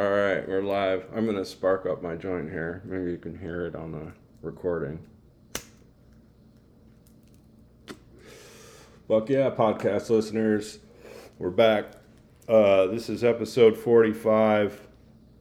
[0.00, 1.04] All right, we're live.
[1.14, 2.80] I'm gonna spark up my joint here.
[2.86, 4.98] Maybe you can hear it on the recording.
[9.06, 10.78] Fuck yeah, podcast listeners.
[11.38, 11.96] We're back.
[12.48, 14.88] Uh, this is episode 45.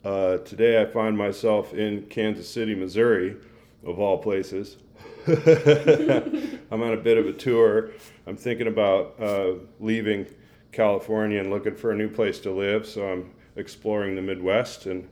[0.04, 3.38] Uh, today I find myself in Kansas City, Missouri,
[3.86, 4.76] of all places.
[5.26, 7.92] I'm on a bit of a tour.
[8.28, 10.26] I'm thinking about uh, leaving
[10.74, 15.08] California and looking for a new place to live, so I'm exploring the Midwest and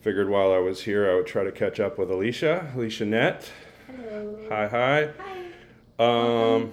[0.00, 3.48] figured while I was here I would try to catch up with Alysha, Alysha Nett.
[3.86, 4.38] Hello.
[4.50, 5.08] Hi, hi.
[5.98, 6.54] Hi.
[6.54, 6.72] Um,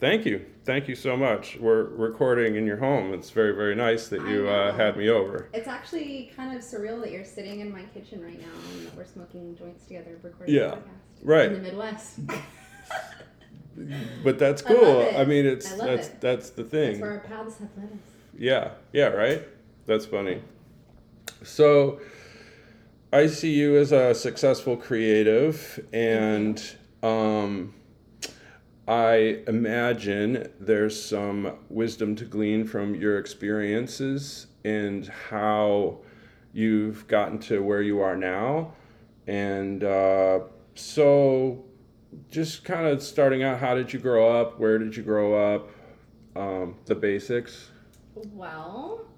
[0.00, 0.44] thank you.
[0.64, 1.56] Thank you so much.
[1.58, 3.14] We're recording in your home.
[3.14, 5.48] It's very, very nice that you uh, had me over.
[5.54, 8.94] It's actually kind of surreal that you're sitting in my kitchen right now and that
[8.96, 10.62] we're smoking joints together recording Yeah.
[10.72, 10.82] a podcast.
[11.22, 11.46] Right.
[11.46, 12.18] In the Midwest.
[14.22, 15.00] But that's I cool.
[15.00, 15.16] it.
[15.16, 16.20] I mean, it's I that's it.
[16.20, 17.00] that's the That's thing.
[17.00, 17.98] where our paths have led us.
[18.36, 19.42] Yeah, yeah, right?
[19.90, 20.40] That's funny.
[21.42, 21.98] So
[23.12, 26.62] I see you as a successful creative and
[27.02, 27.74] um
[28.86, 35.98] I imagine there's some wisdom to glean from your experiences and how
[36.52, 38.74] you've gotten to where you are now.
[39.26, 40.40] And uh,
[40.76, 41.64] so,
[42.30, 44.60] just kind of starting out, how did you grow up?
[44.60, 45.70] Where did you grow up?
[46.36, 47.70] Um, the basics.
[48.14, 49.09] Well,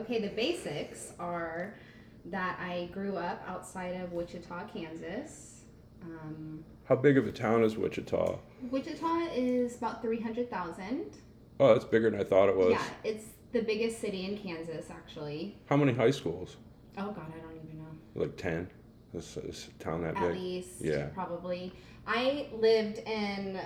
[0.00, 1.74] okay, the basics are
[2.26, 5.62] that I grew up outside of Wichita, Kansas.
[6.02, 8.38] Um, How big of a town is Wichita?
[8.70, 11.16] Wichita is about 300,000.
[11.58, 12.70] Oh, that's bigger than I thought it was.
[12.72, 15.56] Yeah, it's the biggest city in Kansas, actually.
[15.68, 16.56] How many high schools?
[16.98, 17.90] Oh, God, I don't even know.
[18.14, 18.68] Like 10?
[19.14, 20.36] Is, is a town that At big?
[20.40, 21.06] least, Yeah.
[21.14, 21.72] probably.
[22.06, 23.60] I lived in,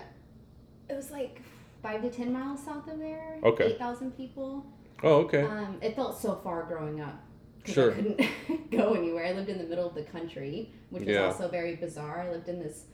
[0.88, 1.40] it was like
[1.82, 3.38] five to 10 miles south of there.
[3.44, 3.64] Okay.
[3.74, 4.66] 8,000 people.
[5.04, 5.42] Oh, okay.
[5.42, 7.20] Um, it felt so far growing up.
[7.64, 7.92] Sure.
[7.92, 8.20] I couldn't
[8.70, 9.26] go anywhere.
[9.26, 11.24] I lived in the middle of the country, which was Yeah.
[11.26, 12.22] also very bizarre.
[12.22, 12.84] I lived in this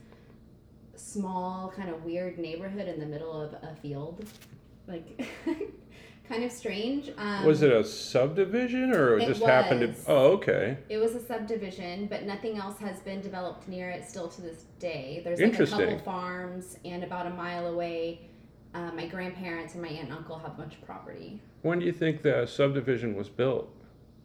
[0.95, 4.25] small, kind of weird neighborhood in the middle of a field.
[4.87, 5.27] Like,
[6.27, 7.11] kind of strange.
[7.17, 9.87] Um, was it a subdivision or it it just happened to?
[9.87, 10.05] was.
[10.07, 10.77] Oh, okay.
[10.89, 14.65] It was a subdivision, but nothing else has been developed near it still to this
[14.79, 15.21] day.
[15.23, 18.21] There's like a couple farms, and about a mile away,
[18.73, 21.41] uh, my grandparents and my aunt and uncle have a bunch of property.
[21.61, 23.69] When do you think the subdivision was built?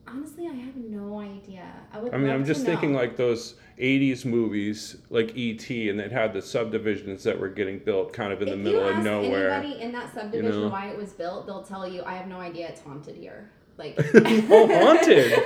[0.09, 1.69] Honestly, I have no idea.
[1.93, 2.15] I would.
[2.15, 6.41] I mean, I'm just thinking like those 80s movies, like E.T., and they'd had the
[6.41, 9.51] subdivisions that were getting built kind of in the middle you of nowhere.
[9.51, 10.69] anybody in that subdivision know?
[10.69, 12.69] why it was built, they'll tell you, "I have no idea.
[12.69, 15.43] It's haunted here." Like, oh, haunted!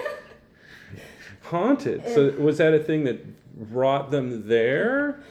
[1.43, 2.05] haunted.
[2.15, 3.25] So was that a thing that
[3.71, 5.23] brought them there?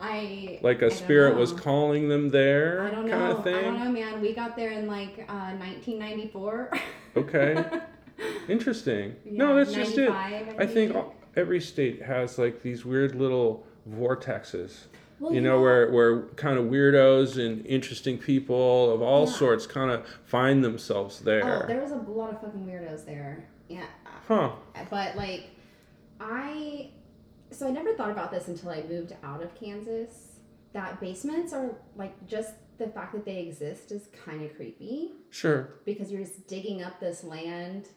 [0.00, 3.36] I Like I a don't spirit was calling them there, I don't kind know.
[3.38, 3.54] of thing.
[3.56, 4.20] I don't know, man.
[4.20, 6.70] We got there in like uh, 1994.
[7.16, 7.64] Okay.
[8.48, 9.16] Interesting.
[9.24, 10.10] no, that's just it.
[10.10, 14.84] 95, I think all- every state has like these weird little vortexes.
[15.20, 19.32] Well, you know, where where kind of weirdos and interesting people of all Yeah.
[19.32, 21.42] sorts kind of find themselves there.
[21.44, 21.66] Oh, there.
[21.66, 23.44] there was a lot of fucking weirdos there.
[23.68, 23.86] Yeah.
[24.28, 24.50] huh.
[24.90, 25.50] But like,
[26.20, 26.90] I,
[27.50, 30.40] so I never thought about this until I moved out of Kansas.
[30.72, 35.70] That basements are like just the fact that they exist is kind of creepy Sure.
[35.84, 37.88] because you're just digging up this land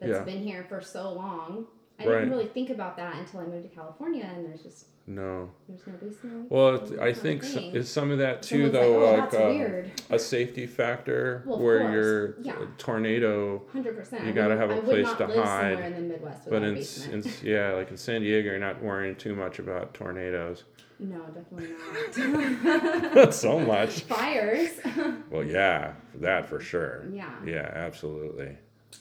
[0.00, 0.24] that's Yeah.
[0.24, 1.66] been here for so long.
[2.00, 2.14] I Right.
[2.20, 5.50] didn't really think about that until I moved to California, and there's just No.
[5.68, 6.50] there's no basement.
[6.50, 9.90] Well, I think so, is some of that too, Someone's though, like, oh, like um,
[10.10, 12.54] a safety factor Well, where you're Yeah.
[12.78, 13.62] tornado.
[13.72, 14.24] Hundred percent.
[14.24, 16.76] you gotta have a I place to hide, in the Midwest But in,
[17.12, 20.64] in yeah, like in San Diego, you're not worrying too much about tornadoes.
[20.98, 21.70] No, definitely
[22.18, 23.14] not.
[23.14, 24.00] Not so much.
[24.02, 24.70] Fires.
[25.30, 27.04] Well, yeah, that for sure.
[27.12, 27.30] yeah.
[27.46, 28.56] Yeah, absolutely.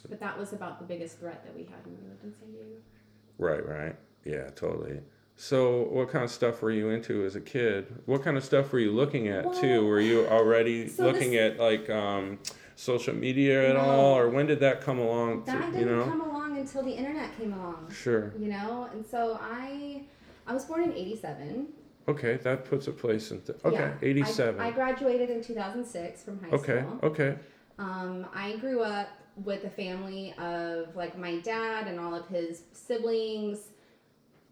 [0.09, 2.51] But that was about the biggest threat that we had when we lived in San
[2.51, 2.66] Diego.
[3.38, 3.95] Right, right.
[4.25, 5.00] Yeah, totally.
[5.35, 7.88] So, what kind of stuff were you into as a kid?
[8.05, 9.85] What kind of stuff were you looking at too?
[9.88, 12.39] Were you already so looking this- at like um,
[12.75, 13.81] social media at No.
[13.81, 15.44] all, or when did that come along?
[15.45, 17.89] to- That you didn't know, come along until the internet came along.
[17.89, 18.33] sure.
[18.38, 20.03] You know, and so I,
[20.45, 21.68] I was born in '87.
[22.09, 23.39] Okay, that puts a place in.
[23.42, 23.94] Th- okay, Yeah.
[24.01, 24.59] eighty-seven.
[24.59, 27.00] I, I graduated in 2006 from high okay, school.
[27.03, 27.24] Okay.
[27.30, 27.39] Okay.
[27.77, 29.07] Um, I grew up
[29.44, 33.59] with a family of like my dad and all of his siblings,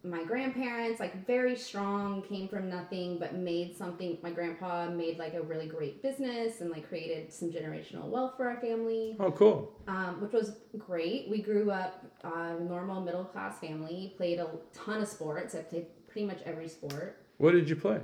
[0.04, 4.18] my grandparents, like very strong, came from nothing, but made something.
[4.22, 8.48] My grandpa made like a really great business and like created some generational wealth for
[8.48, 9.74] our family, Oh, cool.
[9.88, 11.28] um, which was great.
[11.30, 15.56] We grew up uh, normal middle class family, played a ton of sports.
[15.56, 18.00] I played pretty much every sport, What did you play?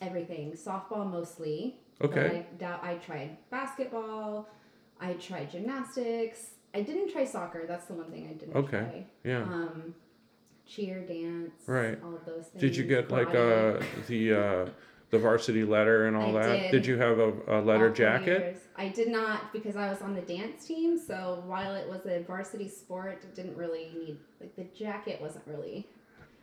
[0.00, 0.52] everything.
[0.52, 1.76] Softball mostly.
[2.00, 2.44] Okay.
[2.62, 4.48] I, I tried basketball.
[5.00, 6.50] I tried gymnastics.
[6.74, 7.64] I didn't try soccer.
[7.66, 8.78] That's the one thing I didn't Okay.
[8.80, 9.06] try.
[9.24, 9.42] Yeah.
[9.42, 9.94] Um,
[10.66, 11.98] cheer, dance, Right.
[12.04, 12.60] all of those things.
[12.60, 14.70] Did you get like uh the uh
[15.10, 16.70] the varsity letter and all I that?
[16.72, 16.86] did.
[16.86, 18.40] you have a, a letter All jacket?
[18.42, 18.58] years.
[18.76, 20.98] I did not because I was on the dance team.
[20.98, 25.46] So while it was a varsity sport, it didn't really need like the jacket wasn't
[25.46, 25.86] really.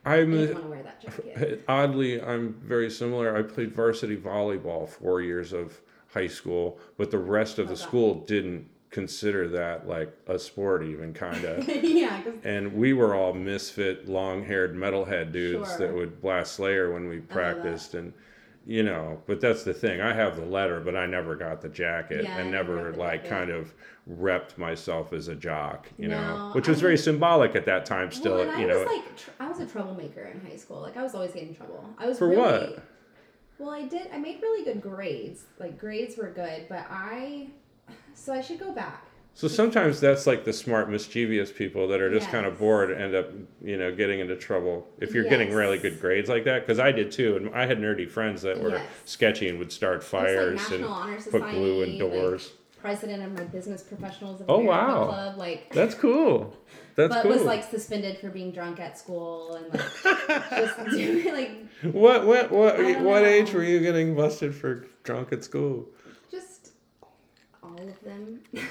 [0.03, 1.63] I I'm didn't want to wear that jacket.
[1.67, 3.37] oddly I'm very similar.
[3.37, 5.79] I played varsity volleyball four years of
[6.15, 7.81] high school, but the rest of the Okay.
[7.83, 11.67] school didn't consider that like a sport even kind of.
[11.83, 15.79] yeah, and we were all misfit, long-haired metalhead dudes Sure.
[15.79, 18.13] that would blast Slayer when we practiced, and
[18.65, 19.21] you know.
[19.27, 19.99] But that's the thing.
[19.99, 22.95] I have the letter, but I never got the jacket, Yeah, and never never got
[22.95, 23.29] the like jacket.
[23.37, 23.73] kind of
[24.09, 27.65] repped myself as a jock, you know, No, which I was very was- symbolic at
[27.65, 28.11] that time.
[28.11, 30.79] Still, well, you I know, was like, tr- I was a troublemaker in high school.
[30.79, 31.83] Like I was always getting in trouble.
[31.97, 32.83] I was For really, what?
[33.57, 34.09] Well, I did.
[34.13, 35.43] I made really good grades.
[35.59, 37.47] Like grades were good, but I.
[38.13, 39.05] So I should go back.
[39.33, 43.13] so sometimes that's like the smart, mischievous people that are just kind of bored end
[43.15, 43.29] up,
[43.61, 46.61] you know, getting into trouble if you're getting really good grades like that.
[46.61, 48.85] Because I did too, and I had nerdy friends that were Yes.
[49.05, 52.53] sketchy and would start It's like fires and Honor put glue in like, doors.
[52.79, 55.05] president of my business professionals of Oh, America wow.
[55.07, 55.37] club.
[55.37, 55.71] Like.
[55.73, 56.55] That's cool.
[56.95, 57.31] That's but cool.
[57.31, 61.51] was like suspended for being drunk at school and like just doing like
[61.93, 63.25] what what what what know.
[63.25, 65.87] age were you getting busted for drunk at school?
[66.31, 66.71] just
[67.61, 68.39] all of them.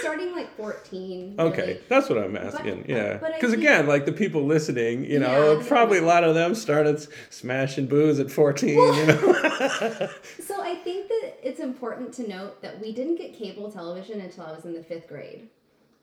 [0.00, 1.34] Starting like fourteen.
[1.38, 1.80] Okay, really.
[1.88, 2.82] that's what I'm asking.
[2.82, 6.34] But- yeah, because again, like the people listening, you know, Yeah, probably a lot of
[6.34, 8.68] them started smashing booze at 14.
[8.68, 10.08] You know.
[10.46, 14.44] So I think that it's important to note that we didn't get cable television until
[14.44, 15.48] I was in the fifth grade.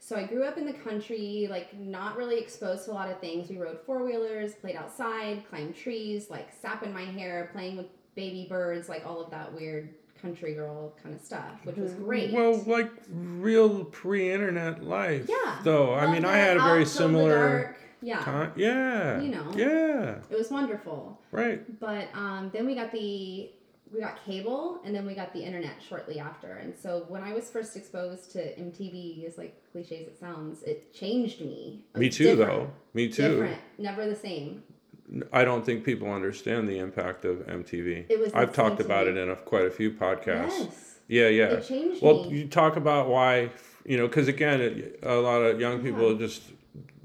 [0.06, 3.22] So I grew up in the country, like not really exposed to a lot of
[3.22, 3.50] things.
[3.50, 7.86] We rode four wheelers, played outside, climbed trees, like sap in my hair, playing with
[8.14, 12.34] baby birds, like all of that weird country girl kind of stuff, which was great.
[12.34, 15.26] well, like real pre-internet life.
[15.30, 15.60] yeah.
[15.64, 17.78] Though I mean, I had a very similar.
[18.02, 18.20] Yeah.
[18.20, 18.52] time.
[18.58, 19.22] Yeah.
[19.22, 19.54] You know.
[19.56, 20.16] Yeah.
[20.30, 21.18] It was wonderful.
[21.32, 21.80] Right.
[21.80, 23.50] But um, then we got the
[23.94, 26.54] we got cable and then we got the internet shortly after.
[26.54, 30.63] And so when I was first exposed to MTV, as like cliche as it sounds,
[30.63, 31.84] it changed me.
[31.95, 32.50] Me too, different.
[32.50, 32.69] though.
[32.94, 33.30] Me too.
[33.30, 34.63] Different, never the same.
[35.31, 38.06] I don't think people understand the impact of MTV.
[38.10, 40.60] It was I've talked to about it in a, quite a few podcasts.
[40.60, 41.46] Yes, Yeah, yeah.
[41.54, 42.38] it changed Well, me.
[42.39, 43.51] you talk about why,
[43.86, 46.42] you know, because again, it, a lot of young people just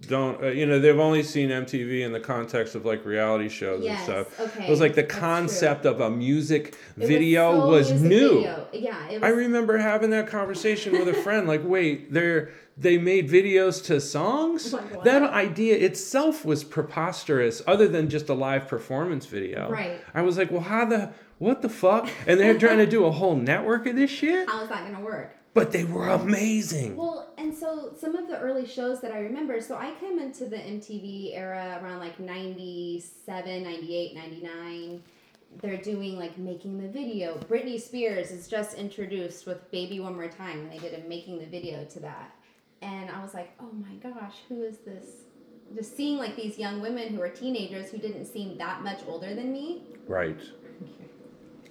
[0.03, 3.83] don't, uh, you know, they've only seen MTV in the context of like reality shows
[3.85, 4.41] yes, and stuff.
[4.41, 4.67] okay.
[4.67, 5.21] It was like the that's true.
[5.21, 8.35] concept of a music It was video so was, music new.
[8.37, 8.69] video.
[8.73, 9.23] Yeah, it was.
[9.23, 11.49] I remember having that conversation with a friend.
[11.49, 14.73] Like, wait, they're they made videos to songs.
[14.79, 17.61] Like that idea itself was preposterous.
[17.67, 19.69] Other than just a live performance video.
[19.71, 20.01] Right.
[20.15, 22.09] I was like, well, how the what the fuck?
[22.27, 24.49] And they're trying to do a whole network of this shit.
[24.49, 25.35] How is that gonna work?
[25.58, 26.96] But they were amazing.
[26.96, 30.44] Well, and so some of the early shows that I remember, so I came into
[30.44, 35.02] the MTV era around like 97, 98, 99.
[35.60, 37.38] They're doing like making the video.
[37.49, 41.40] Britney Spears is just introduced with Baby One More Time, and they did a making
[41.40, 42.31] the video to that.
[42.81, 45.06] And I was like, oh my gosh, who is this?
[45.75, 49.34] Just seeing like these young women who are teenagers who didn't seem that much older
[49.34, 49.82] than me.
[50.06, 50.40] Right.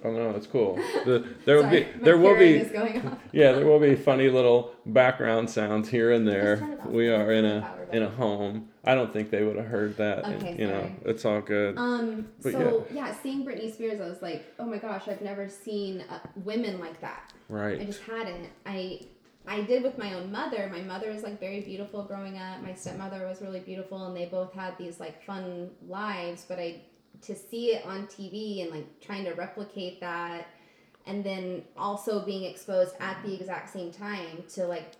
[0.04, 0.76] Oh no, it's cool.
[1.04, 3.18] The, there will be there will be is going off.
[3.32, 6.58] yeah there will be funny little background sounds here and there.
[6.58, 6.86] turn it off.
[6.86, 8.68] We are in a Power in a home.
[8.84, 10.24] I don't think they would have heard that.
[10.24, 10.96] and, Okay, you know, sorry.
[11.04, 11.78] it's all good.
[11.78, 12.28] Um.
[12.42, 13.14] But so yeah.
[13.22, 17.00] seeing Britney Spears, I was like, oh my gosh, I've never seen uh, women like
[17.00, 17.32] that.
[17.48, 17.80] Right.
[17.80, 18.48] I just hadn't.
[18.66, 19.00] I
[19.46, 20.68] I did with my own mother.
[20.72, 22.62] My mother was like very beautiful growing up.
[22.62, 26.44] My stepmother was really beautiful, and they both had these like fun lives.
[26.46, 26.82] But I
[27.22, 30.46] to see it on TV and like trying to replicate that,
[31.06, 34.92] and then also being exposed at the exact same time to like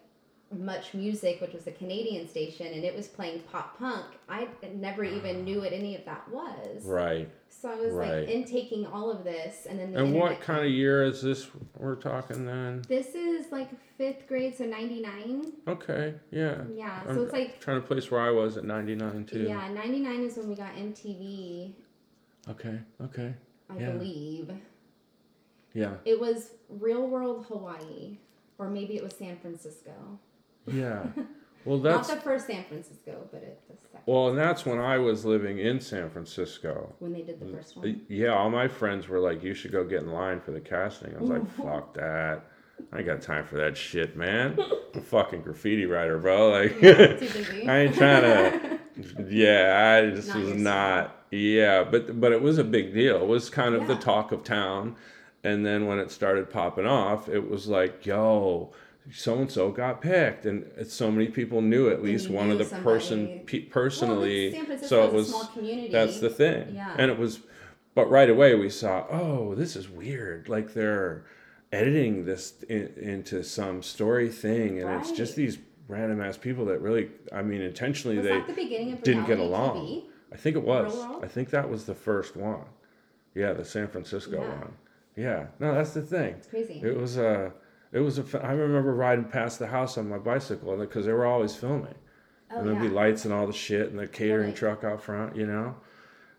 [0.56, 5.36] MuchMusic which was a canadian station and it was playing pop punk i never even
[5.36, 5.40] ah.
[5.42, 7.28] knew what any of that was Right.
[7.50, 8.20] so i was Right.
[8.20, 11.48] like intaking all of this and then the And what kind of year is this
[11.76, 12.82] we're talking then?
[12.88, 15.52] this is like fifth grade, so 99.
[15.66, 16.62] Okay, yeah.
[16.72, 19.42] Yeah, I'm so it's like, trying to place where I was at 99 too.
[19.42, 21.72] yeah, 99 is when we got MTV,
[22.50, 23.34] Okay, okay.
[23.70, 23.90] I Yeah.
[23.92, 24.50] believe.
[25.74, 25.96] Yeah.
[26.04, 28.18] It was Real World Hawaii,
[28.58, 30.18] or maybe it was San Francisco.
[30.66, 31.06] Yeah.
[31.64, 34.00] Well, that's Not the first San Francisco, but it, the second.
[34.06, 36.94] well, and that's when I was living in San Francisco.
[37.00, 38.06] when they did the first Uh, one.
[38.08, 41.14] Yeah, all my friends were like, "You should go get in line for the casting."
[41.14, 42.44] I was like, "Fuck that!
[42.92, 44.58] I ain't got time for that shit, man.
[44.94, 46.50] I'm a fucking graffiti writer, bro.
[46.50, 47.68] Like, busy.
[47.68, 48.22] I ain't trying
[48.60, 48.78] to.
[49.28, 51.16] Yeah, I just Not was not.
[51.30, 53.22] Yeah, but but it was a big deal.
[53.22, 54.96] It was kind of the talk of town,
[55.44, 58.72] and then when it started popping off, it was like, "Yo,
[59.12, 62.64] so and so got picked, and so many people knew at least one of the
[62.64, 64.54] person pe- personally.
[64.54, 65.88] Francisco so it was a small community.
[65.92, 67.02] that's the thing, Yeah.
[67.02, 67.40] and it was,
[67.94, 70.48] but right away we saw, oh, this is weird.
[70.48, 71.24] Like they're
[71.72, 76.80] editing this in, into some story thing, and it's just these random ass people that
[76.80, 79.76] really, I mean, intentionally Was they the didn't get along.
[79.76, 80.04] TV?
[80.32, 80.94] I think it was.
[81.22, 82.64] I think that was the first one.
[83.34, 84.58] Yeah, the San Francisco Yeah.
[84.58, 84.72] one.
[85.16, 85.46] Yeah.
[85.58, 86.34] No, that's the thing.
[86.34, 86.80] It's crazy.
[86.82, 87.52] It was a.
[87.92, 88.44] It was a.
[88.44, 91.94] I remember riding past the house on my bicycle because they were always filming,
[92.50, 92.88] oh, and there'd yeah.
[92.88, 95.34] be lights and all the shit, and the catering truck out front.
[95.36, 95.76] You know.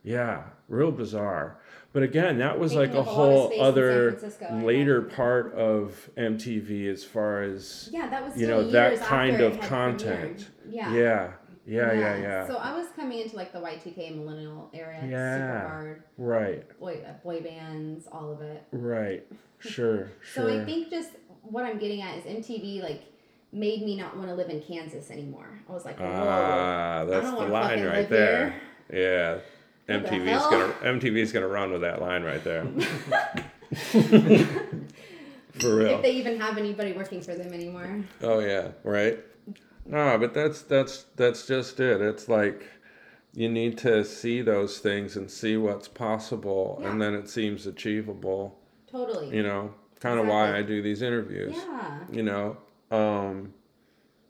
[0.03, 1.59] Yeah, real bizarre.
[1.91, 6.87] But again, that was like a whole space in San other later part of MTV
[6.87, 10.49] as far as Yeah, that was you know that kind of content.
[10.69, 10.93] Yeah.
[10.93, 11.31] Yeah.
[11.65, 11.93] Yeah.
[11.93, 12.17] Yeah.
[12.17, 12.47] Yeah.
[12.47, 14.97] So I was coming into like the Y2K millennial era.
[15.01, 15.67] Super Yeah.
[15.67, 16.03] hard.
[16.17, 16.79] right.
[16.79, 18.63] Boy, uh, boy bands, all of it.
[18.71, 19.25] Right.
[19.61, 20.09] Sure.
[20.33, 20.61] So Sure.
[20.61, 21.09] I think just
[21.41, 23.01] what I'm getting at is MTV like
[23.51, 25.59] made me not want to live in Kansas anymore.
[25.67, 25.99] I was like.
[25.99, 28.55] Ah, that's the line right live there.
[28.93, 29.39] Yeah.
[29.89, 32.65] MTV's gonna MTV's gonna run with that line right there.
[35.59, 35.95] For real.
[35.95, 38.05] if they even have anybody working for them anymore.
[38.21, 39.19] Oh yeah, right.
[39.85, 42.01] No, but that's that's that's just it.
[42.01, 42.65] It's like
[43.33, 48.57] you need to see those things and see what's possible, and then it seems achievable.
[48.89, 49.35] Totally.
[49.35, 51.55] You know, kind of why I do these interviews.
[51.55, 51.99] Yeah.
[52.11, 52.57] You know.
[52.91, 53.53] Um,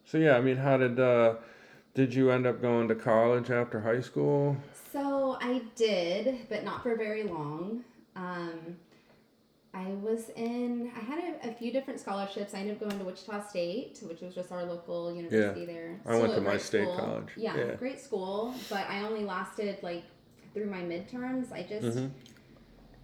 [0.05, 1.35] so yeah, I mean, how did uh,
[1.93, 4.57] did you end up going to college after high school?
[5.49, 7.83] I did, but not for very long.
[8.15, 8.77] Um,
[9.73, 12.53] I was in, I had a, a few different scholarships.
[12.53, 15.99] I ended up going to Wichita State, which was just our local university there.
[16.05, 16.97] I went to my state school.
[16.97, 17.29] college.
[17.35, 17.75] Yeah, Yeah.
[17.75, 20.03] great school, but I only lasted like
[20.53, 21.51] through my midterms.
[21.51, 22.09] I just Mhm.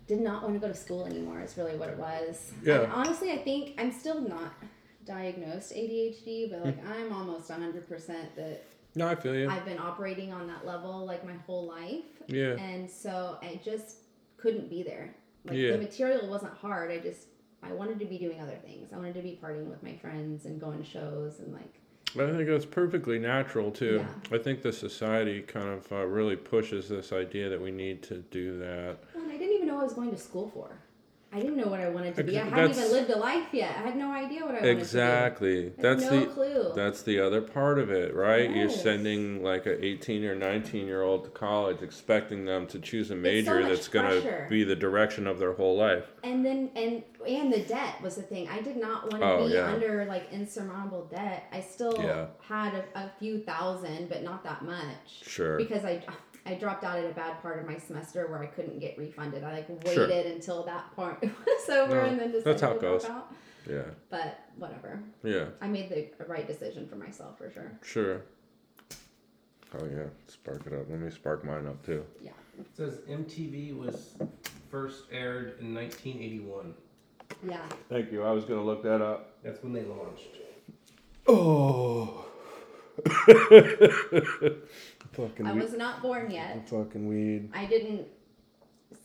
[0.07, 2.51] did not want to go to school anymore, is really what it was.
[2.63, 2.81] Yeah.
[2.81, 4.53] And honestly, I think I'm still not
[5.05, 8.63] diagnosed ADHD, but like I'm almost 100% that
[8.95, 9.49] No, I feel you.
[9.49, 12.05] I've been operating on that level like my whole life.
[12.27, 12.53] yeah.
[12.57, 13.97] And so I just
[14.37, 15.13] couldn't be there.
[15.45, 15.71] Like Yeah.
[15.71, 16.91] the material wasn't hard.
[16.91, 17.27] I just
[17.61, 18.93] I wanted to be doing other things.
[18.93, 21.79] I wanted to be partying with my friends and going to shows and like
[22.17, 24.05] I think that's perfectly natural too.
[24.31, 24.37] Yeah.
[24.37, 28.19] I think the society kind of uh, really pushes this idea that we need to
[28.31, 28.97] do that.
[29.13, 30.79] well, and I didn't even know I was going to school for.
[31.35, 32.37] I didn't know what I wanted to be.
[32.39, 33.71] I hadn't that's- even lived a life yet.
[33.77, 35.55] I had no idea what I wanted Exactly.
[35.55, 35.67] to do.
[35.67, 35.83] Exactly.
[35.83, 36.71] That's no the clue.
[36.75, 38.49] that's the other part of it, right?
[38.49, 43.11] You're sending like a 18 or 19 year old to college expecting them to choose
[43.11, 46.05] a major much that's going to be the direction of their whole life.
[46.23, 48.47] and then and and the debt was the thing.
[48.47, 49.65] I did not want to Oh, be yeah.
[49.65, 51.45] under like insurmountable debt.
[51.51, 52.27] I still Yeah.
[52.47, 55.23] had a, a few thousand, but not that much.
[55.23, 55.57] Sure.
[55.57, 56.01] because I
[56.45, 59.43] I dropped out at a bad part of my semester where I couldn't get refunded.
[59.43, 60.07] I like Sure.
[60.07, 62.91] waited until that part was over No, and then decided that's how it to drop
[63.01, 63.05] goes.
[63.05, 63.33] out.
[63.67, 63.81] Yeah.
[64.11, 65.45] But whatever, Yeah.
[65.59, 67.71] I made the right decision for myself for sure.
[67.81, 68.21] Sure.
[69.77, 70.85] Oh yeah, spark it up.
[70.89, 72.05] Let me spark mine up too.
[72.21, 72.31] Yeah.
[72.59, 74.13] It says MTV was
[74.69, 76.73] first aired in 1981.
[77.45, 77.57] Yeah.
[77.89, 78.23] Thank you.
[78.23, 79.33] I was going to look that up.
[79.43, 80.27] That's when they launched.
[81.27, 82.25] Oh.
[85.15, 85.61] fucking I weed.
[85.63, 86.67] was not born yet.
[86.69, 87.49] Fucking weed.
[87.53, 88.07] I didn't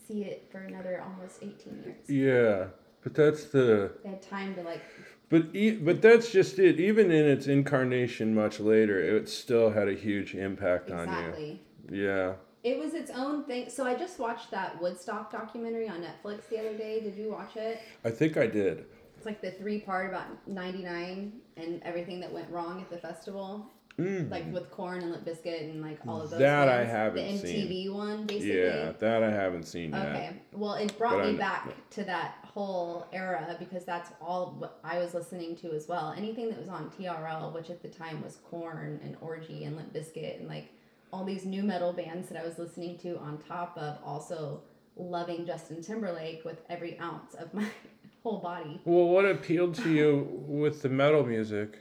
[0.06, 2.08] see it for another almost 18 years.
[2.08, 2.66] Yeah,
[3.02, 3.92] but that's the.
[4.02, 4.82] They had time to like.
[5.28, 6.80] But e- but that's just it.
[6.80, 11.60] Even in its incarnation much later, it still had a huge impact on Exactly.
[11.90, 12.02] you.
[12.06, 12.32] Yeah.
[12.62, 13.70] It was its own thing.
[13.70, 17.00] So I just watched that Woodstock documentary on Netflix the other day.
[17.00, 17.80] Did you watch it?
[18.04, 18.84] I think I did.
[19.16, 23.70] It's like the three part about 99 and everything that went wrong at the festival.
[24.00, 24.30] Mm.
[24.30, 26.38] Like with Korn and Limp Bizkit and like all of those.
[26.38, 27.68] That I haven't seen The seen.
[27.68, 28.56] MTV one, basically.
[28.58, 30.06] Yeah, that I haven't seen yet.
[30.06, 30.30] Okay.
[30.52, 34.78] Well, it brought But me I'm- back to that whole era because that's all what
[34.82, 36.14] I was listening to as well.
[36.16, 39.92] Anything that was on TRL, which at the time was Korn and Orgy and Limp
[39.92, 40.68] Bizkit and like
[41.12, 44.62] all these nu metal bands that I was listening to on top of also
[44.96, 47.66] loving Justin Timberlake with every ounce of my
[48.22, 48.80] whole body.
[48.84, 51.78] Well, what appealed to you with the metal music?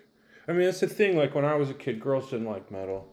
[0.48, 1.18] I mean, that's the thing.
[1.18, 3.08] Like when I was a kid, girls didn't like metal.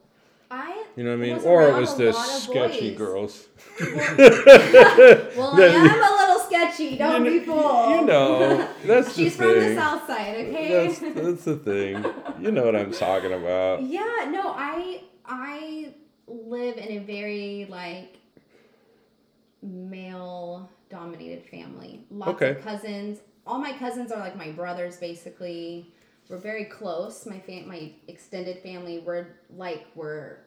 [0.51, 1.39] I You know what I mean?
[1.45, 2.99] Or it was the sketchy boys.
[2.99, 3.47] girls.
[3.81, 3.91] well,
[5.61, 6.97] I am a little sketchy.
[6.97, 7.91] Don't you, be fooled.
[7.91, 10.87] You know, that's She's the from the south side, okay?
[10.87, 12.05] That's that's the thing.
[12.41, 13.83] You know what I'm talking about.
[13.83, 15.93] Yeah, no, I I
[16.29, 18.17] live in a very like
[19.63, 22.05] male dominated family.
[22.11, 22.51] Lots Okay.
[22.51, 23.19] of cousins.
[23.47, 25.93] All my cousins are like my brothers basically.
[26.29, 27.25] We're very close.
[27.27, 30.39] My fam- my extended family we're like we're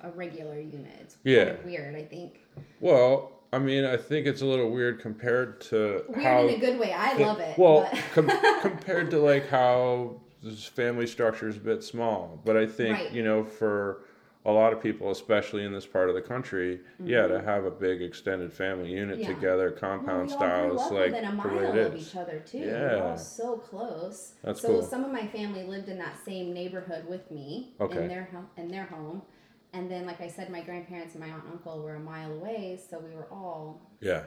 [0.00, 0.90] a regular unit.
[1.00, 1.44] It's Yeah.
[1.46, 2.40] kind of weird, I think.
[2.80, 6.46] Well, I mean, I think it's a little weird compared to Weird how.
[6.48, 6.92] in a good way.
[6.92, 7.56] I love it.
[7.56, 12.56] Well, but- com- compared to like how this family structure is a bit small, but
[12.56, 13.12] I think Right.
[13.12, 14.04] you know for
[14.46, 17.70] a lot of people, especially in this part of the country, yeah, to have a
[17.70, 19.30] big extended family unit Mm-hmm.
[19.30, 19.34] Yeah.
[19.34, 21.94] together, Well, compound we all style, up like within a the mile way it of
[21.96, 22.08] is.
[22.08, 22.58] each other too.
[22.60, 24.34] We're all so close.
[24.42, 24.82] That's so cool.
[24.82, 28.02] some of my family lived in that same neighborhood with me Okay.
[28.02, 29.22] in their home in their home.
[29.72, 32.32] And then like I said, my grandparents and my aunt and uncle were a mile
[32.32, 34.22] away, so we were all Yeah,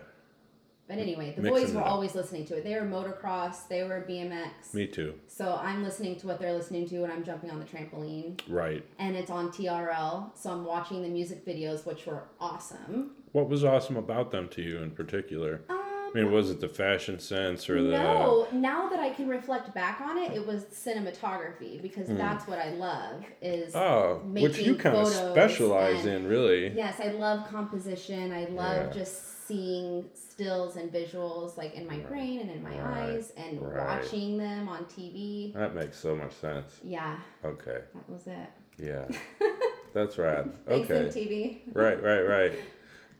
[0.88, 1.91] but anyway, the Mixing boys were it up.
[1.91, 2.63] always listening to it.
[2.63, 4.74] They were motocross, they were BMX.
[4.74, 5.15] me too.
[5.27, 8.39] So I'm listening to what they're listening to and I'm jumping on the trampoline.
[8.48, 8.86] Right.
[9.00, 13.12] And it's on TRL, so I'm watching the music videos, which were awesome.
[13.34, 15.62] What was awesome about them to you in particular?
[15.70, 17.90] Um, I mean, was it the fashion sense or the?
[17.92, 22.18] No, now that I can reflect back on it, it was cinematography because Hmm.
[22.18, 26.70] that's what I love is Oh, which you kind of specialize and- in, really.
[26.70, 28.32] Yes, I love composition.
[28.32, 28.92] I love Yeah.
[28.94, 32.08] just seeing stills and visuals like in my Right.
[32.10, 33.10] brain and in my Right.
[33.16, 34.02] eyes and Right.
[34.02, 35.54] watching them on TV.
[35.56, 36.80] That makes so much sense.
[36.84, 37.82] Yeah, Okay.
[37.94, 38.50] that was it.
[38.78, 39.06] Yeah.
[39.94, 40.16] That's.
[40.16, 41.06] Thanks Okay.
[41.06, 41.62] MTV.
[41.74, 42.52] Right, right, right.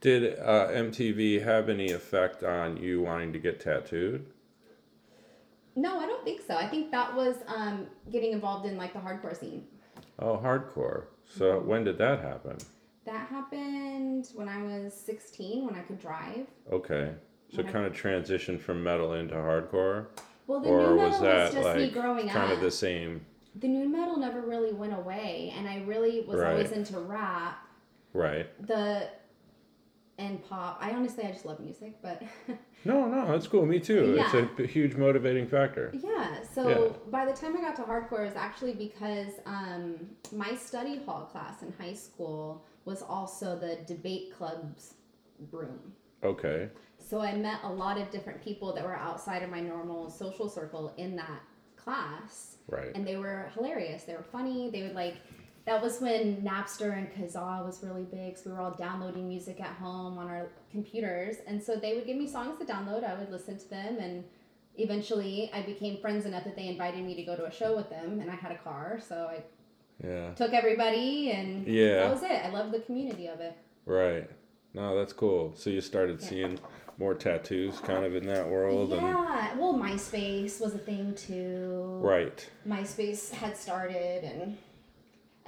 [0.00, 4.26] Did uh, MTV have any effect on you wanting to get tattooed?
[5.74, 6.54] No, I don't think so.
[6.56, 9.64] I think that was um, getting involved in like the hardcore scene.
[10.18, 11.02] Oh, hardcore.
[11.04, 11.38] Mm-hmm.
[11.38, 12.58] So when did that happen?
[13.04, 16.46] That happened when I was 16 when I could drive.
[16.70, 17.12] Okay.
[17.50, 20.06] So When I- kind of transition from metal into hardcore,
[20.46, 22.58] Well, the or nu metal was that just me like growing kind up.
[22.58, 23.24] of the same?
[23.54, 26.52] the nu metal never really went away, and I really was Right.
[26.52, 27.58] always into rap.
[28.12, 28.46] Right.
[28.66, 29.08] The
[30.18, 30.78] and pop.
[30.80, 32.22] I honestly, I just love music, but
[32.84, 33.66] No, no, that's cool.
[33.66, 34.14] Me too.
[34.16, 34.30] Yeah.
[34.36, 35.92] It's a huge motivating factor.
[35.94, 36.42] yeah.
[36.54, 37.10] So Yeah.
[37.10, 41.22] by the time I got to hardcore, it was actually because um, my study hall
[41.32, 44.94] class in high school was also the debate club's
[45.52, 45.78] room.
[46.22, 46.68] Okay.
[46.98, 50.48] So I met a lot of different people that were outside of my normal social
[50.48, 51.40] circle in that
[51.76, 52.56] class.
[52.70, 52.90] Right.
[52.94, 54.02] and they were hilarious.
[54.04, 54.68] They were funny.
[54.70, 55.14] They would like.
[55.68, 59.60] That was when Napster and Kazaa was really big, so we were all downloading music
[59.60, 63.04] at home on our computers, and so they would give me songs to download.
[63.04, 64.24] I would listen to them, and
[64.78, 67.90] eventually I became friends enough that they invited me to go to a show with
[67.90, 69.42] them, and I had a car, so I
[70.02, 70.32] Yeah.
[70.32, 71.96] took everybody, and Yeah.
[72.04, 72.32] that was it.
[72.46, 73.52] I loved the community of it.
[73.84, 74.26] Right.
[74.72, 75.52] No, that's cool.
[75.54, 76.28] So you started Yeah.
[76.28, 76.58] seeing
[76.96, 82.00] more tattoos kind of in that world and Yeah, well, MySpace was a thing too.
[82.02, 82.48] right.
[82.66, 84.56] MySpace had started, and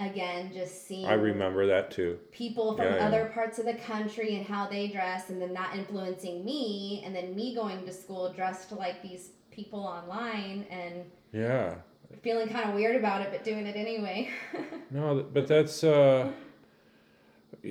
[0.00, 2.18] again, just seeing I remember that too.
[2.32, 3.06] people from Yeah, yeah.
[3.06, 7.14] other parts of the country and how they dress and then that influencing me and
[7.14, 11.74] then me going to school dressed like these people online and Yeah.
[12.22, 14.28] feeling kind of weird about it but doing it anyway
[14.90, 16.30] No, but that's uh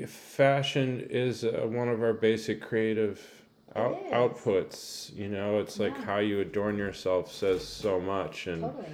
[0.07, 3.19] fashion is uh, one of our basic creative
[3.75, 6.05] out- outputs, you know, it's like Yeah.
[6.05, 8.85] how you adorn yourself says so much and totally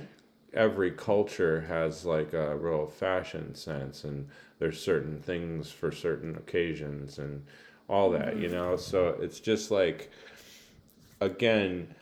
[0.56, 4.28] every culture has like a real fashion sense and
[4.60, 7.44] there's certain things for certain occasions and
[7.88, 8.56] all that you Mm-hmm.
[8.56, 10.10] know so it's just like
[11.22, 11.94] again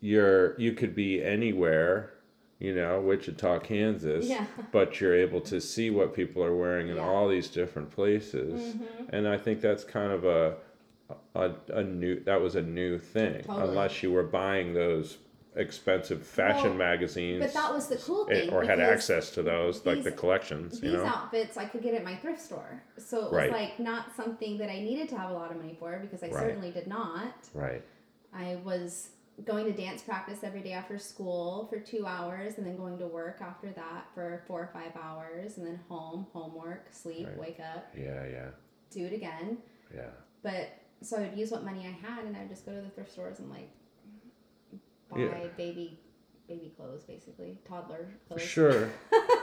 [0.00, 2.12] you're you could be anywhere
[2.58, 4.44] you know wichita kansas Yeah.
[4.72, 7.02] but you're able to see what people are wearing in Yeah.
[7.08, 9.06] all these different places Mhm.
[9.10, 10.56] and i think that's kind of a
[11.34, 13.68] a, a new that was a new thing Totally.
[13.68, 15.18] unless you were buying those
[15.56, 19.84] expensive fashion Well, magazines but that was the cool thing or had access to those
[19.84, 22.82] like the these- collections you these know outfits I could get at my thrift store
[22.98, 23.50] so it was Right.
[23.50, 26.28] like not something that I needed to have a lot of money for because I
[26.28, 26.34] Right.
[26.36, 27.82] certainly did not right
[28.32, 29.10] I was
[29.44, 33.06] going to dance practice every day after school for two hours and then going to
[33.06, 37.38] work after that for four or five hours and then home, homework, sleep, Right.
[37.38, 38.48] wake up, yeah yeah
[38.90, 39.58] do it again.
[39.94, 40.10] yeah
[40.42, 40.68] But
[41.02, 42.90] so I would use what money I had and I would just go to the
[42.90, 43.70] thrift stores and like
[45.10, 45.48] buy Yeah.
[45.56, 45.98] baby
[46.48, 48.42] baby clothes basically, toddler clothes.
[48.42, 48.90] sure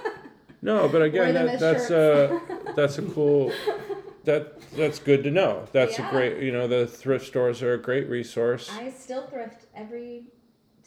[0.61, 3.51] no but again that, that's a uh that's a cool
[4.25, 6.07] that that's good to know that's Yeah.
[6.07, 10.25] a great you know the thrift stores are a great resource I still thrift every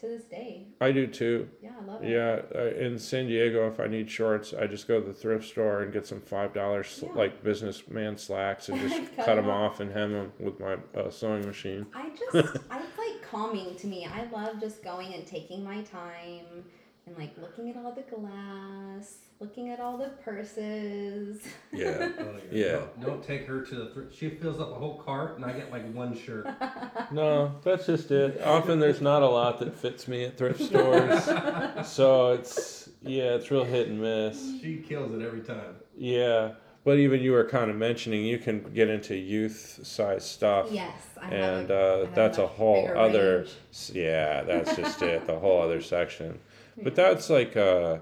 [0.01, 0.67] to this day.
[0.81, 2.09] i do too Yeah, I love it.
[2.09, 5.47] Yeah, uh, in San Diego, if I need shorts, I just go to the thrift
[5.47, 7.09] store and get some five dollars Yeah.
[7.15, 10.77] like businessman slacks and just Cut cut 'em them off and hem them with my
[10.99, 11.87] uh, sewing machine.
[11.95, 14.07] I just, I it's like calming to me.
[14.07, 16.65] I love just going and taking my time
[17.07, 21.40] and like looking at all the glass, looking at all the purses.
[21.72, 22.72] Yeah, Oh, Yeah.
[22.72, 24.14] Don't, don't take her to the thrift.
[24.14, 26.46] She fills up a whole cart, and I get like one shirt.
[27.11, 28.40] no, that's just it.
[28.42, 31.24] Often there's not a lot that fits me at thrift stores,
[31.88, 34.61] so it's yeah, it's real hit and miss.
[34.61, 35.76] She kills it every time.
[35.96, 36.53] Yeah,
[36.85, 40.68] but even you were kind of mentioning you can get into youth size stuff.
[40.70, 43.55] Yes, I have and a, uh, I have that's a much whole other range.
[43.94, 46.38] yeah that's just it the whole other section
[46.83, 47.98] but that's like uh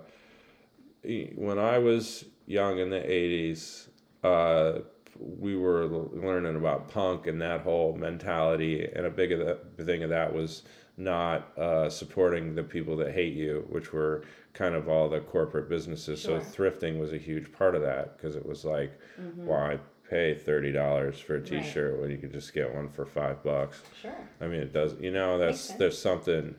[1.03, 3.89] when i was young in the 80s
[4.25, 4.81] uh
[5.19, 9.39] we were learning about punk and that whole mentality and a big of
[9.77, 10.63] the thing of that was
[10.97, 15.69] not uh, supporting the people that hate you which were kind of all the corporate
[15.69, 16.41] businesses Sure.
[16.41, 19.45] so thrifting was a huge part of that because it was like Mhm.
[19.45, 21.47] why pay $30 for a Right.
[21.47, 24.13] t-shirt when you could just get one for five bucks Sure.
[24.41, 24.95] I mean, it does.
[25.01, 26.55] You know, that's there's something.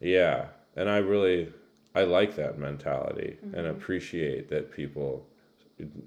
[0.00, 1.52] Yeah, and I really
[1.98, 3.70] I like that mentality and Mhm.
[3.70, 5.26] appreciate that people,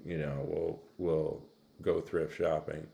[0.04, 1.42] you know, will will
[1.82, 2.86] go thrift shopping.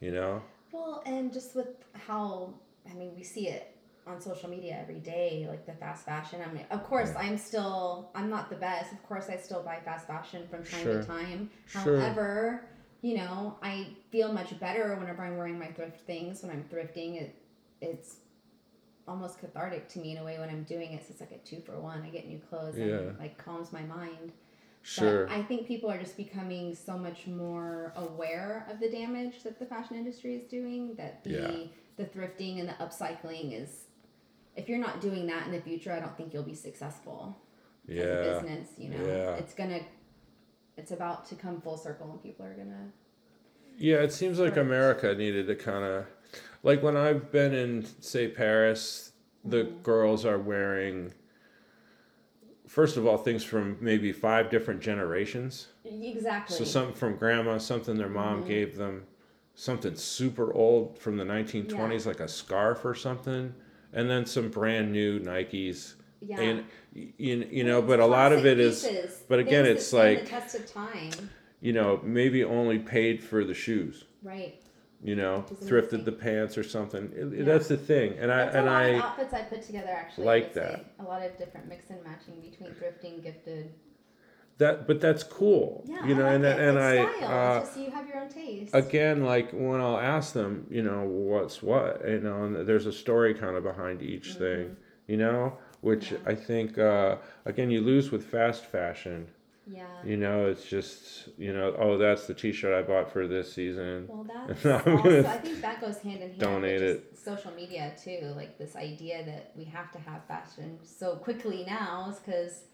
[0.00, 0.42] You know.
[0.70, 2.54] Well, and just with how
[2.90, 3.68] I mean, we see it
[4.06, 6.40] on social media every day, like the fast fashion.
[6.46, 7.20] I mean, of course, Yeah.
[7.20, 8.92] I'm still I'm not the best.
[8.92, 11.00] Of course, I still buy fast fashion from time Sure.
[11.00, 11.50] to time.
[11.66, 11.96] Sure.
[11.98, 12.66] However,
[13.00, 16.42] you know, I feel much better whenever I'm wearing my thrift things.
[16.42, 17.34] When I'm thrifting, it
[17.80, 18.16] it's
[19.08, 21.02] almost cathartic to me in a way when I'm doing it.
[21.02, 22.02] So it's like a two for one.
[22.02, 22.94] I get new clothes and Yeah.
[22.96, 24.32] it, like calms my mind.
[24.82, 25.26] Sure.
[25.26, 29.58] But I think people are just becoming so much more aware of the damage that
[29.58, 30.94] the fashion industry is doing.
[30.96, 31.66] That the Yeah.
[31.96, 33.84] the thrifting and the upcycling is,
[34.56, 37.36] if you're not doing that in the future, I don't think you'll be successful
[37.88, 38.22] as a yeah.
[38.22, 38.68] business.
[38.78, 39.36] You know, Yeah.
[39.36, 39.80] it's gonna,
[40.76, 42.92] it's about to come full circle, and people are gonna.
[43.78, 46.06] Yeah, it seems like America needed to kind of,
[46.62, 49.12] like when I've been in, say, Paris,
[49.44, 49.82] the Mhm.
[49.82, 51.12] girls are wearing.
[52.66, 55.68] First of all, things from maybe five different generations.
[55.84, 56.56] Exactly.
[56.56, 58.46] So something from grandma, something their mom Mhm.
[58.46, 59.04] gave them,
[59.54, 63.54] something super old from the 1920s, like a scarf or something,
[63.92, 65.94] and then some brand new Nikes.
[66.24, 66.40] yeah.
[66.40, 70.20] And you, you know, but a lot of it is, pieces, but again, it's like-
[70.24, 71.10] the test of time,
[71.60, 74.04] you know, maybe only paid for the shoes.
[74.22, 74.61] right?
[75.04, 76.04] You know, thrifted amazing.
[76.04, 77.10] the pants or something.
[77.16, 77.44] It- Yeah.
[77.44, 79.88] That's the thing, and I That's and a lot I of outfits I put together
[79.90, 80.24] actually.
[80.24, 80.60] I like would say.
[80.60, 80.84] that.
[81.00, 83.72] A lot of different mix and matching between thrifting, gifted.
[84.58, 85.84] that, but that's cool.
[85.88, 86.58] Yeah, you know, I like and it.
[86.68, 87.18] and it's I.
[87.18, 87.54] style.
[87.54, 88.74] Uh, it's just you have your own taste.
[88.74, 92.92] again like when i'll ask them you know what's what you know and there's a
[92.92, 94.76] story kind of behind each thing
[95.08, 96.28] you know which Mm-hmm.
[96.28, 99.26] I think uh, again you lose with fast fashion
[99.64, 99.86] Yeah.
[100.04, 104.08] you know it's just you know oh that's the t-shirt i bought for this season
[104.08, 107.92] Well, that's also, I think that goes hand in hand donate with just social media
[108.02, 108.32] too.
[108.36, 112.64] Like this idea that we have to have fashion so quickly now is because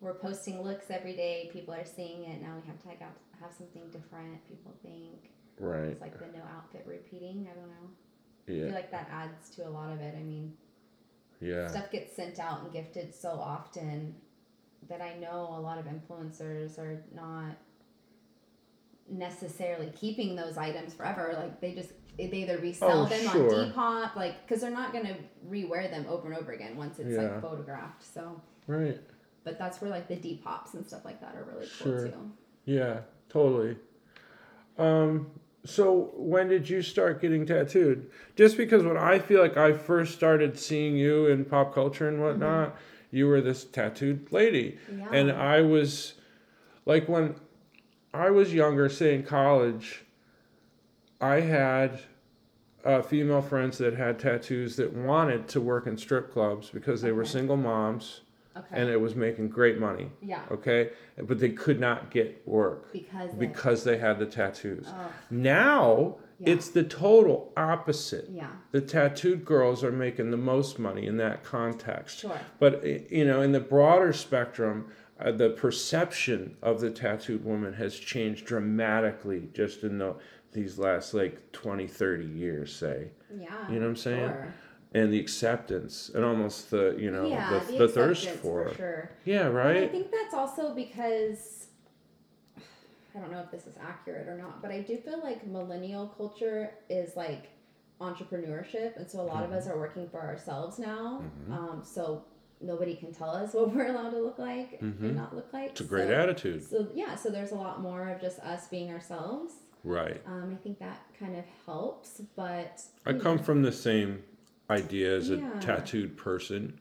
[0.00, 1.48] we're posting looks every day.
[1.52, 2.54] People are seeing it now.
[2.60, 4.46] We have to like, have, something different.
[4.48, 7.48] People think right it's like the no outfit repeating.
[7.50, 7.88] I don't know.
[8.48, 10.14] I yeah feel like that adds to a lot of it.
[10.16, 10.52] I mean,
[11.40, 14.14] yeah stuff gets sent out and gifted so often
[14.88, 17.56] that I know a lot of influencers are not
[19.10, 21.34] necessarily keeping those items forever.
[21.36, 23.62] Like they just they either resell Oh, them sure.
[23.64, 25.16] on Depop, like because they're not gonna
[25.48, 27.22] rewear them over and over again once it's Yeah.
[27.22, 28.02] like photographed.
[28.02, 28.98] So, right
[29.44, 32.02] but that's where like the Depops and stuff like that are really Sure.
[32.02, 32.30] cool too.
[32.64, 33.76] yeah totally
[34.78, 35.26] um
[35.64, 40.14] so when did you start getting tattooed just because when i feel like i first
[40.14, 42.76] started seeing you in pop culture and whatnot
[43.12, 45.08] you were this tattooed lady Yeah.
[45.12, 46.14] and I was
[46.84, 47.36] like when
[48.12, 50.02] I was younger, say in college,
[51.20, 52.00] I had
[52.84, 57.12] uh, female friends that had tattoos that wanted to work in strip clubs because they
[57.12, 58.22] were single moms
[58.56, 58.66] okay.
[58.72, 60.10] and it was making great money.
[60.20, 60.42] yeah.
[60.50, 60.90] Okay,
[61.22, 64.86] but they could not get work Because they- because they had the tattoos.
[64.88, 66.54] oh, Now Yeah.
[66.54, 68.28] it's the total opposite.
[68.30, 68.50] yeah.
[68.72, 72.18] The tattooed girls are making the most money in that context.
[72.20, 72.40] Sure.
[72.58, 74.86] But eh, you know, in the broader spectrum,
[75.20, 80.16] uh, the perception of the tattooed woman has changed dramatically just in the,
[80.52, 83.10] these last like 20, 30 years, say.
[83.38, 83.68] Yeah.
[83.68, 84.28] You know what I'm saying?
[84.28, 84.54] Sure.
[84.94, 88.74] And the acceptance and almost the, you know, yeah, the, the, the thirst for for
[88.74, 89.10] sure.
[89.24, 91.61] Yeah, And I think that's also because
[93.14, 96.08] I don't know if this is accurate or not, but I do feel like millennial
[96.16, 97.48] culture is like
[98.00, 99.58] entrepreneurship, and so a lot of Mm-hmm.
[99.58, 101.22] us are working for ourselves now.
[101.48, 101.52] Mhm.
[101.52, 102.24] Um, so
[102.60, 105.00] nobody can tell us what we're allowed to look like Mhm.
[105.00, 105.70] and not look like.
[105.70, 106.62] It's a great so, attitude.
[106.64, 109.54] So yeah, so there's a lot more of just us being ourselves.
[109.84, 110.20] Right.
[110.26, 113.42] Um, I think that kind of helps, but I come know.
[113.42, 114.22] from the same
[114.70, 116.78] idea as a tattooed person.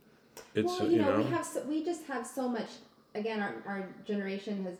[0.54, 2.70] It's, well, uh, you know, we have so, we just have so much.
[3.16, 4.80] Again, our, our generation has ha-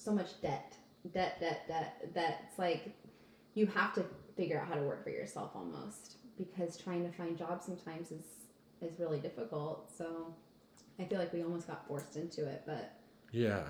[0.00, 0.76] so much debt,
[1.12, 2.10] debt, debt, debt.
[2.14, 2.94] That it's like
[3.54, 4.04] you have to
[4.36, 8.24] figure out how to work for yourself almost because trying to find jobs sometimes is
[8.80, 9.90] is really difficult.
[9.96, 10.34] So
[10.98, 12.94] I feel like we almost got forced into it, but
[13.32, 13.64] yeah.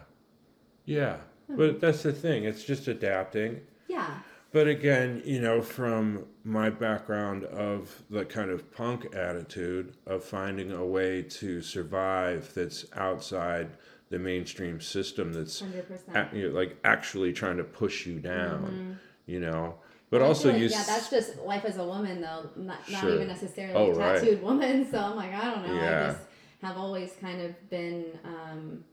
[0.84, 1.18] Yeah.
[1.48, 1.56] Hmm.
[1.56, 3.60] But that's the thing, it's just adapting.
[3.88, 4.18] Yeah.
[4.52, 10.72] But again, you know, from my background of the kind of punk attitude of finding
[10.72, 13.70] a way to survive that's outside
[14.10, 19.40] the mainstream system that's a- you know, like actually trying to push you down, you
[19.40, 19.76] know.
[20.10, 22.50] But I also like, you yeah, that's just life as a woman, though.
[22.56, 23.14] Not, not Sure.
[23.14, 24.20] even necessarily Oh, a right.
[24.20, 24.84] tattooed woman.
[24.90, 25.74] So I'm like, I don't know.
[25.74, 26.02] Yeah.
[26.02, 26.24] I just
[26.62, 28.84] have always kind of been um,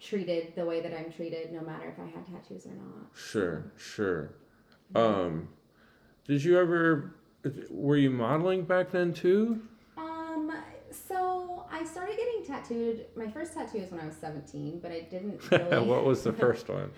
[0.00, 3.10] treated the way that I'm treated, no matter if I had tattoos or not.
[3.14, 4.30] Sure, sure.
[4.94, 5.48] Um,
[6.26, 7.14] did you ever?
[7.70, 9.60] Were you modeling back then too?
[9.98, 10.50] Um,
[10.90, 13.06] so I started getting tattooed.
[13.16, 15.40] My first tattoo was when I was 17, but I didn't
[15.86, 16.90] what was the first one?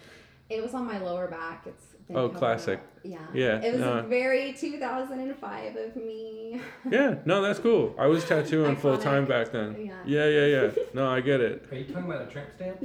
[0.50, 1.64] it was on my lower back.
[1.66, 2.78] It's been Oh, classic.
[2.78, 2.84] up.
[3.04, 3.18] Yeah.
[3.34, 4.02] Yeah, It was no.
[4.08, 6.58] very 2005 of me.
[6.90, 7.94] Yeah, no, that's cool.
[7.98, 9.76] I was tattooing full time back then.
[9.78, 9.92] Yeah.
[10.06, 10.70] Yeah, yeah, yeah.
[10.94, 11.66] No, I get it.
[11.70, 12.82] Are you talking about a tramp stamp?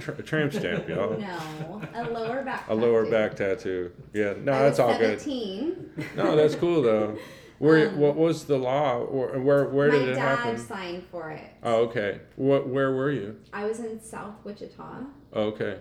[0.00, 1.18] Tra- tramp stamp, y'all.
[1.18, 2.64] No, a lower back.
[2.70, 3.92] A lower back tattoo.
[4.14, 5.20] Yeah, no, I that's was all good.
[5.20, 6.06] 17.
[6.16, 7.18] No, that's cool though.
[7.58, 7.88] Where?
[7.88, 8.98] Um, what was the law?
[8.98, 9.64] Or where?
[9.66, 10.52] Where did it happen?
[10.52, 11.44] My dad signed for it.
[11.62, 12.20] Oh, okay.
[12.36, 12.68] What?
[12.68, 13.36] Where were you?
[13.52, 15.04] I was in South Wichita.
[15.32, 15.78] Oh, okay.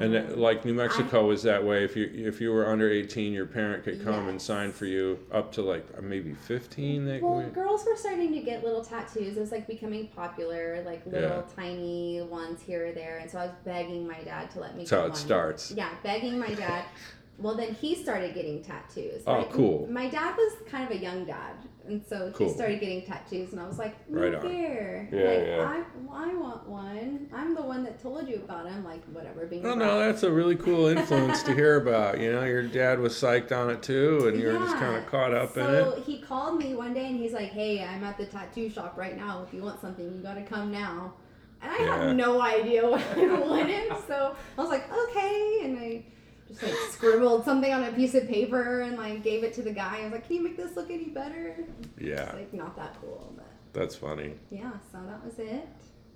[0.00, 1.82] And Um, like New Mexico was that way.
[1.82, 5.18] If you if you were under eighteen, your parent could come and sign for you
[5.32, 7.04] up to like maybe fifteen.
[7.04, 9.36] They, Well, girls were starting to get little tattoos.
[9.36, 11.42] It was like becoming popular, like little Yeah.
[11.56, 13.18] tiny ones here or there.
[13.18, 15.14] And so I was begging my dad to let me That's how it one.
[15.16, 15.72] starts.
[15.72, 16.84] Yeah, begging my dad.
[17.40, 19.22] Well, then he started getting tattoos.
[19.26, 19.86] Oh, My- cool.
[19.88, 21.54] My dad was kind of a young dad,
[21.86, 22.48] and so Cool.
[22.48, 25.08] he started getting tattoos, and I was like, "No Right fair.
[25.12, 25.82] Yeah, like, yeah.
[26.10, 27.28] I, I want one.
[27.32, 28.84] I'm the one that told you about him.
[28.84, 29.46] Like, whatever.
[29.46, 32.18] Being Oh no, that's a really cool influence to hear about.
[32.18, 35.06] You know, your dad was psyched on it too, and you were just kind of
[35.06, 35.84] caught up in it.
[35.84, 38.96] so he called me one day and he's like, "Hey, I'm at the tattoo shop
[38.98, 39.44] right now.
[39.46, 41.14] If you want something, you gotta come now."
[41.62, 42.06] And I Yeah.
[42.08, 46.04] had no idea what I wanted, so I was like, "Okay," and I
[46.48, 49.72] just like scribbled something on a piece of paper and like gave it to the
[49.72, 49.98] guy.
[50.00, 51.56] I was like, "Can you make this look any better?"
[51.98, 54.32] Yeah, It's like not that cool, but that's funny.
[54.50, 54.72] yeah.
[54.92, 55.68] So that was it.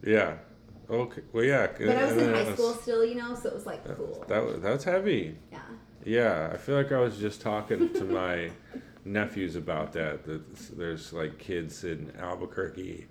[0.05, 0.35] Yeah.
[0.91, 1.23] Okay.
[1.33, 1.69] Well, yeah.
[1.69, 3.85] But I was and in high was- school still, you know, so it was like
[3.97, 4.25] cool.
[4.29, 5.37] That was that's heavy.
[5.51, 5.59] Yeah.
[6.05, 8.51] Yeah, I feel like I was just talking to my
[9.05, 10.25] nephews about that.
[10.25, 13.07] That there's like kids in Albuquerque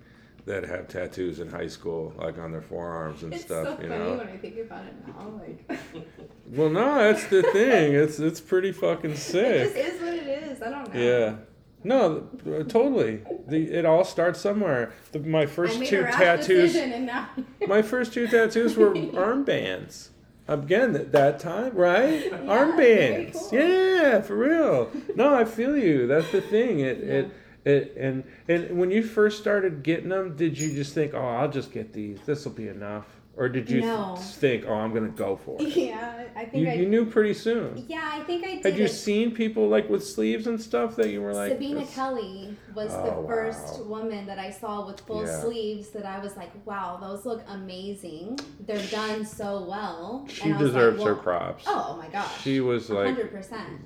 [0.45, 3.77] that have tattoos in high school, like on their forearms and It's stuff.
[3.77, 4.15] so you know.
[4.17, 5.39] when I think about it now.
[5.39, 5.80] Like,
[6.47, 7.93] Well, no, that's the thing.
[7.93, 9.75] It's it's pretty fucking it just sick.
[9.75, 10.62] is what it is.
[10.62, 10.99] I don't know.
[10.99, 11.36] Yeah.
[11.84, 13.21] No, uh, totally.
[13.47, 14.93] The, it all starts somewhere.
[15.13, 16.75] The, my first two tattoos.
[16.75, 17.30] and now
[17.67, 20.10] My first two tattoos were armbands.
[20.47, 22.30] Again, at that time, right?
[22.30, 23.34] very armbands.
[23.34, 23.60] cool.
[23.60, 24.91] Yeah, for real.
[25.15, 26.08] No, I feel you.
[26.08, 26.80] That's the thing.
[26.82, 27.13] It, Yeah.
[27.13, 27.32] it,
[27.65, 31.50] it, and and when you first started getting them, did you just think, oh, I'll
[31.52, 32.19] just get these.
[32.26, 33.06] This will be enough,
[33.38, 34.15] or did you No.
[34.15, 35.67] think, oh, I'm gonna go for it?
[35.76, 36.74] Yeah, I think You, I.
[36.74, 37.86] you knew pretty soon.
[37.88, 38.65] yeah, I think I did.
[38.65, 38.89] Had you it.
[38.89, 41.52] seen people like with sleeves and stuff that you were like?
[41.52, 44.02] Sabina this- Kelley was Oh, the first wow.
[44.02, 45.39] woman that I saw with full Yeah.
[45.41, 48.39] sleeves that I was like, wow, those look amazing.
[48.65, 50.26] They're done so well.
[50.30, 51.65] She And was like, deserves her well- props.
[51.67, 52.41] Oh my gosh.
[52.41, 53.82] She was like hundred percent.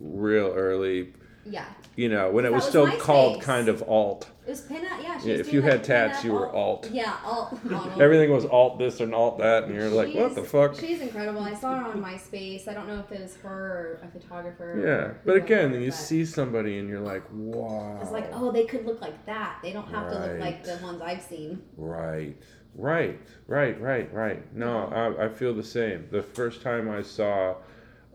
[0.00, 1.14] real early.
[1.48, 2.98] Yeah, You know, when it was was still MySpace.
[2.98, 4.28] called kind of alt.
[4.46, 5.00] it was pin up.
[5.02, 6.88] Yeah, she Yeah, if you had tats, you were alt.
[6.92, 8.02] Yeah, alt model.
[8.02, 10.74] Everything was alt this and alt that, and you're like, what the fuck?
[10.74, 11.40] She's incredible.
[11.42, 12.66] I saw her on MySpace.
[12.68, 14.82] I don't know if it was her or a photographer.
[14.84, 17.98] Yeah, but again, you see somebody and you're like, wow.
[18.02, 19.58] It's like, oh, they could look like that.
[19.62, 21.62] They don't have to look like the ones I've seen.
[21.76, 22.36] Right,
[22.74, 24.54] right, right, right, right.
[24.54, 26.08] No, I, I feel the same.
[26.10, 27.54] The first time I saw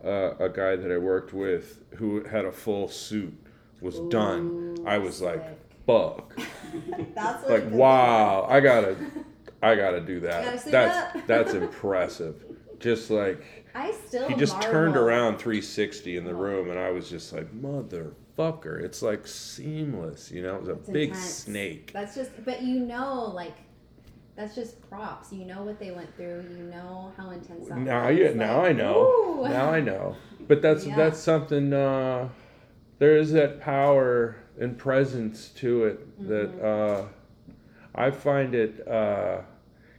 [0.04, 3.34] uh, a guy that I worked with who had a full suit
[3.80, 5.58] was done, I was like, sick.
[5.86, 6.36] fuck.
[7.14, 8.96] That's like wow i gotta
[9.62, 11.26] i gotta do gotta that that's up.
[11.26, 12.44] that's impressive
[12.78, 13.44] just like.
[13.74, 14.28] I still.
[14.28, 19.00] he just turned around 360 in the room and i was just like motherfucker it's
[19.02, 21.24] like seamless you know it was a It's big intense.
[21.34, 23.56] snake That's just, but you know, like,
[24.36, 25.32] that's just props.
[25.32, 26.44] You know what they went through.
[26.50, 28.18] You know how intense that now was.
[28.18, 29.48] yeah like, now i know ooh.
[29.48, 30.16] now i know
[30.48, 30.96] but that's Yeah.
[30.96, 32.28] that's something uh
[32.98, 37.04] there is that power and presence to it that Mm-hmm.
[37.04, 37.08] uh
[37.94, 39.40] i find it uh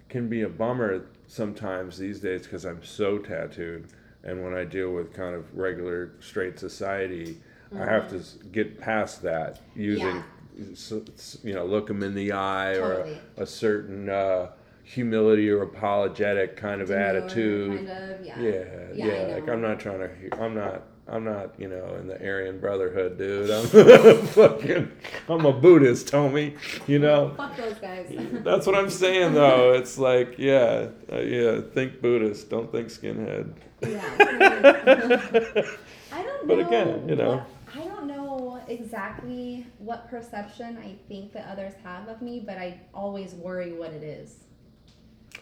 [0.10, 3.88] can be a bummer sometimes these days because i'm so tattooed
[4.24, 7.38] and when i deal with kind of regular straight society
[7.76, 10.24] i have to get past that using s-
[10.56, 13.14] you know look them in the eye Totally.
[13.38, 14.50] or a certain uh
[14.84, 18.40] humility or apologetic kind of Demure, attitude Kind of, yeah.
[18.40, 18.64] yeah,
[18.94, 19.34] Yeah, yeah.
[19.36, 19.50] Like.
[19.50, 20.10] I'm not trying to.
[20.42, 20.84] I'm not.
[21.06, 23.50] I'm not, you know, in the Aryan Brotherhood, dude.
[23.52, 23.66] I'm
[24.28, 24.90] fucking,
[25.28, 26.58] I'm a Buddhist, homie.
[26.88, 27.34] You know.
[27.36, 28.08] Fuck those guys.
[28.44, 29.74] That's what I'm saying, though.
[29.74, 31.60] It's like, yeah, uh, yeah.
[31.74, 33.52] Think Buddhist, don't think skinhead.
[33.82, 34.02] yeah.
[36.14, 36.56] I don't know.
[36.56, 37.30] But again, you know.
[37.38, 42.58] what- I don't know exactly what perception I think that others have of me, but
[42.58, 44.36] I always worry what it is.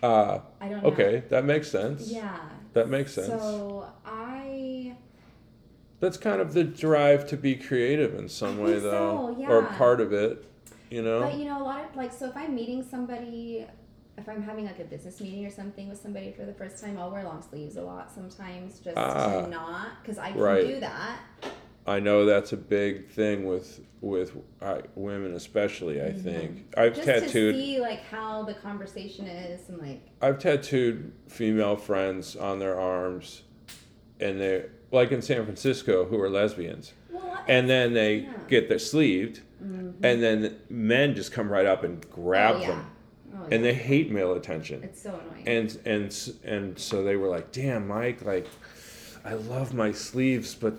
[0.02, 0.90] Uh, I don't know.
[0.90, 2.10] okay, that makes sense.
[2.10, 2.40] Yeah.
[2.74, 3.28] That makes sense.
[3.28, 4.96] So I
[6.00, 10.02] That's kind of the drive to be creative in some way, though, so, or part
[10.02, 10.46] of it.
[10.90, 11.22] You know.
[11.22, 13.66] But you know, a lot of like, so if I'm meeting somebody,
[14.18, 16.98] if I'm having like a business meeting or something with somebody for the first time,
[16.98, 20.66] I'll wear long sleeves a lot sometimes just Ah, to not, because I can right.
[20.66, 21.20] do that.
[21.88, 26.02] I know that's a big thing with with uh, women, especially.
[26.02, 27.02] I think I've Mm-hmm.
[27.04, 27.54] Just tattooed.
[27.56, 32.80] to see like how the conversation is and like, I've tattooed female friends on their
[32.80, 33.44] arms,
[34.20, 38.30] and they like in San Francisco who are lesbians, well, and then they Yeah.
[38.48, 39.94] get their sleeved, Mhm.
[40.04, 42.68] and then men just come right up and grab oh, yeah.
[42.68, 42.86] them,
[43.34, 44.84] Oh, and they hate male attention.
[44.84, 45.48] it's so annoying.
[45.48, 48.48] and and and so they were like, "Damn, Mike, like,
[49.24, 50.74] I love my sleeves, but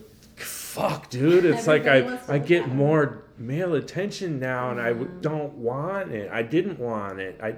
[0.74, 4.88] fuck, dude, it's like I I get at 'em." more male attention now, and I
[4.88, 5.18] w- Yeah.
[5.20, 6.30] don't want it.
[6.30, 7.38] I didn't want it.
[7.42, 7.56] I,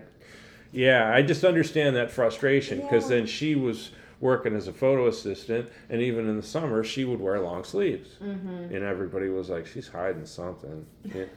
[0.73, 3.17] yeah, I just understand that frustration because Yeah.
[3.19, 7.21] then she was working as a photo assistant, and even in the summer, she would
[7.21, 8.75] wear long sleeves, mm-hmm.
[8.75, 10.87] and everybody was like, "She's hiding something."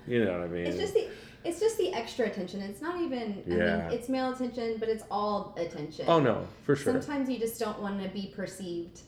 [0.08, 0.66] You, know what I mean?
[0.68, 1.08] It's just the
[1.44, 2.62] it's just the extra attention.
[2.62, 3.44] It's not even.
[3.50, 3.78] I Yeah.
[3.90, 6.06] mean, it's male attention, but it's all attention.
[6.08, 6.94] oh no, for sure.
[6.94, 9.02] Sometimes you just don't want to be perceived.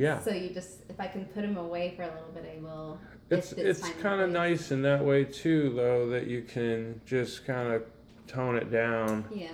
[0.00, 0.18] Yeah.
[0.20, 2.98] So you just, if I can put them away for a little bit, I will.
[3.28, 7.44] It's if it's kind of nice in that way too, though, that you can just
[7.44, 7.82] kind of
[8.26, 9.48] tone it down, Yeah.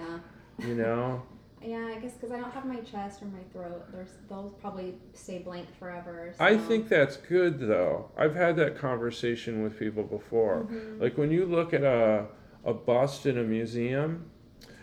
[0.59, 1.23] you know.
[1.63, 3.91] Yeah, I guess because I don't have my chest or my throat.
[3.91, 6.33] There's, they'll probably stay blank forever.
[6.39, 8.09] I think that's good though.
[8.17, 10.69] I've had that conversation with people before.
[10.71, 11.01] Mhm.
[11.01, 12.27] Like when you look at a
[12.65, 14.31] a bust in a museum,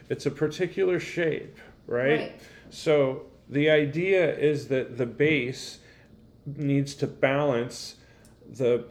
[0.10, 2.34] it's a particular shape, right?
[2.70, 5.80] So the idea is that the base
[6.46, 7.96] needs to balance
[8.50, 8.86] the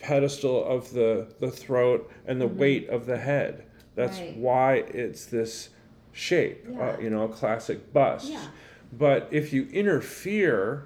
[0.00, 2.56] pedestal of the, the throat and the Mhm.
[2.56, 3.64] weight of the head.
[3.94, 4.36] That's Right.
[4.36, 5.70] why it's this
[6.12, 8.30] shape, uh, you know, a classic bust.
[8.30, 8.46] Yeah.
[8.92, 10.84] But if you interfere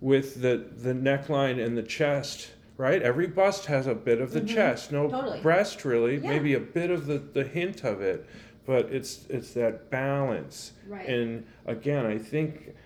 [0.00, 3.02] with the, the neckline and the chest, right?
[3.02, 4.48] Every bust has a bit of the Mhm.
[4.48, 5.40] chest, no Totally.
[5.40, 6.28] breast really, Yeah.
[6.30, 8.24] maybe a bit of the, the hint of it,
[8.70, 10.74] but it's it's that balance.
[10.86, 11.08] Right.
[11.08, 12.76] And again, I think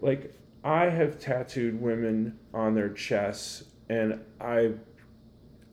[0.00, 4.74] like I have tattooed women on their chests and I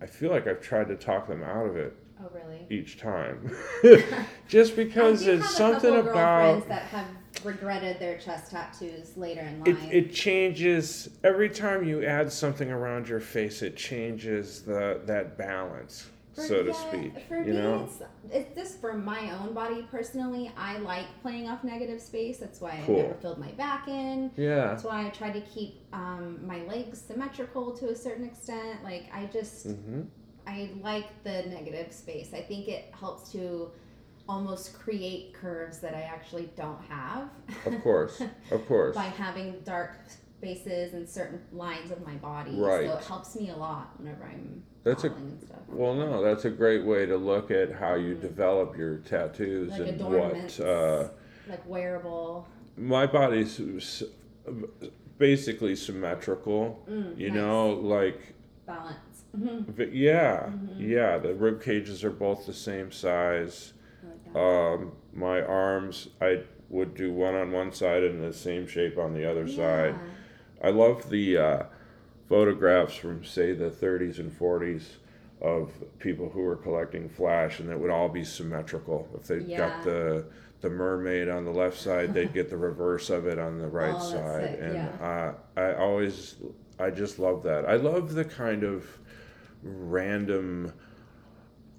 [0.01, 2.65] I feel like I've tried to talk them out of it oh, really?
[2.71, 3.55] each time.
[4.47, 7.05] Just because I do there's something about that have
[7.43, 9.93] regretted their chest tattoos later in it, life.
[9.93, 16.10] it changes every time you add something around your face it changes the that balance
[16.33, 18.01] For- so to speak For you me, know it's,
[18.33, 20.51] it's just for my own body personally.
[20.57, 22.37] I like playing off negative space.
[22.37, 22.99] That's why Cool.
[22.99, 24.31] I never filled my back in.
[24.37, 28.83] yeah That's why I try to keep um, my legs symmetrical to a certain extent.
[28.83, 30.01] Like I just, hmm
[30.47, 32.33] I like the negative space.
[32.33, 33.71] I think it helps to
[34.29, 37.29] almost create curves that I actually don't have.
[37.65, 39.97] of course of course by having dark
[40.39, 42.55] spaces and certain lines of my body.
[42.55, 42.87] Right.
[42.89, 45.59] So it helps me a lot whenever I'm That's a- and stuff.
[45.69, 48.21] well no that's a great way to look at how you Mhm.
[48.21, 51.09] develop your tattoos Like and what uh,
[51.49, 52.47] like wearable.
[52.77, 53.59] my body's
[55.17, 57.35] basically symmetrical Mm, you nice.
[57.37, 58.33] know like
[58.65, 58.97] balance.
[59.37, 59.65] Mhm.
[59.67, 60.79] v- yeah Mhm.
[60.79, 64.35] yeah the rib cages are both the same size like.
[64.35, 69.13] Um, my arms, I would do one on one side and the same shape on
[69.13, 69.93] the other side.
[70.63, 71.63] I love the uh,
[72.31, 74.99] photographs from, say, the 30s and 40s
[75.41, 79.05] of people who were collecting flash, and it would all be symmetrical.
[79.19, 79.57] If they Yeah.
[79.57, 80.25] got the
[80.61, 83.95] the mermaid on the left side, they'd get the reverse of it on the right
[83.95, 85.05] Oh, side, and yeah.
[85.05, 86.35] uh, I always,
[86.79, 87.65] I just love that.
[87.67, 88.85] I love the kind of
[89.63, 90.71] random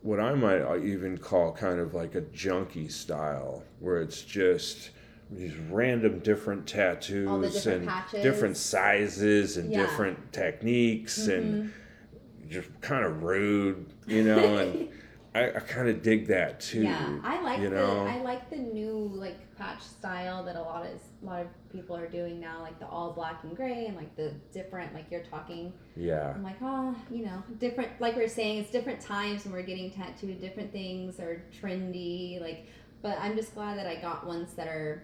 [0.02, 4.90] what I might even call kind of like a junky style, where it's just
[5.34, 8.22] these random different tattoos different and patches.
[8.22, 9.80] different sizes and Yeah.
[9.82, 12.48] different techniques and Mhm.
[12.50, 14.58] just kind of rude, you know.
[14.58, 14.88] and
[15.34, 16.82] I, I kind of dig that too.
[16.82, 18.06] yeah, I like you the?
[18.06, 20.92] I like the new like patch style that a lot of
[21.22, 24.14] a lot of people are doing now, like the all black and gray and like
[24.14, 25.72] the different like you're talking.
[25.96, 27.88] Yeah, I'm like, oh, you know, different.
[27.98, 30.38] Like we are saying, it's different times when we're getting tattooed.
[30.42, 32.38] Different things are trendy.
[32.38, 32.66] Like,
[33.00, 35.02] but I'm just glad that I got ones that are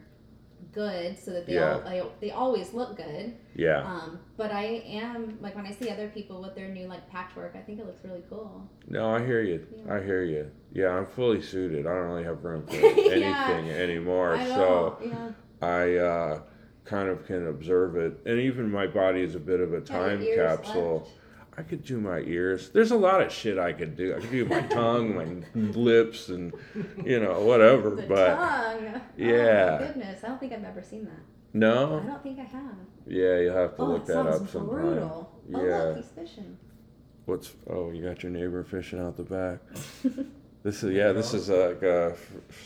[0.73, 1.75] good so that they Yeah.
[1.75, 3.35] all they, they always look good.
[3.55, 3.83] Yeah.
[3.83, 7.55] Um, but I am like when I see other people with their new like patchwork,
[7.57, 8.69] I think it looks really cool.
[8.89, 9.67] No, I hear you.
[9.75, 9.95] Yeah.
[9.95, 10.51] I hear you.
[10.73, 11.87] Yeah, I'm fully suited.
[11.87, 13.73] I don't really have room for anything Yeah.
[13.77, 14.35] anymore.
[14.37, 14.99] I So.
[15.61, 16.41] I uh,
[16.85, 18.21] kind of can observe it.
[18.27, 20.99] And even my body is a bit of a time capsule.
[21.05, 21.11] left.
[21.59, 22.71] I could do my ears.
[22.71, 24.15] There's a lot of shit I could do.
[24.15, 26.53] I could do my tongue, my lips, and
[27.05, 27.91] you know whatever.
[27.91, 29.01] The but tongue.
[29.17, 29.79] Yeah.
[29.81, 31.21] Oh my goodness, I don't think I've ever seen that.
[31.55, 32.77] No, I don't think I have.
[33.07, 34.67] yeah, you'll have to oh, look it that up sometime.
[34.69, 35.33] brutal.
[35.53, 35.83] Oh Yeah.
[35.83, 36.57] look, he's fishing.
[37.25, 39.59] What's oh, you got your neighbor fishing out the back.
[40.65, 42.11] This is yeah, this is like uh,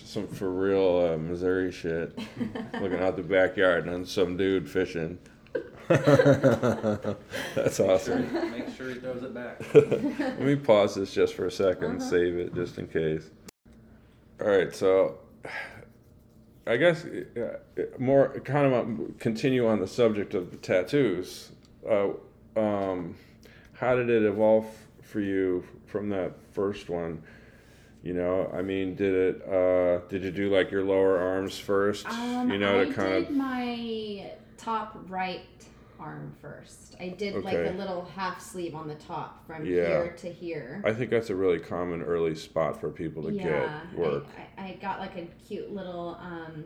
[0.02, 2.18] some for real uh, Missouri shit.
[2.80, 5.18] Looking out the backyard and then some dude fishing.
[7.54, 8.32] That's awesome.
[8.50, 9.60] Make sure he throws it back.
[9.74, 11.98] Let me pause this just for a 2nd Uh-huh.
[12.00, 13.30] save it just in case.
[14.40, 15.18] All right, so
[16.66, 17.58] I guess uh,
[17.98, 21.50] more kind of uh, continue on the subject of tattoos.
[21.88, 22.08] Uh,
[22.56, 23.14] um,
[23.74, 24.66] how did it evolve
[25.02, 27.22] for you from that first one?
[28.02, 29.48] You know, I mean, did it?
[29.48, 32.06] Uh, did you do like your lower arms first?
[32.08, 35.42] Um, you know, I to kind did of my top right
[36.02, 36.96] arm first.
[37.00, 39.86] I did like a little half sleeve on the top from Yeah.
[39.86, 40.82] here to here.
[40.84, 44.26] I think that's a really common early spot for people to yeah, get work.
[44.58, 46.64] I, I, I got like a cute little um,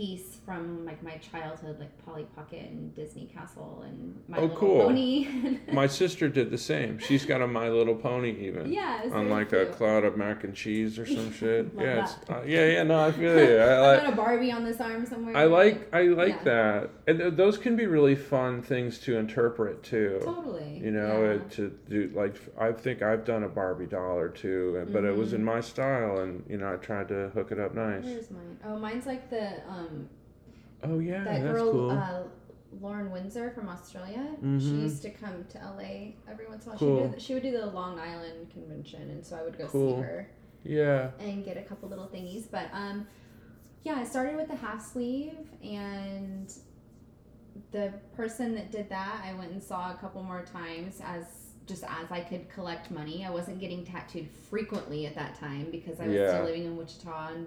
[0.00, 4.56] piece from like my childhood, like Polly Pocket and Disney Castle and My Oh, Little
[4.56, 4.82] cool.
[4.82, 5.58] Pony.
[5.72, 6.98] My sister did the same.
[6.98, 8.70] She's got a My Little Pony even.
[8.72, 11.68] yeah, on like a cloud of mac and cheese or some shit.
[11.78, 12.82] Yeah, it's, uh, yeah, yeah.
[12.82, 13.62] No, I feel you.
[13.62, 15.34] I got a Barbie on this arm somewhere.
[15.36, 15.88] I like.
[15.94, 16.44] I like Yeah.
[16.44, 20.20] that, and th- those can be really fun things to interpret too.
[20.22, 20.78] totally.
[20.84, 21.30] You know, yeah.
[21.30, 25.16] it, to do like I think I've done a Barbie doll or two, but it
[25.16, 28.04] was in my style, and you know I tried to hook it up nice.
[28.04, 28.58] Where's mine?
[28.66, 29.85] Oh, mine's like the um
[30.82, 31.90] Oh yeah, that that's girl cool.
[31.90, 32.22] uh,
[32.80, 34.26] Lauren Windsor from Australia.
[34.40, 34.82] She Mhm.
[34.82, 36.78] used to come to LA every once in a while.
[36.78, 36.98] Cool.
[37.04, 39.96] She, would, she would do the Long Island convention, and so I would go Cool.
[39.96, 40.28] see her
[40.64, 41.10] yeah.
[41.18, 42.44] and get a couple little thingies.
[42.50, 43.06] But um,
[43.84, 46.52] yeah, I started with the half sleeve, and
[47.72, 51.24] the person that did that, I went and saw a couple more times as
[51.66, 53.24] just as I could collect money.
[53.24, 56.28] I wasn't getting tattooed frequently at that time because I was Yeah.
[56.34, 57.46] still living in Wichita and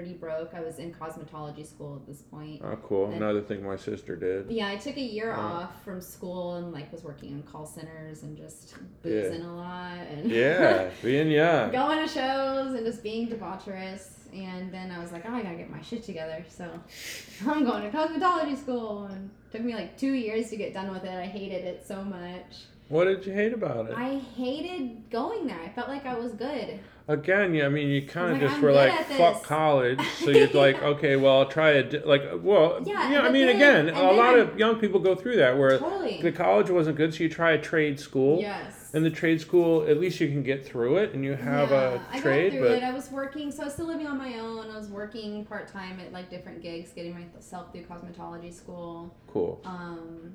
[0.00, 0.54] pretty broke.
[0.54, 2.62] I was in cosmetology school at this point.
[2.64, 3.06] Oh, cool.
[3.06, 4.50] And- Another thing my sister did.
[4.50, 5.38] Yeah, I took a year Right.
[5.38, 9.98] off from school and like was working in call centers and just boozing a lot
[10.10, 11.70] and Yeah, being young.
[11.70, 14.16] going to shows and just being debaucherous.
[14.32, 16.42] And then I was like, oh, I gotta get my shit together.
[16.48, 16.66] So
[17.46, 21.04] I'm going to cosmetology school and took me like two years to get done with
[21.04, 21.10] it.
[21.10, 22.64] I hated it so much.
[22.88, 23.94] What did you hate about it?
[23.96, 25.60] I hated going there.
[25.60, 26.80] I felt like I was good.
[27.10, 30.00] Again, yeah, I mean, you kind of like, just I'm were like, fuck college.
[30.20, 32.06] So you're like, okay, well, I'll try it.
[32.06, 35.36] Like, well, Yeah, yeah, I mean, again, a lot I'm- of young people go through
[35.36, 36.22] that where Totally.
[36.22, 38.40] the college wasn't good, so you try a trade school.
[38.40, 38.92] Yes.
[38.94, 41.98] And the trade school, at least you can get through it and you have yeah,
[42.12, 42.82] a I trade, got through but it.
[42.84, 44.70] I was working, so I was still living on my own.
[44.70, 49.12] I was working part time at like different gigs, getting myself through cosmetology school.
[49.26, 49.60] cool.
[49.64, 50.32] Um,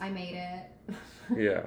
[0.00, 0.94] I made it.
[1.36, 1.62] Yeah.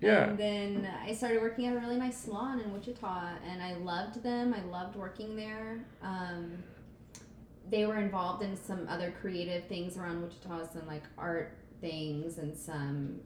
[0.00, 0.24] Yeah.
[0.30, 4.22] And then I started working at a really nice salon in Wichita, and I loved
[4.22, 4.54] them.
[4.54, 5.80] I loved working there.
[6.02, 6.62] Um,
[7.70, 12.56] they were involved in some other creative things around Wichita, some like art things and
[12.56, 13.20] some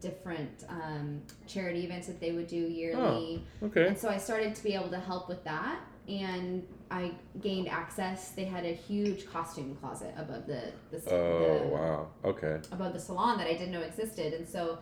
[0.00, 3.44] different um, charity events that they would do yearly.
[3.62, 3.86] Okay.
[3.88, 8.30] And so I started to be able to help with that, and I gained access.
[8.30, 12.06] They had a huge costume closet above the the, Oh, the wow.
[12.24, 12.60] Okay.
[12.72, 14.78] above the salon that I didn't know existed, and so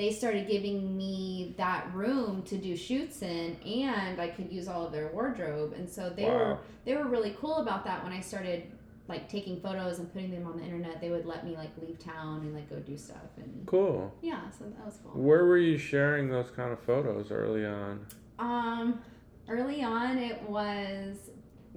[0.00, 4.86] they started giving me that room to do shoots in, and I could use all
[4.86, 8.20] of their wardrobe, and so they were they were really cool about that when I
[8.20, 8.62] started
[9.08, 11.02] like taking photos and putting them on the internet.
[11.02, 14.10] They would let me like leave town and like go do stuff, and Cool.
[14.22, 15.20] yeah, so that was cool.
[15.20, 18.06] Where were you sharing those kind of photos early on?
[18.38, 19.02] Um,
[19.50, 21.16] early on, it was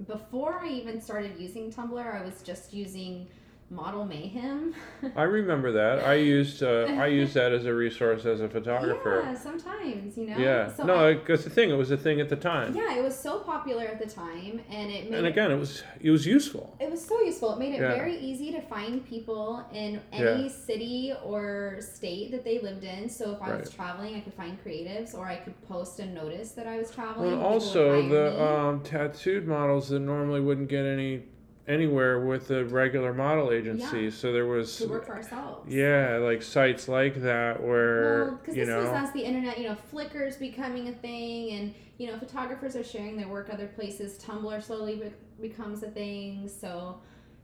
[0.06, 2.20] before I even started using Tumblr.
[2.20, 3.28] I was just using
[3.74, 4.74] Model Mayhem.
[5.16, 6.04] I remember that.
[6.04, 9.22] I used uh, I used that as a resource as a photographer.
[9.24, 10.36] Yeah, sometimes you know.
[10.38, 10.72] Yeah.
[10.72, 12.74] So no, I- because the thing, it was a thing at the time.
[12.74, 15.82] yeah, it was so popular at the time, and it made And again, it was
[16.00, 16.76] it was useful.
[16.80, 17.52] it was so useful.
[17.54, 17.94] It made it Yeah.
[17.96, 23.08] very easy to find people in any city or state that they lived in.
[23.08, 26.52] So if I was traveling, I could find creatives, or I could post a notice
[26.52, 27.32] that I was traveling.
[27.32, 31.24] Well, and and people also the um, tattooed models that normally wouldn't get any
[31.66, 34.00] anywhere with the regular model agency.
[34.04, 34.10] Yeah.
[34.10, 35.72] So there was to work for ourselves.
[35.72, 39.68] yeah, like sites like that where Well, you this was know as the internet, you
[39.68, 44.18] know, Flickr's becoming a thing, and you know, photographers are sharing their work other places.
[44.18, 46.48] Tumblr slowly be- becomes a thing.
[46.48, 46.98] So,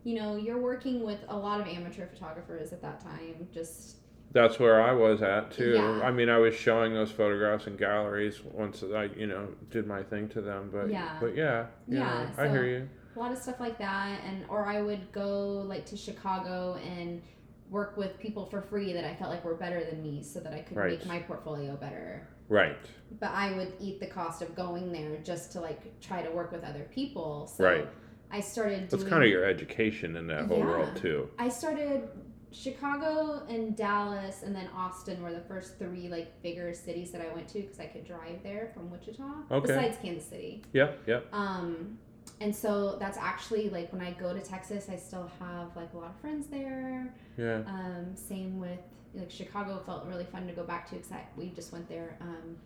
[0.05, 3.47] you know, you're working with a lot of amateur photographers at that time.
[3.55, 3.97] Just
[4.33, 5.75] That's where I was at too.
[5.75, 6.01] Yeah.
[6.03, 10.03] I mean, I was showing those photographs in galleries once I, you know, did my
[10.03, 10.69] thing to them.
[10.73, 11.17] But Yeah.
[11.21, 12.89] but yeah, Yeah, know, I hear you.
[13.21, 17.21] A lot of stuff like that and or I would go like to Chicago and
[17.69, 20.53] work with people for free that I felt like were better than me so that
[20.55, 20.99] I could Right.
[20.99, 22.27] make my portfolio better.
[22.49, 22.77] Right,
[23.21, 26.51] But I would eat the cost of going there just to like try to work
[26.51, 27.47] with other people.
[27.47, 27.89] So Right.
[28.33, 30.65] I started that's doing kind of your education in that whole Yeah.
[30.67, 31.29] world too.
[31.39, 32.09] I started
[32.53, 37.33] Chicago and Dallas and then Austin were the first three like bigger cities that I
[37.35, 39.23] went to because I could drive there from Wichita.
[39.53, 39.67] Okay.
[39.67, 40.65] Besides Kansas City.
[40.73, 41.27] Yep, yep.
[41.33, 41.99] Um,
[42.41, 45.99] and so that's actually like when I go to Texas, I still have like a
[45.99, 47.13] lot of friends there.
[47.37, 47.63] Yeah.
[47.67, 48.79] Um, same with
[49.15, 52.57] like Chicago felt really fun to go back to because we just went there um,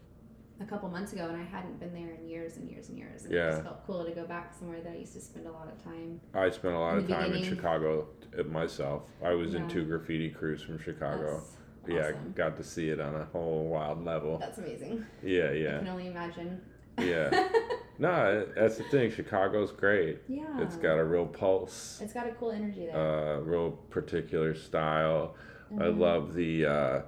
[0.61, 3.25] a couple months ago and I hadn't been there in years and years and years.
[3.25, 3.51] And it Yeah.
[3.51, 5.83] just felt cool to go back somewhere that I used to spend a lot of
[5.83, 6.20] time.
[6.35, 7.43] I spent a lot of time in.
[7.43, 8.07] Chicago
[8.37, 9.03] t- myself.
[9.25, 11.43] I was in two graffiti crews from Chicago.
[11.87, 12.33] That's Yeah, awesome.
[12.37, 14.39] got to see it on a whole wild level.
[14.39, 15.05] That's amazing.
[15.22, 15.77] Yeah, yeah.
[15.77, 16.61] I can only imagine.
[16.99, 17.49] Yeah.
[17.97, 19.12] No, that's the thing.
[19.12, 20.18] Chicago's great.
[20.28, 20.61] yeah.
[20.61, 22.97] It's got a real pulse, It's got a cool energy there.
[22.97, 25.36] uh, real particular style.
[25.78, 25.99] I Mhm.
[26.01, 27.03] love the uh,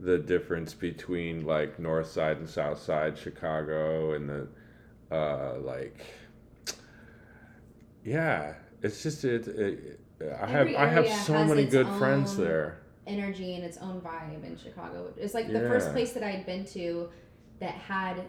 [0.00, 4.48] the difference between like North Side and South Side Chicago, and the
[5.12, 6.00] uh, like.
[8.04, 9.46] Yeah, it's just it.
[9.48, 10.00] it
[10.40, 12.78] I have I have so many good friends there.
[13.06, 15.12] energy and its own vibe in Chicago.
[15.16, 17.08] It's like the first place that I had been to
[17.60, 18.22] that had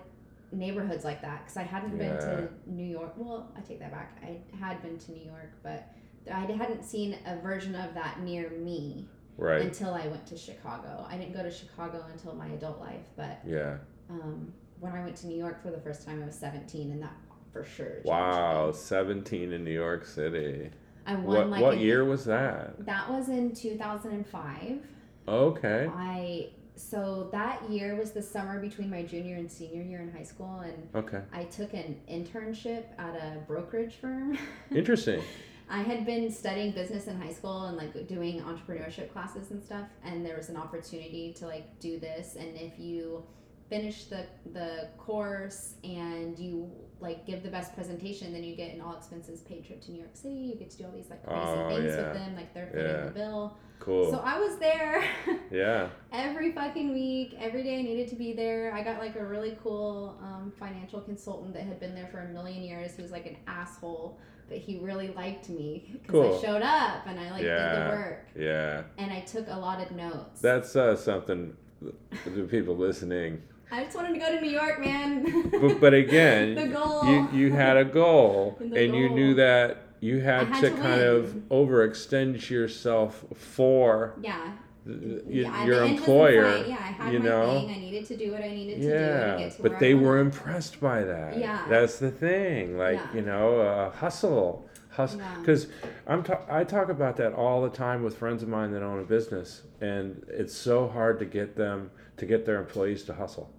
[0.52, 3.14] neighborhoods like that because I hadn't been to New York.
[3.18, 4.18] Well, I take that back.
[4.24, 5.90] I had been to New York, but
[6.32, 9.62] I hadn't seen a version of that near me Right.
[9.62, 11.06] until I went to Chicago.
[11.10, 13.78] I didn't go to Chicago until my adult life, but Yeah.
[14.10, 17.02] um, when I went to New York for the first time, I was 17, and
[17.04, 17.14] that
[17.52, 18.02] for sure.
[18.06, 18.74] Wow, me.
[18.74, 20.70] 17 in New York City.
[21.08, 22.86] I won What like what year was that?
[22.86, 24.80] That was in 2005.
[25.28, 25.90] Okay.
[25.94, 30.24] I so that year was the summer between my junior and senior year in high
[30.24, 31.22] school, and Okay.
[31.34, 34.38] I took an internship at a brokerage firm.
[34.72, 35.22] Interesting.
[35.70, 39.88] I had been studying business in high school and like doing entrepreneurship classes and stuff,
[40.04, 42.36] and there was an opportunity to like do this.
[42.36, 43.24] And if you
[43.70, 46.70] finish the the course and you
[47.02, 50.00] like give the best presentation, then you get an all expenses paid trip to New
[50.00, 50.36] York City.
[50.36, 51.98] You get to do all these like crazy Oh, things yeah.
[52.04, 53.06] with them, like they're footing Yeah.
[53.06, 53.58] the bill.
[53.80, 54.10] Cool.
[54.10, 55.04] So I was there.
[55.52, 55.90] yeah.
[56.14, 58.74] every fucking week, every day I needed to be there.
[58.74, 62.28] I got like a really cool um, financial consultant that had been there for a
[62.30, 62.96] million years.
[62.96, 66.38] He was like an asshole, but he really liked me because Cool.
[66.38, 68.84] I showed up and I like did the work Yeah.
[68.98, 70.40] and I took a lot of notes.
[70.40, 73.42] That's uh, something the people listening.
[73.72, 75.50] I just wanted to go to New York, man.
[75.52, 77.06] But but again, the goal.
[77.06, 81.02] you you had a goal and you knew that you had, had to, to kind
[81.02, 84.52] of overextend yourself for yeah.
[84.86, 86.66] y- yeah, your the end was in employer.
[86.68, 87.60] Yeah, I had you my know?
[87.62, 87.70] thing.
[87.72, 91.04] I needed to do what I needed to do Yeah, but they were impressed by
[91.04, 91.38] that.
[91.40, 91.66] Yeah.
[91.68, 92.78] that's the thing.
[92.78, 93.14] Like Yeah.
[93.16, 95.22] you know, uh, hustle, hustle.
[95.40, 95.68] Because
[96.06, 99.00] I'm ta- I talk about that all the time with friends of mine that own
[99.00, 103.50] a business, and it's so hard to get them to get their employees to hustle.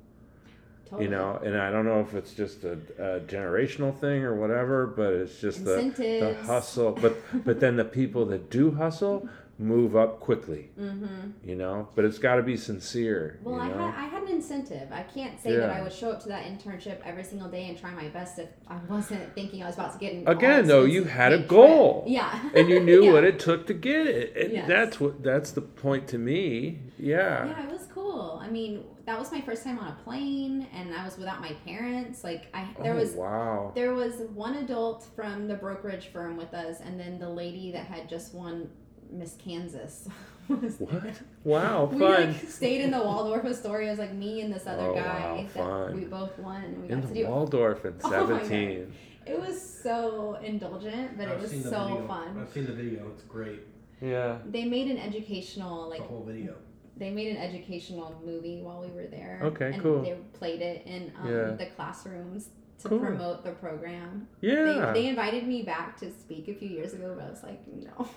[0.89, 1.05] Totally.
[1.05, 4.87] You know, and I don't know if it's just a, a generational thing or whatever,
[4.87, 6.93] but it's just the the hustle.
[6.93, 9.28] But but then the people that do hustle
[9.59, 10.68] move up quickly.
[10.78, 11.30] Mm-hmm.
[11.43, 13.41] You know, but it's got to be sincere.
[13.43, 13.91] Well, you I know?
[13.91, 14.93] had I had an incentive.
[14.93, 17.76] I can't say that I would show up to that internship every single day and
[17.78, 20.84] try my best if I wasn't thinking I was about to get an Again, though,
[20.84, 22.03] you had a goal.
[22.03, 22.12] trip.
[22.14, 22.51] Yeah.
[22.55, 23.12] and you knew Yeah.
[23.12, 24.37] what it took to get it.
[24.37, 24.68] And Yes.
[24.68, 26.78] That's what that's the point to me.
[26.99, 27.47] Yeah.
[27.47, 28.39] Yeah, it was cool.
[28.43, 31.53] I mean, that was my first time on a plane, and I was without my
[31.65, 32.25] parents.
[32.25, 33.73] Like, I there oh, was wow.
[33.75, 37.87] there was one adult from the brokerage firm with us, and then the lady that
[37.87, 38.69] had just won
[39.11, 40.09] Miss Kansas.
[40.49, 41.03] was What?
[41.03, 41.15] there.
[41.45, 42.33] Wow, We fun.
[42.33, 43.89] like stayed in the Waldorf Astoria.
[43.89, 45.95] It was like me and this other Oh, guy wow, that fun.
[45.97, 46.63] we both won.
[46.65, 48.93] And we In got to the do Waldorf in Oh 17.
[49.27, 52.07] It was so indulgent, but it I've was so video.
[52.07, 52.39] fun.
[52.41, 53.09] I've seen the video.
[53.13, 53.61] It's great.
[54.01, 54.39] Yeah.
[54.49, 56.55] They made an educational like the whole video.
[56.97, 59.40] They made an educational movie while we were there.
[59.42, 60.03] Okay, and cool.
[60.03, 61.51] They played it in um, Yeah.
[61.53, 62.49] the classrooms
[62.82, 62.99] to Cool.
[62.99, 64.28] promote the program.
[64.40, 64.90] Yeah.
[64.92, 67.62] They, they invited me back to speak a few years ago, but I was like,
[67.66, 68.09] no.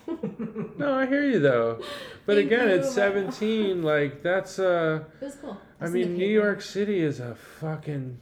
[0.78, 1.80] no, I hear you though.
[2.26, 3.82] But Thank again, it's 17.
[3.92, 5.56] Like that's uh it was cool.
[5.80, 6.26] I was mean, New.
[6.26, 8.20] York City is a fucking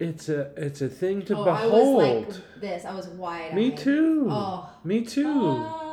[0.00, 2.02] it's a it's a thing to oh, behold.
[2.02, 2.84] I was like this.
[2.84, 3.54] I was wide.
[3.54, 4.26] Me too.
[4.30, 4.70] Oh.
[4.84, 5.24] Me too.
[5.26, 5.87] Ah.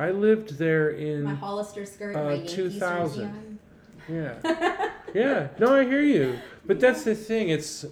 [0.00, 3.58] I lived there in my Hollister skirt, uh, my Yankees 2000.
[4.08, 4.90] yeah.
[5.14, 5.48] Yeah.
[5.58, 6.38] No, I hear you.
[6.64, 7.48] But that's the thing.
[7.48, 7.84] It's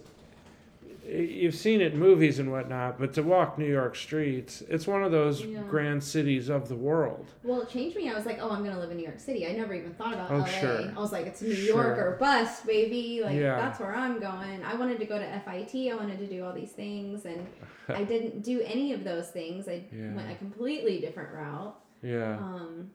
[1.05, 5.03] you've seen it in movies and whatnot, but to walk New York streets, it's one
[5.03, 5.63] of those Yeah.
[5.69, 7.27] grand cities of the world.
[7.43, 8.09] Well, it changed me.
[8.11, 9.47] I was like, oh, I'm gonna live in New York City.
[9.49, 10.45] I never even thought about Oh, LA.
[10.45, 10.93] sure.
[10.97, 11.83] I was like, it's New Sure.
[11.83, 13.21] York or bust, baby.
[13.25, 13.57] Like Yeah.
[13.57, 14.63] that's where I'm going.
[14.65, 15.91] I wanted to go to FIT.
[15.91, 17.45] I wanted to do all these things, and
[17.89, 19.67] I didn't do any of those things.
[19.67, 20.15] I Yeah.
[20.15, 21.75] went a completely different route.
[22.03, 22.91] Yeah, Um,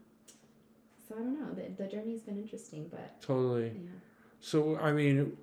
[1.07, 1.53] so I don't know.
[1.53, 3.67] The, the journey's been interesting, but totally.
[3.75, 3.89] yeah.
[4.39, 5.35] So, I mean,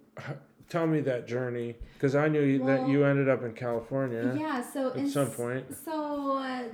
[0.69, 4.63] tell me that journey, because I knew you that you ended up in California Yeah.
[4.63, 5.67] So at some point.
[5.85, 6.65] So uh,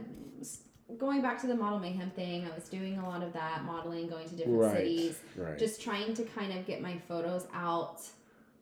[0.99, 4.09] going back to the model mayhem thing, I was doing a lot of that modeling,
[4.09, 4.77] going to different Right.
[4.77, 5.19] cities.
[5.37, 5.59] Right.
[5.59, 8.01] just trying to kind of get my photos out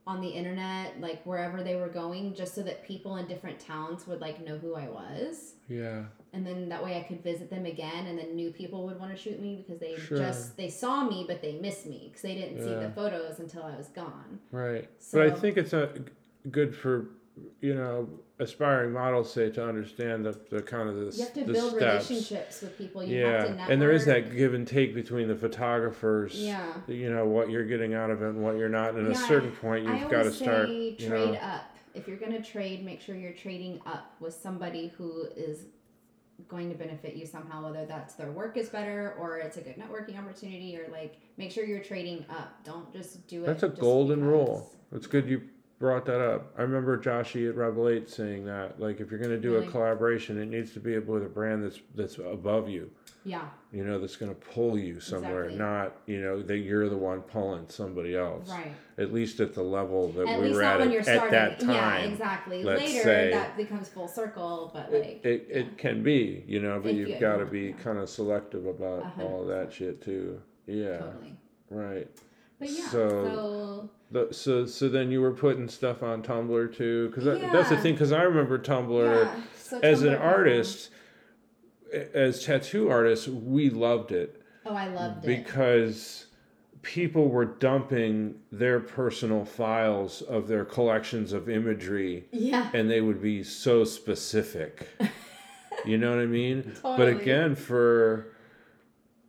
[0.07, 4.07] on the internet like wherever they were going just so that people in different towns
[4.07, 6.03] would like know who i was yeah.
[6.33, 9.11] and then that way i could visit them again and then new people would want
[9.11, 10.19] to shoot me because they Sure.
[10.19, 13.63] just they saw me but they missed me because they didn't see the photos until
[13.63, 14.89] i was gone Right.
[14.99, 15.91] so but I think it's a
[16.51, 17.09] good for
[17.61, 18.09] you know
[18.39, 21.77] aspiring models say to understand the, the kind of the, you have to the build
[21.77, 22.09] steps.
[22.11, 26.35] relationships with people you yeah, and there is that give and take between the photographers.
[26.35, 28.95] yeah You know what you're getting out of it and what you're not.
[28.95, 30.69] And at a certain point, you've got to start.
[30.69, 31.74] say You trade know, up.
[31.95, 35.67] If you're gonna trade, make sure you're trading up with somebody who is
[36.49, 39.77] going to benefit you somehow, whether that's their work is better or it's a good
[39.77, 42.53] networking opportunity or like make sure you're trading up.
[42.65, 43.47] Don't just do it.
[43.47, 44.31] that's a golden because.
[44.33, 44.73] rule.
[44.93, 45.43] It's good you
[45.79, 46.53] brought that up.
[46.59, 48.81] I remember Joshi at Rebel8 saying that.
[48.81, 49.67] Like, if you're going to do Really?
[49.67, 52.91] a collaboration, it needs to be with a brand that's that's above you.
[53.27, 55.59] Yeah, You know, that's going to pull you somewhere, Exactly.
[55.59, 58.51] not you know that you're the one pulling somebody else.
[58.51, 58.73] right.
[58.99, 61.31] At least at the level that At we were at at, starting.
[61.33, 61.71] that time.
[62.05, 62.63] Yeah, exactly.
[62.63, 66.79] let's Later say- that becomes full circle, but like it, it can be, you know,
[66.81, 67.73] but If you've you- got to be yeah.
[67.83, 70.41] kind of selective about A hundred all that shit too.
[70.67, 71.35] Yeah, totally.
[71.71, 72.09] right.
[72.59, 77.09] But yeah, So- so, The, so so then you were putting stuff on Tumblr too,
[77.09, 77.95] because that, that's the thing.
[77.95, 79.41] Because I remember Tumblr yeah.
[79.57, 80.91] So as an artist,
[82.15, 85.45] as tattoo artists, we loved it Oh, I loved it.
[85.45, 86.27] because
[86.83, 92.71] people were dumping their personal files of their collections of imagery yeah.
[92.75, 94.87] and they would be so specific.
[95.87, 96.75] you know what I mean?
[96.83, 98.27] But again, for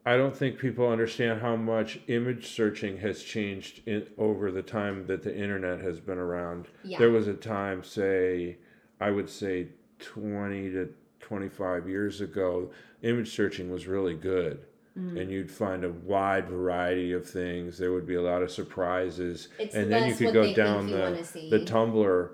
[0.06, 5.08] I don't think people understand how much image searching has changed in over the time
[5.08, 6.68] that the internet has been around.
[6.84, 7.00] Yeah.
[7.00, 8.58] There was a time, say,
[9.02, 10.90] I would say twenty to
[11.26, 12.70] twenty five years ago,
[13.02, 14.60] image searching was really good.
[14.98, 15.20] Mm.
[15.20, 17.78] And you'd find a wide variety of things.
[17.78, 21.28] There would be a lot of surprises, It's and then you could go down the
[21.50, 22.30] the Tumblr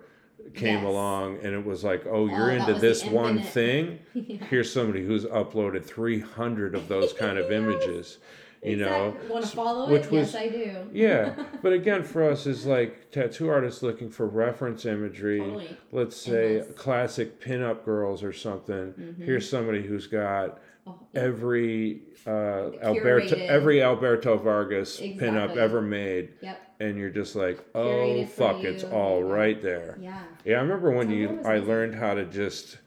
[0.54, 0.86] came Yes.
[0.86, 4.00] along, and it was like, oh, you're that into this one thing.
[4.14, 4.44] Yeah.
[4.50, 8.18] Here's somebody who's uploaded 300 of those kind of images.
[8.64, 9.18] You know.
[9.28, 10.12] Want to follow which it?
[10.12, 10.88] was- yes, I do.
[10.94, 11.36] yeah.
[11.64, 15.40] But again, for us, is like tattoo artists looking for reference imagery.
[15.40, 15.78] Totally.
[15.92, 16.76] Let's say Endless.
[16.78, 18.94] classic pinup girls or something.
[18.94, 19.18] Mhm.
[19.24, 25.62] Here's somebody who's got Oh, every uh, Alberto every Alberto Vargas pinup Exactly.
[25.62, 26.60] ever made, Yep.
[26.80, 29.98] and you're just like, oh fuck, it's all right there.
[30.02, 30.24] Yeah.
[30.44, 32.80] Yeah, I remember when Tumblr you I learned how to just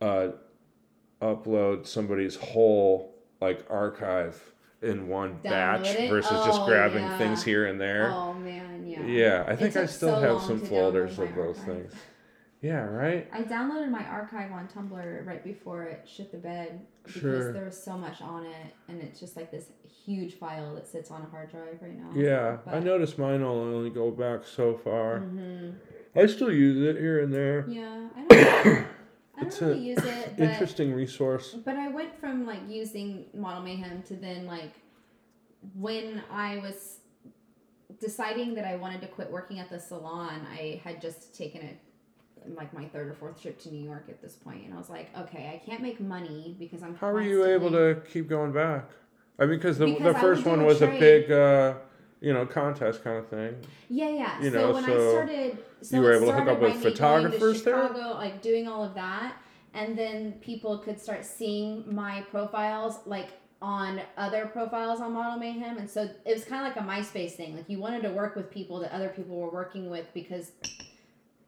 [0.00, 0.28] uh,
[1.20, 3.11] upload somebody's whole
[3.42, 4.40] like archive
[4.80, 6.08] in one batch it?
[6.08, 7.18] versus just Oh, grabbing yeah.
[7.18, 8.10] things here and there.
[8.12, 9.04] Oh man, yeah.
[9.04, 11.64] yeah, I think I still so have some folders of those archive.
[11.66, 11.92] things.
[12.62, 13.28] Yeah, right.
[13.32, 17.52] I downloaded my archive on Tumblr right before it shit the bed because Sure.
[17.52, 19.66] there was so much on it, and it's just like this
[20.06, 22.10] huge file that sits on a hard drive right now.
[22.14, 25.18] Yeah, I noticed mine will only go back so far.
[25.18, 25.74] Mhm.
[26.14, 27.64] I still use it here and there.
[27.68, 28.24] Yeah, I
[28.64, 28.86] don't.
[29.42, 31.56] I It's don't really use it, but Interesting resource.
[31.64, 34.72] But I went from like using Model Mayhem to then like
[35.74, 36.98] when I was
[38.00, 41.78] deciding that I wanted to quit working at the salon, I had just taken it
[42.56, 44.90] like my third or fourth trip to New York at this point, and I was
[44.90, 46.94] like, okay, I can't make money because I'm.
[46.96, 48.90] How were you able to keep going back?
[49.38, 51.74] I mean, because the Because the first one was a big, uh,
[52.22, 53.56] you know, contest kind of thing.
[53.88, 54.42] Yeah, yeah.
[54.42, 56.72] you so know, when so I started, so you were able to hook up with
[56.72, 57.88] by me going photographers there?
[57.88, 59.34] Chicago, like doing all of that,
[59.74, 65.78] and then people could start seeing my profiles, like on other profiles on Model Mayhem,
[65.78, 67.56] and so it was kind of like a MySpace thing.
[67.56, 70.52] Like you wanted to work with people that other people were working with because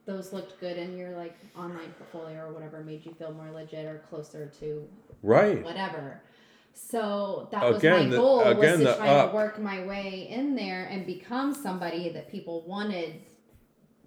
[0.06, 3.86] those looked good in your like online portfolio or whatever made you feel more legit
[3.86, 4.86] or closer to
[5.22, 5.62] Right.
[5.64, 6.20] whatever.
[6.74, 9.30] So that was Again, my the- goal again, was to try up.
[9.30, 13.20] to work my way in there and become somebody that people wanted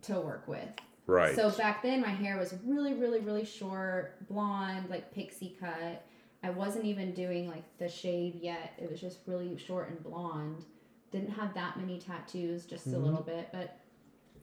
[0.04, 0.68] to work with.
[1.06, 1.34] Right.
[1.36, 6.06] So back then my hair was really, really, really short, blonde, like pixie cut.
[6.44, 8.74] I wasn't even doing like the shade yet.
[8.78, 10.66] It was just really short and blonde.
[11.12, 12.96] Didn't have that many tattoos, just Mhm.
[12.96, 13.48] a little bit.
[13.54, 13.78] But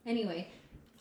[0.07, 0.47] anyway,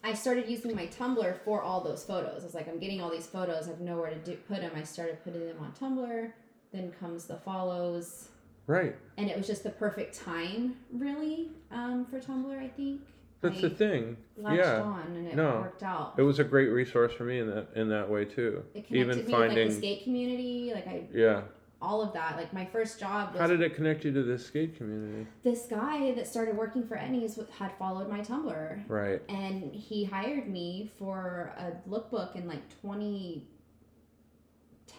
[0.04, 2.42] I started using my Tumblr for all those photos.
[2.42, 3.66] I was like, I'm getting all these photos.
[3.66, 4.72] I have nowhere to do, put them.
[4.76, 6.30] I started putting them on Tumblr.
[6.74, 8.30] Then comes the follows,
[8.66, 8.96] Right.
[9.16, 12.58] and it was just the perfect time, really, um, for Tumblr.
[12.58, 13.00] I think.
[13.42, 14.16] That's I the thing.
[14.36, 14.82] latched Yeah.
[14.82, 15.60] on, and it No.
[15.60, 16.14] worked out.
[16.18, 18.64] It was a great resource for me in that in that way too.
[18.74, 21.42] It connected Even me with like the skate community, like I yeah.
[21.80, 22.36] all of that.
[22.36, 25.28] Like my first job was How did it connect you to the skate community?
[25.44, 29.22] this guy that started working for Ennies had followed my Tumblr, Right.
[29.28, 32.62] and he hired me for a lookbook in like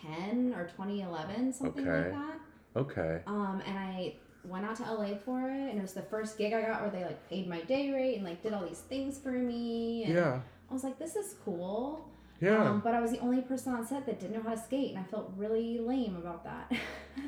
[0.01, 2.09] 2010 or 2011, something like Okay.
[2.11, 2.39] that.
[2.79, 3.21] Okay.
[3.27, 6.53] Um, and I went out to LA for it, and it was the first gig
[6.53, 9.17] I got where they like paid my day rate and like did all these things
[9.17, 10.03] for me.
[10.05, 10.39] And Yeah.
[10.69, 12.09] I was like, this is cool.
[12.41, 12.69] Yeah.
[12.69, 14.89] Um, but I was the only person on set that didn't know how to skate,
[14.91, 16.69] and I felt really lame about that.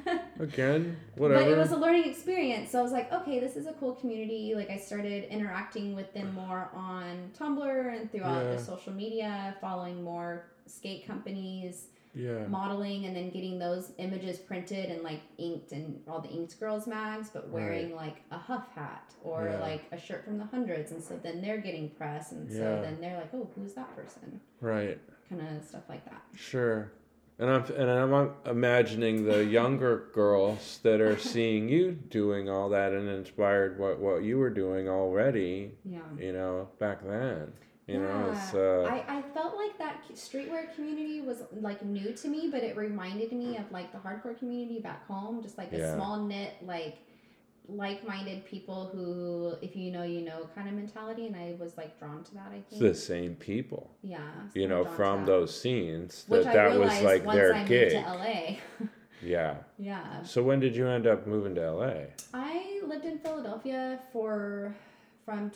[0.39, 1.41] Again, whatever.
[1.43, 2.72] But it was a learning experience.
[2.72, 4.53] So I was like, okay, this is a cool community.
[4.53, 8.51] Like I started interacting with them more on Tumblr and throughout Yeah.
[8.51, 11.88] the social media, following more skate companies,
[12.18, 12.47] yeah.
[12.47, 16.88] modeling, and then getting those images printed and like inked in all the Inked Girls
[16.88, 19.59] mags, but wearing like a HUF hat or Yeah.
[19.59, 20.91] like a shirt from the hundreds.
[20.91, 22.82] And so then they're getting press, and so Yeah.
[22.82, 24.41] then they're like, oh, who's that person?
[24.61, 24.99] Right.
[25.30, 26.22] Kind of stuff like that.
[26.36, 26.91] Sure.
[27.39, 32.93] And I'm and I'm imagining the younger girls that are seeing you doing all that
[32.93, 35.74] and inspired what what you were doing already.
[35.86, 35.99] Yeah.
[36.18, 37.53] You know, back then.
[37.88, 38.51] You know, Yeah.
[38.59, 42.75] uh, I, I felt like that streetwear community was like new to me, but it
[42.75, 45.95] reminded me of like the hardcore community back home, just like a Yeah.
[45.95, 46.97] small knit, like
[47.69, 51.27] like-minded people who, if you know, you know, kind of mentality.
[51.27, 52.51] And I was like drawn to that.
[52.53, 53.91] I it's the same people.
[54.01, 54.19] yeah.
[54.53, 57.91] so You know, from those scenes that Which that was like their I moved gig.
[57.91, 58.57] to LA.
[59.21, 59.55] Yeah.
[59.79, 60.21] yeah.
[60.23, 61.93] So when did you end up moving to LA?
[62.35, 64.73] I lived in Philadelphia for
[65.25, 65.49] from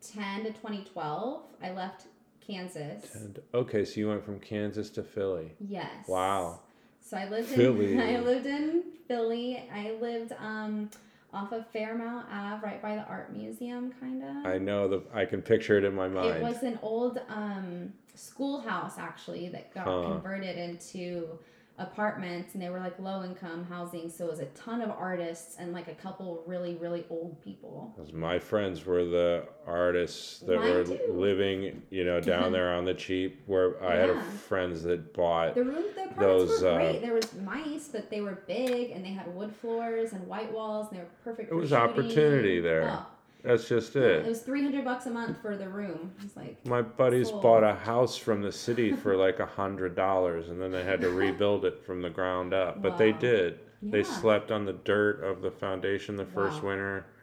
[0.00, 1.42] 2010 to 2012.
[1.62, 2.06] I left
[2.46, 3.14] Kansas.
[3.14, 5.52] And okay, so you went from Kansas to Philly.
[5.60, 6.08] Yes.
[6.08, 6.60] Wow.
[7.00, 7.92] So I lived in Philly.
[7.94, 9.62] in I lived in Philly.
[9.72, 10.90] I lived um
[11.32, 14.46] off of Fairmount Ave, right by the art museum, kind of.
[14.46, 16.36] I know the I can picture it in my mind.
[16.38, 20.02] It was an old um schoolhouse actually that got Huh.
[20.12, 21.38] converted into
[21.80, 24.08] apartments, and they were like low income housing.
[24.10, 27.92] So it was a ton of artists and like a couple really really old people.
[27.96, 30.98] 'Cause my friends were the artists that Mine were too.
[31.12, 33.40] living, you know, down there on the cheap.
[33.46, 35.54] Where I had a friends that bought.
[35.54, 37.00] The room, the apartments Those, were uh, great.
[37.02, 40.88] There was mice but they were big, and they had wood floors and white walls,
[40.90, 41.50] and they were perfect.
[41.50, 41.82] It was shooting.
[41.84, 42.90] opportunity there.
[42.92, 43.06] Oh,
[43.42, 44.26] That's just It it.
[44.26, 46.12] was three hundred bucks a month for the room.
[46.22, 47.40] It's like My buddies Full.
[47.40, 51.00] bought a house from the city for like a hundred dollars, and then they had
[51.00, 52.82] to rebuild it from the ground up.
[52.82, 53.18] But they Wow.
[53.18, 53.58] did.
[53.82, 56.68] They slept on the dirt of the foundation the first Wow.
[56.70, 57.06] winter.
[57.08, 57.14] oh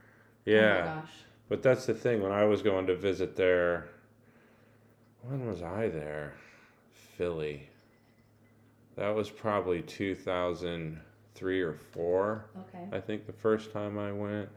[0.52, 0.80] Yeah.
[0.82, 1.12] my gosh.
[1.50, 2.22] But that's the thing.
[2.24, 3.88] When I was going to visit there,
[5.22, 6.34] when was I there?
[7.16, 7.70] Philly.
[8.96, 12.88] That was probably 2003 or 4, Okay.
[12.92, 14.50] I think, the first time I went.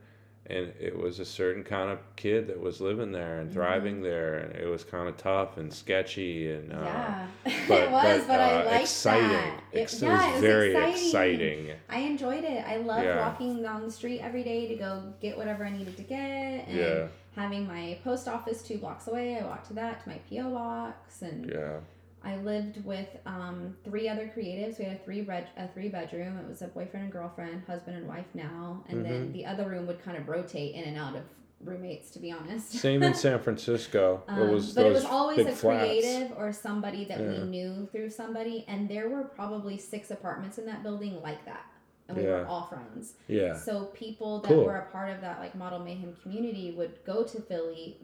[0.47, 4.39] And it was a certain kind of kid that was living there and thriving there.
[4.39, 6.51] And it was kind of tough and sketchy.
[6.51, 7.27] And, uh, yeah,
[7.67, 9.29] but, it was, but, I uh, liked exciting.
[9.29, 9.63] that.
[9.71, 11.05] It, Ex- yeah, it was very exciting.
[11.05, 11.71] exciting.
[11.89, 12.65] I enjoyed it.
[12.67, 13.19] I loved Yeah.
[13.27, 16.19] walking down the street every day to go get whatever I needed to get,
[16.67, 17.07] and Yeah.
[17.35, 19.37] having my post office two blocks away.
[19.37, 21.77] I walked to that to my PO box, and Yeah.
[22.23, 24.77] I lived with um, three other creatives.
[24.77, 26.37] We had a three bed a three bedroom.
[26.37, 29.31] It was a boyfriend and girlfriend, husband and wife now, and then Mm-hmm.
[29.33, 31.23] the other room would kind of rotate in and out of
[31.63, 32.11] roommates.
[32.11, 34.23] To be honest, Same in San Francisco.
[34.27, 35.83] Um, it was but it was always a flats.
[35.83, 40.65] creative or somebody that we knew through somebody, and there were probably six apartments in
[40.67, 41.65] that building like that,
[42.07, 43.13] and we were all friends.
[43.27, 43.55] Yeah.
[43.57, 44.65] So people that Cool.
[44.65, 47.97] were a part of that like model mayhem community would go to Philly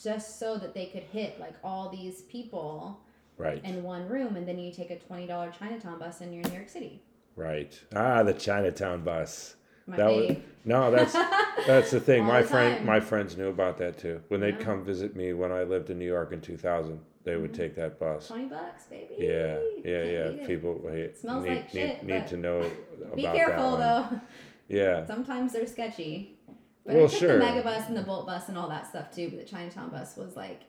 [0.00, 3.00] just so that they could hit like all these people
[3.36, 3.64] Right.
[3.64, 6.50] in one room, and then you take a twenty dollar Chinatown bus and you're in
[6.50, 7.02] New York City.
[7.36, 7.78] Right.
[7.94, 9.56] Ah, the Chinatown bus.
[9.86, 10.90] My That was no.
[10.90, 11.12] That's
[11.66, 12.22] that's the thing.
[12.22, 12.86] All my the friend, time.
[12.86, 14.20] my friends knew about that too.
[14.28, 14.64] When they'd Yeah.
[14.64, 17.56] come visit me when I lived in New York in 2000, they would Mhm.
[17.56, 18.28] take that bus.
[18.28, 19.16] twenty bucks, baby.
[19.18, 20.46] Yeah, yeah, Can't yeah.
[20.46, 22.58] People hey, Smells need like shit, need but to know
[23.02, 23.80] about Be that careful one.
[23.80, 24.20] though.
[24.68, 26.38] Yeah, Sometimes they're sketchy.
[26.86, 27.38] But Well, I took sure.
[27.38, 29.28] the Megabus and the BoltBus and all that stuff too.
[29.30, 30.60] But the Chinatown bus was like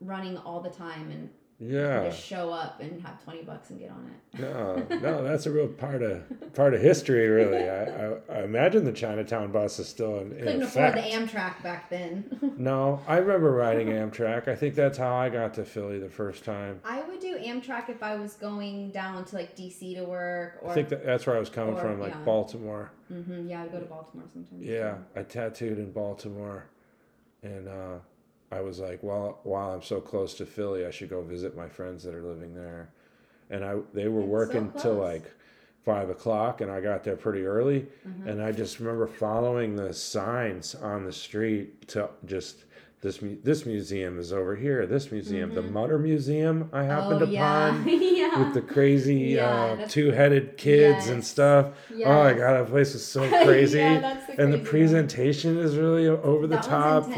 [0.00, 2.04] running all the time, and yeah.
[2.04, 4.40] just show up and have twenty bucks and get on it.
[4.40, 6.22] No, no, that's a real part of
[6.54, 7.28] part of history.
[7.28, 11.02] Really, I, I, I imagine the Chinatown bus is still in, in Couldn't afford the
[11.02, 12.54] Amtrak back then.
[12.56, 14.48] no, I remember riding Amtrak.
[14.48, 16.80] I think that's how I got to Philly the first time.
[16.84, 20.70] I would do Amtrak if I was going down to like DC to work, or
[20.70, 22.20] I think that, that's where I was coming or, from, like yeah.
[22.20, 22.90] Baltimore.
[23.08, 24.62] hmm yeah, I'd go to Baltimore sometimes.
[24.62, 26.64] Yeah, I tattooed in Baltimore,
[27.42, 27.98] and uh,
[28.52, 31.68] I was like, well, while I'm so close to Philly, I should go visit my
[31.68, 32.90] friends that are living there.
[33.48, 35.24] And I they were It's so working till like
[35.84, 37.86] five o'clock, and I got there pretty early.
[38.06, 38.28] Mm-hmm.
[38.28, 42.64] And I just remember following the signs on the street to just.
[43.02, 44.84] This, this museum is over here.
[44.86, 47.32] This museum, the Mutter Museum, I happened Mm-hmm.
[47.32, 48.38] oh upon yeah.
[48.44, 51.28] with the crazy Yeah, uh, two-headed kids and Yes.
[51.28, 51.68] stuff.
[51.94, 55.06] Oh my god, that place is so crazy, Yeah, the and the crazy one.
[55.06, 57.10] presentation is really over the that top.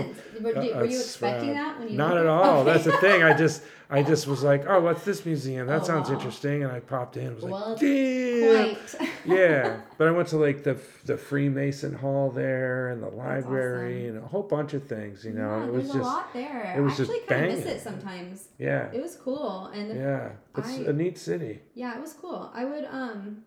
[0.42, 2.60] Were, Uh, did- were you expecting that when you Not at all.
[2.60, 2.72] Okay.
[2.72, 3.22] That's the thing.
[3.22, 5.66] I just, I just was like, oh, what's this museum?
[5.66, 6.14] That Oh, sounds wow.
[6.16, 7.34] interesting, and I popped in.
[7.34, 8.76] Was Well, like, damn.
[9.24, 14.16] Yeah, but I went to like the the Freemason Hall there and the library awesome.
[14.16, 15.24] and a whole bunch of things.
[15.24, 16.74] You know, yeah, it was just a lot there.
[16.76, 18.48] it was I just actually kind of miss it sometimes.
[18.58, 20.30] yeah, It was cool, and yeah.
[20.56, 21.60] It's I- a neat city.
[21.74, 22.50] yeah, it was cool.
[22.54, 23.44] I would um,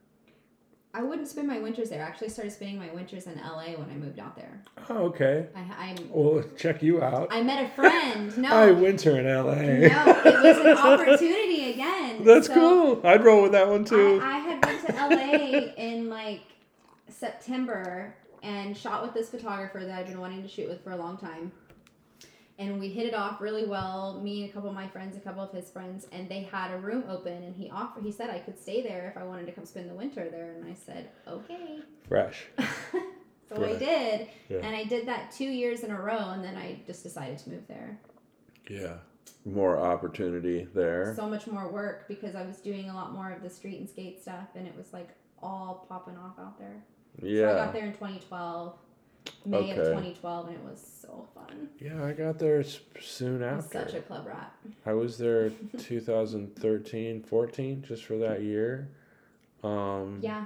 [0.97, 2.01] I wouldn't spend my winters there.
[2.01, 4.63] I actually started spending my winters in LA when I moved out there.
[4.89, 5.47] Oh, okay.
[5.53, 7.27] I I, Well, check you out.
[7.31, 8.35] I met a friend.
[8.45, 9.55] No, I winter in LA.
[9.55, 12.23] no, it was an opportunity again.
[12.23, 13.01] That's So, cool.
[13.05, 14.21] I'd roll with that one too.
[14.23, 16.43] I, I had been to LA in like
[17.09, 20.97] September and shot with this photographer that I'd been wanting to shoot with for a
[20.97, 21.51] long time.
[22.57, 24.21] And we hit it off really well.
[24.23, 26.71] Me and a couple of my friends, a couple of his friends, and they had
[26.71, 27.43] a room open.
[27.43, 29.89] And he offered, he said I could stay there if I wanted to come spend
[29.89, 30.53] the winter there.
[30.53, 31.79] And I said, okay.
[32.07, 32.45] Fresh.
[33.49, 34.59] so I did, Yeah.
[34.63, 36.29] and I did that two years in a row.
[36.29, 37.99] And then I just decided to move there.
[38.69, 38.93] Yeah.
[39.43, 41.13] More opportunity there.
[41.15, 43.89] so much more work because I was doing a lot more of the street and
[43.89, 45.09] skate stuff, and it was like
[45.41, 46.83] all popping off out there.
[47.21, 48.75] So I got there in 2012,
[49.45, 51.69] May of 2012, and it was so fun.
[51.79, 52.63] Yeah, I got there
[52.99, 53.85] soon after.
[53.85, 54.53] such a club rat.
[54.85, 58.87] I was there 2013, 14, just for that year.
[59.63, 60.45] Um, Yeah,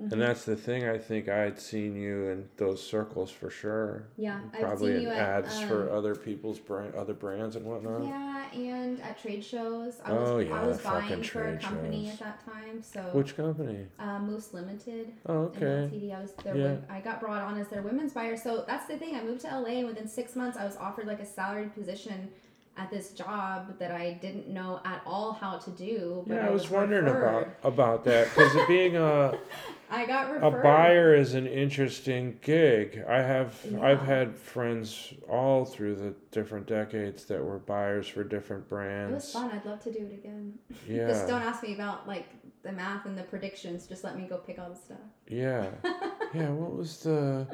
[0.00, 0.88] And that's the thing.
[0.88, 4.04] I think I had seen you in those circles for sure.
[4.16, 4.40] yeah.
[4.54, 7.66] I've Probably seen in you at ads um, for other people's brand, other brands and
[7.66, 8.04] whatnot.
[8.04, 10.00] Yeah, and at trade shows.
[10.04, 12.12] I was, Oh, yeah, I was buying for a company shows.
[12.14, 12.82] at that time.
[12.82, 13.86] So Which company?
[13.98, 15.12] uh, Moose Limited.
[15.26, 15.90] Oh, okay.
[15.92, 16.16] LTD.
[16.16, 16.64] I was their Yeah.
[16.72, 18.36] wom- I got brought on as their women's buyer.
[18.38, 19.14] So that's the thing.
[19.16, 22.28] I moved to LA and within six months I was offered like a salaried position
[22.76, 26.24] at this job that I didn't know at all how to do.
[26.26, 27.22] But Yeah, I was wondering referred.
[27.26, 29.38] about about that because being a
[29.90, 33.02] I got a buyer is an interesting gig.
[33.08, 38.68] I have I've had friends all through the different decades that were buyers for different
[38.68, 39.10] brands.
[39.10, 39.50] It was fun.
[39.52, 40.54] I'd love to do it again.
[40.88, 41.08] Yeah.
[41.08, 42.28] Just don't ask me about like
[42.62, 43.86] the math and the predictions.
[43.86, 44.98] Just let me go pick all the stuff.
[45.28, 45.66] Yeah.
[46.32, 47.44] Yeah, what was the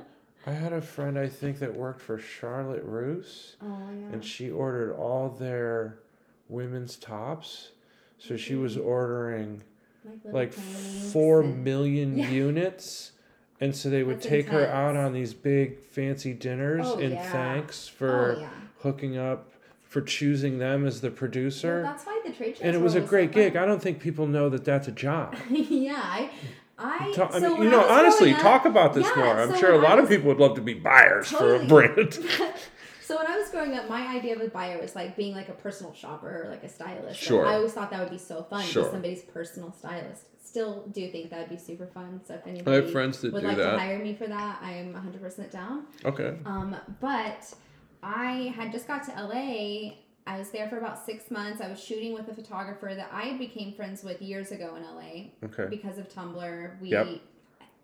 [0.47, 4.13] I had a friend I think that worked for Charlotte Russe Oh yeah.
[4.13, 5.99] and she ordered all their
[6.49, 7.71] women's tops.
[8.19, 9.63] So she was ordering
[10.25, 12.31] like like four million Yeah.
[12.31, 13.13] units.
[13.61, 17.13] And so they would That's take her out on these big fancy dinners Oh, in
[17.13, 17.33] yeah.
[17.33, 18.49] thanks oh, for oh
[18.83, 19.51] hooking up
[19.83, 21.83] for choosing them as the Well, producer.
[21.83, 22.63] that's why the trade shows.
[22.63, 23.57] and it was a always so great gig.
[23.57, 25.35] I don't think people know that that's a job.
[25.51, 26.31] yeah, I,
[26.79, 29.39] I, Ta- I mean, you know, I honestly, growing talk about this Yeah, more.
[29.41, 31.59] I'm so sure a I lot of people would love to be buyers Totally.
[31.61, 32.13] for a brand.
[33.03, 35.49] so when I was growing up, my idea of a buyer was like being like
[35.49, 37.19] a personal shopper or like a stylist.
[37.19, 37.47] Sure.
[37.47, 38.85] I always thought that would be so fun to Sure.
[38.85, 40.25] be somebody's personal stylist.
[40.45, 42.21] Still do think that would be super fun.
[42.27, 44.93] So if I anybody have friends that would like to hire me for that, I'm
[44.95, 45.85] 100% down.
[46.05, 46.37] Okay.
[46.45, 47.53] Um, but
[48.03, 49.95] I had just got to LA.
[50.27, 51.61] I was there for about six months.
[51.61, 55.31] I was shooting with a photographer that I became friends with years ago in LA
[55.45, 55.67] Okay.
[55.71, 56.81] because of Tumblr.
[56.81, 57.07] We Yep.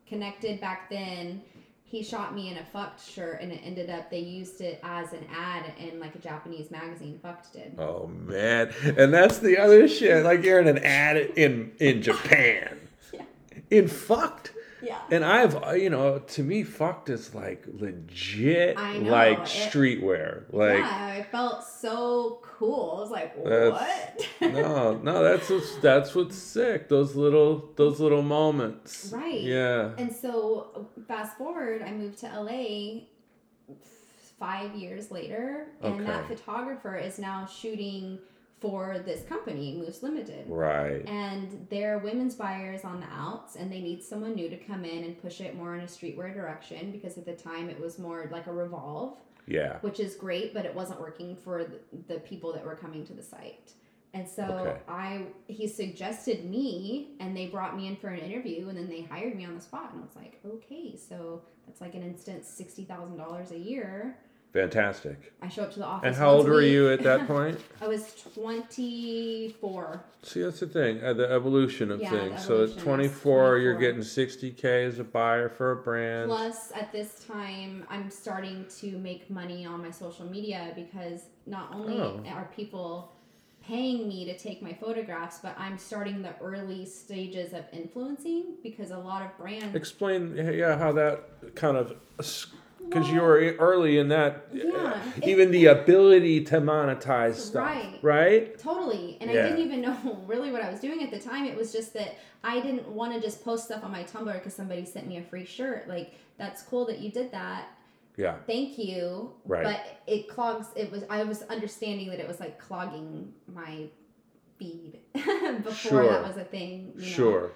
[0.08, 1.42] connected back then.
[1.84, 5.12] He shot me in a FUCT shirt, and it ended up they used it as
[5.12, 7.20] an ad in like a Japanese magazine.
[7.22, 7.74] FUCT did.
[7.78, 10.24] Oh man, and that's the other shit.
[10.24, 12.78] Like you're in an ad in in Japan,
[13.12, 13.22] Yeah.
[13.70, 14.52] in FUCT.
[14.82, 14.98] Yeah.
[15.10, 20.44] And I've, uh, you know, to me, FUCT is like legit, like it- streetwear.
[20.52, 22.94] Like, yeah, I felt so cool.
[22.96, 24.28] I was like, what?
[24.40, 26.88] No, no, that's what's that's what's sick.
[26.88, 29.10] Those little those little moments.
[29.12, 29.40] Right.
[29.40, 29.92] Yeah.
[29.98, 33.02] And so, fast forward, I moved to LA
[34.38, 38.18] five years later, and that photographer is now shooting
[38.62, 40.44] for this company, Moose Limited.
[40.48, 41.06] Right.
[41.06, 45.02] And they're women's buyers on the outs, and they need someone new to come in
[45.04, 48.28] and push it more in a streetwear direction because at the time it was more
[48.30, 49.78] like a revolve, Yeah.
[49.80, 51.66] which is great, but it wasn't working for
[52.08, 53.72] the, people that were coming to the site.
[54.14, 54.80] And so Okay.
[54.88, 59.00] I he suggested me and they brought me in for an interview and then they
[59.00, 62.44] hired me on the spot and I was like, okay, so that's like an instant
[62.44, 64.18] sixty thousand dollars a year.
[64.52, 65.32] Fantastic.
[65.40, 66.06] I show up to the office.
[66.08, 66.72] And how old were week.
[66.72, 67.58] you at that point?
[67.80, 70.04] I was 24.
[70.22, 72.44] See, that's the thing, uh, the evolution of Yeah, things.
[72.44, 76.28] So at is 24, you're getting 60K as a buyer for a brand.
[76.28, 81.74] Plus, at this time, I'm starting to make money on my social media because not
[81.74, 82.22] only Oh.
[82.28, 83.12] are people
[83.64, 88.90] paying me to take my photographs, but I'm starting the early stages of influencing because
[88.90, 89.74] a lot of brands.
[89.74, 91.96] Explain, yeah, how that kind of,
[92.88, 97.98] because you were early in that, uh, Yeah, even the ability to monetize stuff, Right.
[98.02, 98.58] right?
[98.58, 99.16] Totally.
[99.20, 99.40] And Yeah.
[99.44, 101.44] I didn't even know really what I was doing at the time.
[101.46, 104.54] It was just that I didn't want to just post stuff on my Tumblr because
[104.54, 105.88] somebody sent me a free shirt.
[105.88, 107.68] Like, that's cool that you did that.
[108.16, 109.32] Yeah, Thank you.
[109.46, 109.64] Right.
[109.64, 113.86] But it clogs, it was, I was understanding that it was like clogging my
[114.58, 116.08] feed before Sure.
[116.10, 116.92] that was a thing.
[116.96, 117.06] You know?
[117.08, 117.50] sure.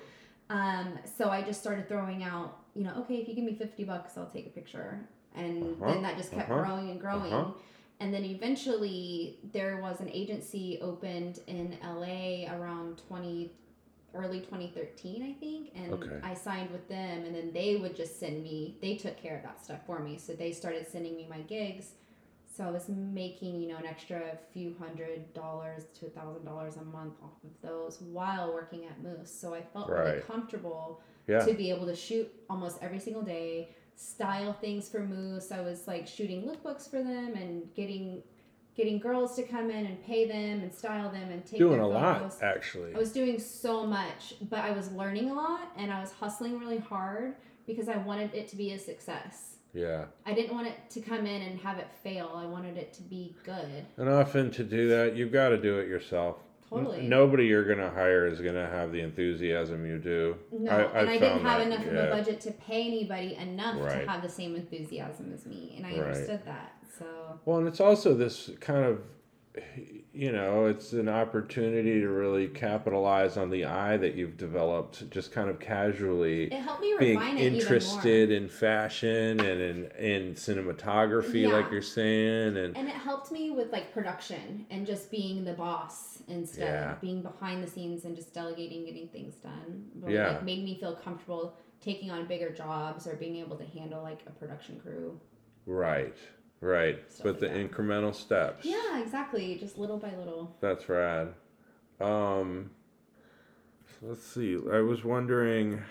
[0.49, 3.85] Um, so I just started throwing out, you know, okay, if you give me 50
[3.85, 5.01] bucks, I'll take a picture.
[5.37, 7.33] And Uh-huh, then that just kept uh-huh, growing and growing.
[7.33, 7.53] uh-huh.
[8.01, 13.51] And then eventually there was an agency opened in LA around 20,
[14.15, 15.73] early 2013, I think.
[15.75, 16.19] And Okay.
[16.23, 19.43] I signed with them and then they would just send me, they took care of
[19.45, 20.19] that stuff for me.
[20.19, 21.93] So they started sending me my gigs.
[22.55, 26.77] So I was making, you know, an extra few hundred dollars to a thousand dollars
[26.77, 29.31] a month off of those while working at Moose.
[29.31, 33.75] So I felt really comfortable Yeah, to be able to shoot almost every single day,
[33.97, 35.51] style things for Moose.
[35.51, 38.23] I was like shooting lookbooks for them and getting
[38.77, 41.89] getting girls to come in and pay them and style them and take doing a
[41.89, 42.43] lot, photos.
[42.43, 42.95] actually.
[42.95, 46.59] I was doing so much, but I was learning a lot and I was hustling
[46.59, 47.37] really hard
[47.67, 49.55] because I wanted it to be a success.
[49.73, 50.05] Yeah.
[50.27, 52.33] I didn't want it to come in and have it fail.
[52.35, 53.87] I wanted it to be good.
[53.97, 56.37] And often to do that, you've got to do it yourself.
[56.69, 56.99] Totally.
[57.01, 60.37] N- Nobody you're going to hire is going to have the enthusiasm you do.
[60.53, 63.35] No, I- and I've I didn't have that, enough of a budget to pay anybody
[63.37, 64.05] enough Right.
[64.05, 66.01] to have the same enthusiasm as me, and I Right.
[66.01, 66.73] understood that.
[66.99, 67.07] So
[67.45, 69.01] Well, and it's also this kind of,
[70.17, 75.31] you know, it's an opportunity to really capitalize on the eye that you've developed just
[75.31, 76.45] kind of casually.
[76.45, 81.83] it helped me Being refine it interested in fashion and in, in cinematography, like you're
[81.83, 82.75] saying, and.
[82.77, 86.93] And it helped me with like production and just being the boss instead Yeah.
[86.93, 89.85] of being behind the scenes and just delegating, getting things done.
[89.97, 90.29] But Yeah.
[90.29, 94.21] like made me feel comfortable taking on bigger jobs or being able to handle like
[94.27, 95.21] a production crew.
[95.67, 96.17] right,
[96.61, 96.99] right.
[97.11, 97.71] Stuff But like the that.
[97.71, 98.65] incremental steps.
[98.65, 99.57] Yeah, exactly.
[99.59, 100.55] Just little by little.
[100.61, 101.35] That's rad.
[102.01, 102.71] Um,
[104.03, 104.59] let's see.
[104.73, 105.83] I was wondering.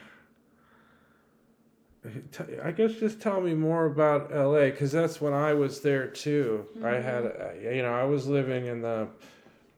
[2.63, 6.67] I guess just tell me more about LA because that's when I was there too.
[6.83, 9.07] I had, uh, you know, I was living in the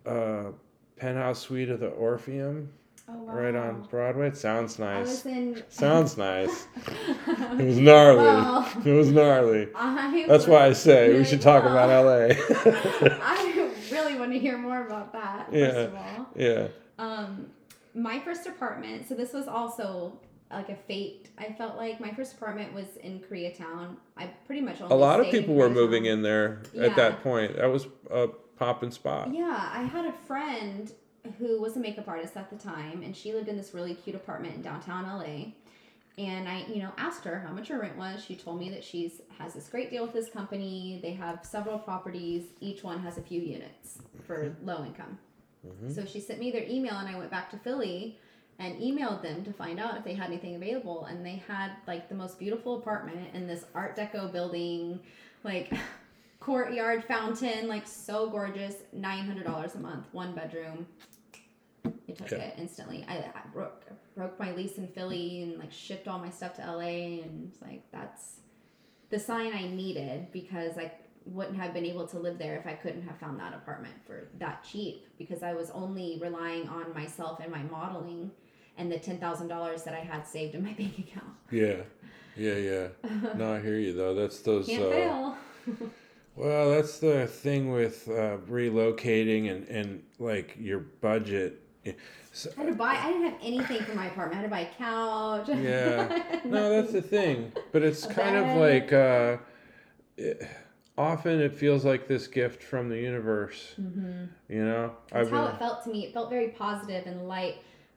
[0.06, 0.52] uh,
[0.98, 2.74] penthouse suite of the Orpheum
[3.10, 3.34] Oh wow.
[3.34, 4.28] right on Broadway.
[4.28, 5.08] It sounds I nice.
[5.08, 5.64] was in.
[5.70, 6.68] Sounds nice.
[7.60, 8.24] It was gnarly.
[8.24, 9.70] Well, It was gnarly.
[9.76, 11.74] I That's why I say we should talk well.
[11.74, 12.36] about LA.
[13.22, 15.48] I really want to hear more about that.
[15.52, 15.66] Yeah.
[15.68, 16.68] Of all, yeah.
[17.00, 17.48] um,
[17.96, 19.08] my first apartment.
[19.08, 20.20] So this was also
[20.52, 21.30] like a fate.
[21.38, 23.96] I felt like my first apartment was in Koreatown.
[24.18, 26.84] I pretty much a lot of people were moving in there Yeah.
[26.84, 27.56] at that point.
[27.58, 28.28] That was a
[28.58, 29.34] poppin' spot.
[29.34, 30.92] Yeah, I had a friend
[31.40, 34.16] who was a makeup artist at the time, and she lived in this really cute
[34.16, 35.54] apartment in downtown LA.
[36.18, 38.24] And I, you know, asked her how much her rent was.
[38.24, 41.00] She told me that she's has this great deal with this company.
[41.04, 42.46] They have several properties.
[42.60, 45.20] Each one has a few units for low income.
[45.66, 45.94] Mhm.
[45.94, 48.18] So she sent me their email, and I went back to Philly
[48.58, 51.06] and emailed them to find out if they had anything available.
[51.06, 55.00] And they had like the most beautiful apartment in this Art Deco building,
[55.44, 55.72] like
[56.40, 58.78] courtyard fountain, like so gorgeous.
[58.92, 60.88] Nine hundred dollars a month, one bedroom.
[62.10, 62.46] I took Okay.
[62.46, 63.06] it instantly.
[63.08, 63.84] I, I broke
[64.16, 67.62] broke my lease in Philly and like shipped all my stuff to LA, and it's
[67.62, 68.40] like that's
[69.10, 70.92] the sign I needed because I
[71.26, 74.30] wouldn't have been able to live there if I couldn't have found that apartment for
[74.40, 78.32] that cheap because I was only relying on myself and my modeling
[78.78, 81.34] and the ten thousand dollars that I had saved in my bank account.
[81.52, 81.82] Yeah,
[82.36, 82.88] yeah, yeah.
[83.36, 84.16] No, I hear you though.
[84.16, 84.66] That's those.
[84.68, 85.38] Can't uh, fail.
[86.36, 91.62] well, that's the thing with uh, relocating and and like your budget.
[92.34, 92.92] So- I had to buy.
[92.96, 94.34] I didn't have anything for my apartment.
[94.34, 95.50] I had to buy a couch.
[95.64, 96.40] Yeah.
[96.46, 97.52] no, that's the thing.
[97.72, 99.38] But it's kind of like uh,
[100.18, 100.48] it,
[100.98, 103.74] often it feels like this gift from the universe.
[103.76, 106.06] hmm You know, That's how it felt to me.
[106.06, 107.56] It felt very positive and light.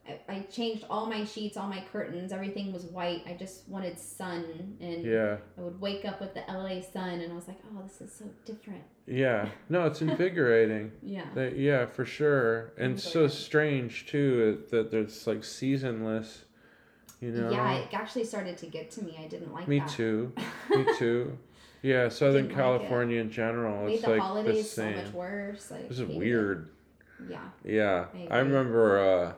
[0.08, 2.32] I, I changed all my sheets, all my curtains.
[2.32, 3.22] Everything was white.
[3.26, 5.36] I just wanted sun, and yeah.
[5.58, 8.12] I would wake up with the LA sun, and I was like, "Oh, this is
[8.14, 10.92] so different." Yeah, no, it's invigorating.
[11.02, 11.26] Yeah.
[11.34, 16.44] That- yeah, for sure, and so strange too that there's like seasonless.
[17.20, 17.50] You know.
[17.50, 19.18] Yeah, it actually started to get to me.
[19.22, 19.90] I didn't like Me that.
[19.90, 20.32] too.
[20.70, 21.36] Me too.
[21.82, 22.56] Yeah, Southern Didn't like.
[22.56, 25.70] California in general, it's the like the holidays so much worse.
[25.70, 26.18] Like, This is hated it.
[26.18, 26.70] weird.
[27.28, 27.40] Yeah.
[27.64, 29.32] Yeah, I I, remember uh,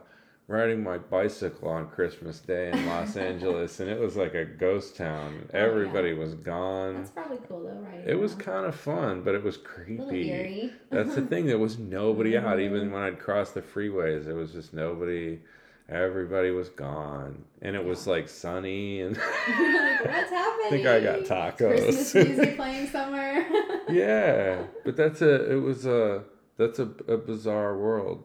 [0.49, 4.97] riding my bicycle on Christmas Day in Los Angeles, and it was like a ghost
[4.97, 5.43] town.
[5.45, 5.65] Oh, yeah.
[5.65, 6.97] Everybody was gone.
[6.97, 8.07] That's probably cool though, right?
[8.07, 10.73] It was kind of fun, but it was creepy.
[10.91, 11.47] That's the thing.
[11.47, 12.57] There was nobody out.
[12.59, 12.65] Mhm.
[12.67, 15.41] Even when I'd cross the freeways, there was just nobody.
[15.89, 19.17] Everybody was gone, and it was like sunny, and
[19.49, 20.67] like, what's happening?
[20.67, 21.57] I think I got tacos.
[21.57, 23.45] Christmas music playing somewhere.
[23.91, 25.53] yeah, but that's a.
[25.53, 26.23] It was a.
[26.57, 28.23] That's a, a bizarre world.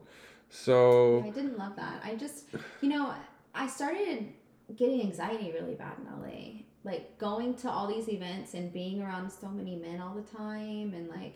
[0.49, 2.01] So I didn't love that.
[2.03, 2.45] I just,
[2.81, 3.13] you know,
[3.53, 4.27] I started
[4.75, 6.63] getting anxiety really bad in LA.
[6.83, 10.93] Like going to all these events and being around so many men all the time
[10.93, 11.35] and like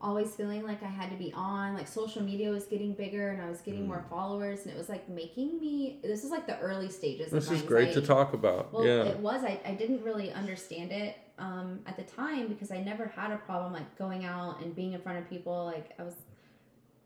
[0.00, 1.74] always feeling like I had to be on.
[1.74, 3.88] Like social media was getting bigger and I was getting Mm.
[3.88, 7.50] more followers and it was like making me this is like the early stages this
[7.50, 8.72] is great to talk about.
[8.72, 9.04] Well, yeah.
[9.04, 9.44] it was.
[9.44, 13.38] I, I didn't really understand it um, at the time because I never had a
[13.38, 15.64] problem like going out and being in front of people.
[15.64, 16.14] Like I was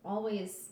[0.03, 0.69] always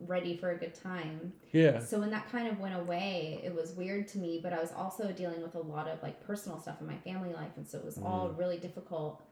[0.00, 1.32] ready for a good time.
[1.52, 1.78] yeah.
[1.78, 4.40] So when that kind of went away, it was weird to me.
[4.42, 7.32] But I was also dealing with a lot of like personal stuff in my family
[7.32, 8.38] life, and so it was all Mm.
[8.38, 9.22] really difficult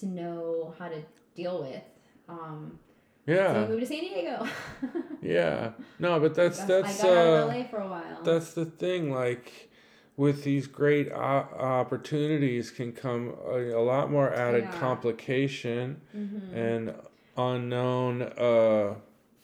[0.00, 1.02] to know how to
[1.34, 1.82] deal with.
[2.28, 2.78] Um,
[3.26, 3.52] yeah.
[3.52, 4.46] So we moved to San Diego.
[5.22, 5.72] Yeah.
[5.98, 8.22] No, but that's that's I got out uh LA for a while.
[8.22, 9.70] that's the thing like
[10.16, 14.78] with these great opportunities can come a, a lot more added Yeah.
[14.78, 16.54] complication Mhm.
[16.54, 16.94] and
[17.36, 18.94] unknown uh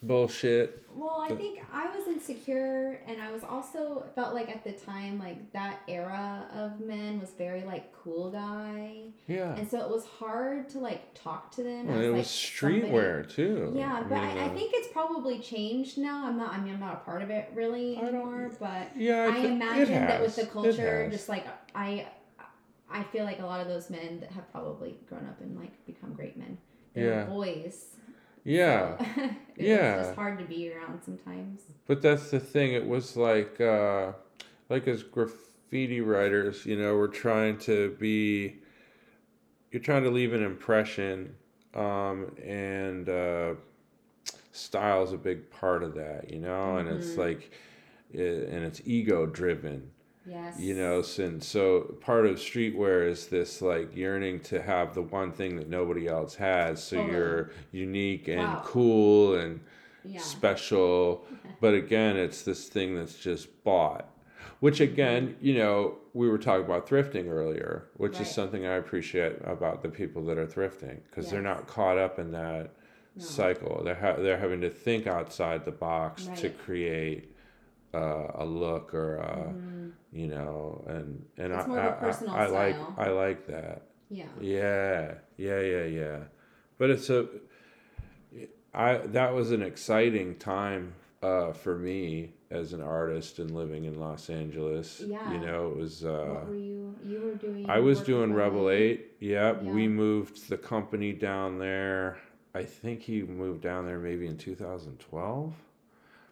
[0.03, 0.78] bullshit.
[0.94, 5.18] Well, I think I was insecure, and I was also felt like at the time,
[5.18, 9.55] like that era of men was very like cool guy, Yeah.
[9.55, 11.86] and so it was hard to like talk to them.
[11.88, 13.72] Well, it like, was somebody- streetwear too.
[13.74, 16.26] Yeah, but I, I, uh, think it's probably changed now.
[16.26, 16.53] I'm not.
[16.53, 18.50] I mean, I'm not a part of it really I anymore.
[18.61, 22.07] But yeah, I it imagine that with the culture, just like I,
[22.90, 25.72] I feel like a lot of those men that have probably grown up and like
[25.86, 26.59] become great men.
[26.92, 27.24] They Yeah.
[27.24, 27.86] boys.
[28.45, 28.97] Yeah.
[29.55, 29.97] So Yeah.
[29.99, 31.61] was just hard to be around sometimes.
[31.86, 32.72] But that's the thing.
[32.72, 34.12] It was like, uh,
[34.70, 38.62] like as graffiti writers, you know, we're trying to be,
[39.70, 41.34] you're trying to leave an impression,
[41.74, 43.55] um, and uh,
[44.53, 47.18] style is a big part of that, you know, and it's Mhm.
[47.18, 47.51] like,
[48.11, 49.90] it, and it's ego driven,
[50.26, 50.58] Yes.
[50.58, 51.02] you know.
[51.02, 55.68] Since so part of streetwear is this like yearning to have the one thing that
[55.68, 57.16] nobody else has, so Totally.
[57.16, 58.62] you're unique and Wow.
[58.64, 59.60] cool and
[60.04, 60.20] Yeah.
[60.20, 61.24] special
[61.60, 64.08] but again it's this thing that's just bought
[64.60, 65.46] which again mm-hmm.
[65.46, 68.22] you know we were talking about thrifting earlier which Right.
[68.22, 72.18] is something i appreciate about the people that are thrifting because they're not caught up
[72.18, 72.70] in that
[73.16, 73.22] No.
[73.24, 77.31] cycle they're, ha- they're having to think outside the box to create
[77.95, 79.93] uh, a look or a, Mhm.
[80.12, 83.09] you know and and It's I, more of a I- personal I, I like i
[83.11, 84.26] like that Yeah.
[84.40, 86.18] yeah, yeah, yeah, yeah.
[86.78, 87.26] But it's a,
[88.74, 93.99] I that was an exciting time uh, for me as an artist and living in
[94.01, 95.01] Los Angeles.
[95.07, 95.32] Yeah.
[95.32, 96.05] You know, it was.
[96.05, 96.95] Uh, what were you?
[97.05, 97.68] You were doing.
[97.70, 99.01] I was doing Rebel8.
[99.20, 99.70] Yep, Yeah.
[99.72, 102.18] we moved the company down there.
[102.55, 105.55] I think he moved down there maybe in 2012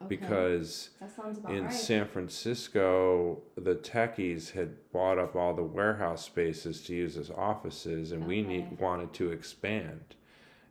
[0.03, 0.17] Okay.
[0.17, 1.73] because that sounds about in right.
[1.73, 8.13] San Francisco, the techies had bought up all the warehouse spaces to use as offices,
[8.13, 8.49] and we Okay.
[8.49, 10.17] need, wanted to expand.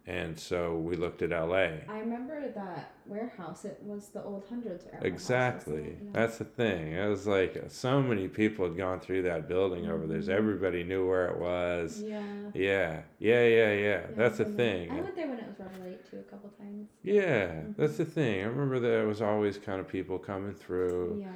[0.10, 1.78] And so we looked at LA.
[1.88, 3.64] I remember that warehouse.
[3.64, 5.04] It was the old Hundreds warehouse.
[5.06, 5.98] Exactly.
[6.04, 6.10] Yeah.
[6.14, 6.94] That's the thing.
[6.94, 10.18] It was like so many people had gone through that building over there.
[10.18, 10.30] Mhm.
[10.30, 12.02] Everybody knew where it was.
[12.02, 12.24] Yeah.
[12.56, 13.74] Yeah, yeah, yeah, yeah.
[13.76, 14.88] Yeah, That's the I've been there.
[14.88, 14.92] thing.
[14.98, 16.90] I went there when it was Rebel8 too a couple times.
[17.04, 18.42] Yeah, that's the thing.
[18.42, 21.20] I remember there was always kind of people coming through.
[21.22, 21.28] Yeah.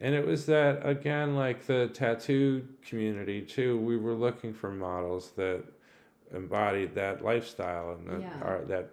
[0.00, 3.78] And it was that again, like the tattoo community too.
[3.78, 5.62] We were looking for models that
[6.34, 8.40] embodied that lifestyle and that Yeah.
[8.42, 8.90] our that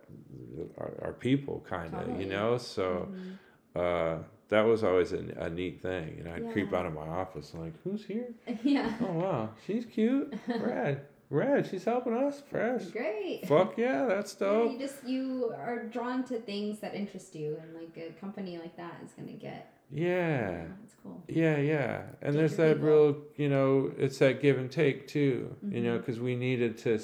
[0.78, 2.24] our, our people kind of, Totally.
[2.24, 2.58] you know.
[2.58, 3.38] So Mhm.
[3.82, 6.18] uh, that was always a, a neat thing.
[6.20, 8.34] And I'd creep out of my office like, "Who's here?
[8.64, 8.94] Yeah.
[9.02, 10.34] Oh wow, she's cute.
[10.48, 11.66] Rad, rad.
[11.68, 12.42] She's helping us.
[12.50, 12.86] Fresh.
[12.88, 13.46] Great.
[13.48, 14.72] Fuck yeah, that's Yeah, dope.
[14.74, 18.76] you just you are drawn to things that interest you, and like a company like
[18.78, 19.74] that is gonna get.
[19.94, 21.24] Yeah." Oh, it's cool.
[21.28, 22.02] Yeah, yeah.
[22.22, 22.90] And Get there's that people.
[22.90, 25.98] real, you know, it's that give and take too, you know, mm-hmm.
[26.00, 27.00] because we needed to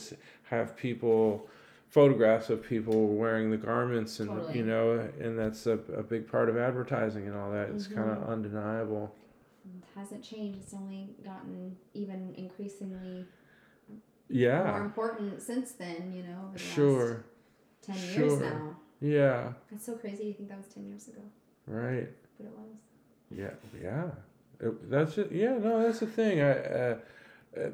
[0.50, 1.48] have people,
[1.90, 4.58] photographs of people wearing the garments and, Totally.
[4.58, 7.70] you know, and that's a, a big part of advertising and all that.
[7.70, 7.96] It's mm-hmm.
[7.96, 9.14] kind of undeniable.
[9.66, 10.60] It hasn't changed.
[10.64, 13.26] It's only gotten even increasingly
[14.32, 16.14] yeah more important since then.
[16.16, 17.08] You know, sure.
[17.08, 17.24] last
[17.82, 18.26] ten Sure.
[18.28, 18.76] years now.
[19.02, 20.26] Yeah, That's so crazy.
[20.26, 21.22] You think that was ten years ago,
[21.68, 22.10] right.
[22.40, 22.78] It was.
[23.32, 24.10] Yeah, yeah.
[24.60, 25.32] It, that's it.
[25.32, 26.42] Yeah, no, that's the thing.
[26.42, 26.98] I, uh,
[27.58, 27.70] uh,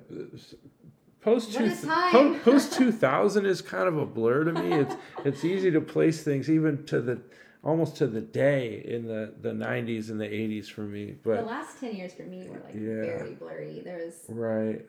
[1.21, 1.71] post two,
[2.11, 4.73] po- post two thousand is kind of a blur to me.
[4.73, 7.19] It's it's easy to place things even to the
[7.63, 11.15] almost to the day in the the nineties and the eighties for me.
[11.23, 13.17] But the last 10 years for me were like Yeah.
[13.17, 13.81] very blurry.
[13.83, 14.85] There was right,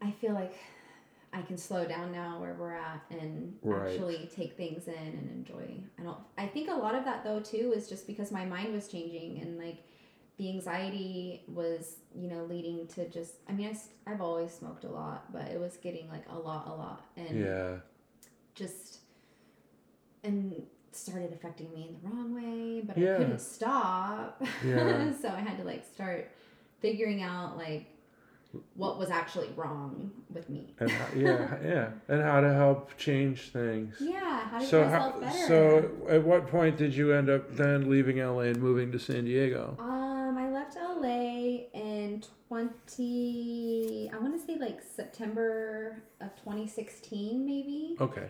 [0.00, 0.54] I feel like
[1.32, 3.90] I can slow down now where we're at and Right.
[3.90, 5.80] actually take things in and enjoy.
[5.98, 6.18] I don't.
[6.36, 9.40] I think a lot of that though too is just because my mind was changing
[9.40, 9.78] and like
[10.36, 13.34] the anxiety was you know leading to just.
[13.48, 13.76] I mean,
[14.06, 17.04] I, have always smoked a lot, but it was getting like a lot, a lot,
[17.16, 17.76] and yeah,
[18.54, 18.98] just
[20.24, 22.82] and started affecting me in the wrong way.
[22.82, 23.14] But Yeah.
[23.14, 25.12] I couldn't stop, Yeah.
[25.20, 26.30] so I had to like start
[26.80, 27.86] figuring out like
[28.74, 30.74] what was actually wrong with me.
[30.80, 33.94] and how, yeah, yeah, and how to help change things.
[34.00, 35.46] Yeah, how to So how, myself better.
[35.46, 39.24] so at what point did you end up then leaving LA and moving to San
[39.24, 39.76] Diego?
[39.78, 42.22] um, I left LA in
[42.96, 44.10] twenty.
[44.12, 47.96] I want to say like September of twenty sixteen, maybe.
[48.00, 48.28] Okay,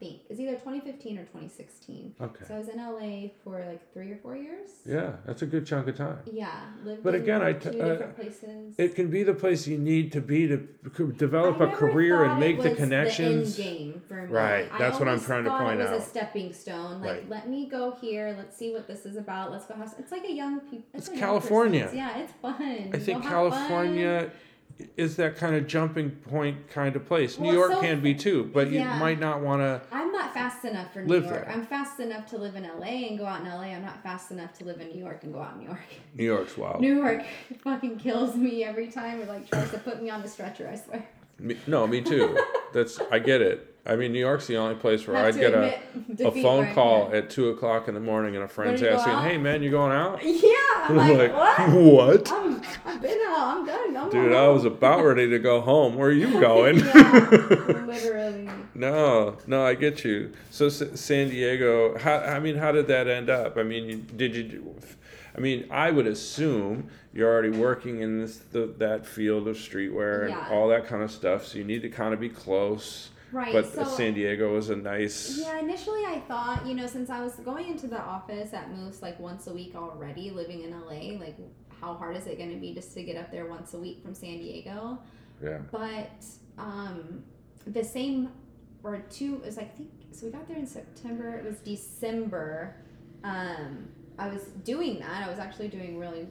[0.00, 2.14] think it's either twenty fifteen or twenty sixteen.
[2.20, 4.68] okay, So I was in LA for like three or four years.
[4.84, 6.18] yeah, that's a good chunk of time.
[6.30, 6.50] Yeah,
[6.84, 8.74] lived But in again, I two t- uh, different places.
[8.76, 10.66] It can be the place you need to be to
[10.96, 13.56] c- develop I a never career and make it the connections.
[13.56, 14.32] The end game for me.
[14.32, 15.98] Right, I that's what I'm trying to thought point it was out.
[15.98, 17.00] a stepping stone.
[17.00, 17.28] Like, Right.
[17.30, 18.34] let me go here.
[18.36, 19.50] Let's see what this is about.
[19.52, 19.94] Let's go have.
[19.98, 20.84] It's like a young people.
[20.94, 21.90] It's California.
[21.94, 22.90] Yeah, it's fun.
[22.92, 24.30] I think Go have California
[24.96, 27.38] is that kind of jumping point kind of place.
[27.38, 28.94] New York so- can be too, but Yeah.
[28.94, 29.80] you might not want to.
[29.92, 31.28] I'm not fast enough for New York.
[31.28, 31.48] there.
[31.48, 33.72] I'm fast enough to live in LA and go out in LA.
[33.74, 35.80] I'm not fast enough to live in New York and go out in New York.
[36.14, 36.80] New York's wild.
[36.80, 37.22] New York
[37.62, 39.20] fucking kills me every time.
[39.20, 40.68] It like tries to put me on the stretcher.
[40.68, 41.06] I swear.
[41.38, 42.36] Me, no, me too.
[42.72, 43.73] That's I get it.
[43.86, 45.78] I mean, New York's the only place where I'd get a,
[46.26, 47.16] a phone I call can.
[47.16, 49.62] at two o'clock in the morning and a friend's Ready to go asking, "Hey man,
[49.62, 50.50] you going out?" Yeah,
[50.88, 51.68] I'm I'm like, what?
[51.70, 52.32] what?
[52.32, 53.38] I'm, I've been out.
[53.58, 53.96] I'm done.
[53.96, 54.32] I'm Dude.
[54.32, 55.96] I was about ready to go home.
[55.96, 56.78] Where are you going?
[56.78, 58.48] yeah, literally.
[58.74, 60.32] No, no, I get you.
[60.50, 63.56] So S- San Diego, how I mean, how did that end up?
[63.58, 64.74] I mean, you, did you?
[65.36, 70.22] I mean, I would assume you're already working in this the, that field of streetwear
[70.22, 70.48] and Yeah.
[70.50, 71.44] all that kind of stuff.
[71.46, 73.10] So you need to kind of be close.
[73.34, 73.52] Right.
[73.52, 75.38] But so, San Diego was a nice.
[75.40, 79.02] yeah, initially I thought, you know, since I was going into the office at Moose
[79.02, 81.36] like once a week already, living in LA, like
[81.80, 84.02] how hard is it going to be just to get up there once a week
[84.04, 85.00] from San Diego?
[85.42, 85.58] Yeah.
[85.72, 86.24] But
[86.58, 87.24] um,
[87.66, 88.30] the same
[88.84, 90.26] or two is I think so.
[90.26, 91.36] We got there in September.
[91.36, 92.76] It was December.
[93.24, 95.26] Um, I was doing that.
[95.26, 96.28] I was actually doing really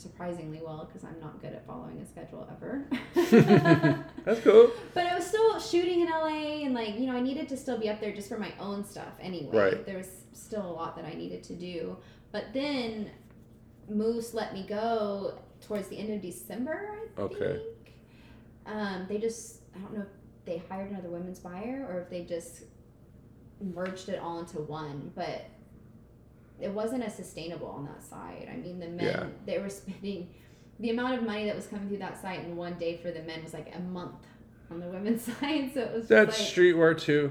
[0.00, 2.84] surprisingly well because I'm not good at following a schedule ever.
[4.24, 4.70] That's cool.
[4.94, 7.78] But I was still shooting in LA and like, you know, I needed to still
[7.78, 9.56] be up there just for my own stuff anyway.
[9.56, 9.86] Right.
[9.86, 11.96] There was still a lot that I needed to do.
[12.32, 13.10] But then
[13.88, 17.58] Moose let me go towards the end of December, I Okay.
[17.58, 17.94] think.
[18.66, 22.24] Um, they just I don't know if they hired another women's buyer or if they
[22.24, 22.62] just
[23.60, 25.44] merged it all into one, but
[26.60, 28.48] it wasn't as sustainable on that side.
[28.52, 29.24] I mean the men Yeah.
[29.46, 30.28] they were spending
[30.78, 33.22] the amount of money that was coming through that site in one day for the
[33.22, 34.26] men was like a month
[34.70, 35.70] on the women's side.
[35.74, 37.30] So it was That's like, streetwear too.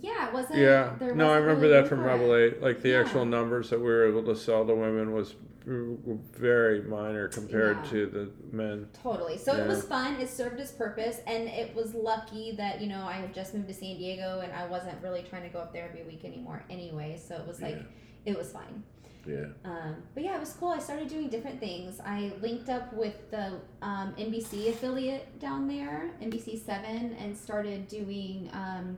[0.00, 0.58] yeah, it wasn't.
[0.58, 0.94] Yeah.
[0.98, 2.00] there No, I remember really that from.
[2.02, 2.60] Rebel Eight.
[2.62, 3.00] Like the Yeah.
[3.00, 5.34] actual numbers that we were able to sell to women was
[5.66, 7.90] very minor compared Yeah.
[7.90, 8.88] to the men.
[9.02, 9.36] Totally.
[9.38, 9.64] So Yeah.
[9.64, 10.20] it was fun.
[10.20, 13.68] It served its purpose, and it was lucky that you know I had just moved
[13.68, 16.64] to San Diego, and I wasn't really trying to go up there every week anymore
[16.70, 17.18] anyway.
[17.22, 17.78] So it was like
[18.24, 18.82] it was fine.
[19.26, 19.46] Yeah.
[19.66, 20.70] Um, but yeah, it was cool.
[20.70, 22.00] I started doing different things.
[22.00, 28.48] I linked up with the um, NBC affiliate down there, NBC Seven, and started doing
[28.54, 28.96] um,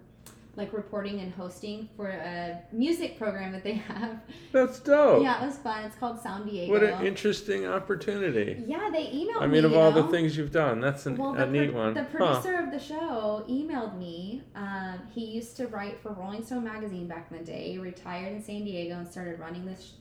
[0.55, 4.20] like reporting and hosting for a music program that they have.
[4.53, 5.23] That's dope.
[5.23, 5.85] Yeah, it was fun.
[5.85, 6.69] It's called SoundDiego.
[6.69, 8.62] What an interesting opportunity.
[8.66, 9.35] yeah, they emailed me.
[9.41, 9.53] I me.
[9.55, 11.95] mean, of you all the things you've done, that's an, Well, a neat pro- one.
[11.95, 12.09] the Huh.
[12.11, 14.43] producer of the show emailed me.
[14.55, 17.73] Um, he used to write for Rolling Stone magazine back in the day.
[17.73, 19.93] He retired in San Diego and started running this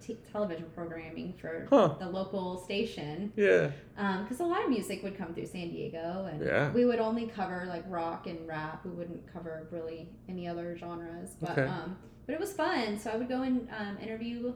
[0.00, 1.94] t- television programming for Huh.
[1.98, 3.32] the local station.
[3.36, 3.70] Yeah.
[3.96, 6.72] Because a lot of music would come through San Diego, and Yeah.
[6.72, 8.84] we would only cover like rock and rap.
[8.84, 11.36] We wouldn't cover really any other genres.
[11.40, 11.64] But Okay.
[11.66, 11.96] um,
[12.26, 12.98] but it was fun.
[12.98, 14.52] So I would go and um, interview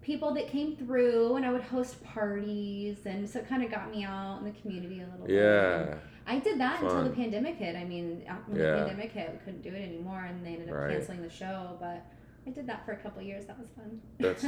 [0.00, 3.90] people that came through, and I would host parties, and so it kind of got
[3.90, 5.34] me out in the community a little bit.
[5.34, 5.94] Yeah.
[6.26, 7.74] I did that until the pandemic hit.
[7.76, 8.70] I mean, when Yeah.
[8.72, 10.90] the pandemic hit, we couldn't do it anymore, and they ended up Right.
[10.92, 11.76] canceling the show.
[11.80, 12.02] But
[12.46, 13.46] I did that for a couple years.
[13.46, 14.00] That was fun.
[14.18, 14.46] That's.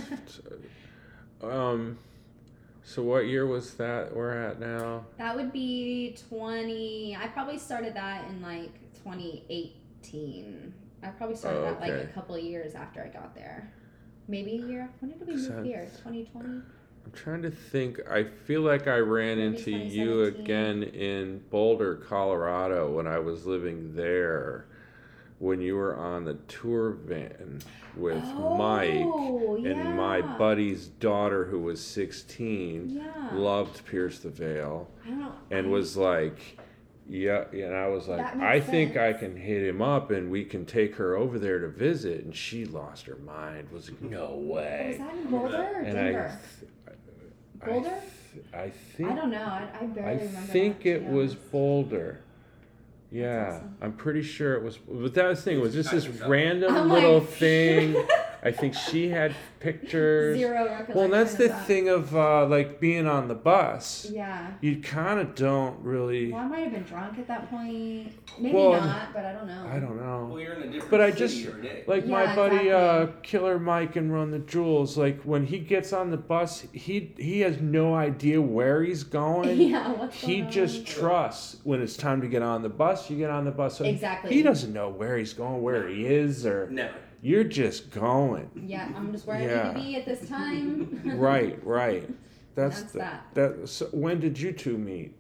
[1.43, 1.99] um.
[2.83, 5.05] So what year was that we're at now?
[5.19, 7.17] that would be twenty.
[7.21, 8.71] I probably started that in like
[9.03, 10.73] twenty eighteen.
[11.03, 13.73] I probably started that like a couple of years after I got there.
[14.29, 14.91] Maybe a year.
[15.01, 15.89] When did we move Sounds- here?
[16.03, 16.61] Twenty twenty.
[17.05, 18.01] I'm trying to think.
[18.11, 23.47] I feel like I ran Maybe into you again in Boulder, Colorado when I was
[23.47, 24.67] living there.
[25.39, 27.61] When you were on the tour van
[27.95, 33.31] with oh, Mike Oh, and my buddy's daughter who was 16 Yeah.
[33.35, 36.59] loved Pierce the Veil I and I- was like
[37.09, 40.45] yeah and I was like I makes think I can hit him up and we
[40.45, 44.35] can take her over there to visit and she lost her mind was like no
[44.35, 46.39] way Was that in Boulder or and Denver?
[46.89, 46.91] I,
[47.65, 47.89] I, Boulder?
[47.91, 49.39] th- I think I, don't know.
[49.39, 50.53] I, I barely I remember.
[50.53, 51.35] think that, it was.
[51.35, 52.21] Boulder.
[53.17, 53.77] Yeah, awesome.
[53.81, 54.77] I'm pretty sure it was.
[54.77, 55.59] But that was the thing.
[55.59, 57.97] It was just this random little thing.
[58.47, 60.39] I think she had pictures.
[60.39, 60.95] Zero recollection.
[60.95, 61.67] Well, and that's of the that.
[61.67, 64.07] thing of uh, like being on the bus.
[64.13, 64.53] Yeah.
[64.61, 66.31] You kind of don't really.
[66.31, 68.13] Well, I might have been drunk at that point.
[68.39, 69.67] Maybe Well, not, but I don't know.
[69.69, 70.29] I don't know.
[70.31, 71.83] Well, you're in a different But I city just- every day.
[71.89, 73.07] Like my Yeah, buddy uh.
[73.25, 77.41] Killer Mike and Run the Jewels, like when he gets on the bus, he he
[77.41, 79.61] has no idea where he's going.
[79.61, 79.91] yeah.
[79.93, 80.85] What's He going just on?
[80.85, 83.79] trusts when it's time to get on the bus, you get on the bus.
[83.79, 84.33] So Exactly.
[84.33, 86.95] He doesn't know where he's going, where he is, or Never.
[87.27, 88.49] You're just going.
[88.55, 89.73] Yeah, I'm just where I Yeah.
[89.73, 91.01] need to be at this time.
[91.19, 92.09] right, right.
[92.55, 93.25] That's, That's the, that.
[93.35, 93.69] that.
[93.69, 95.13] So when did you two meet?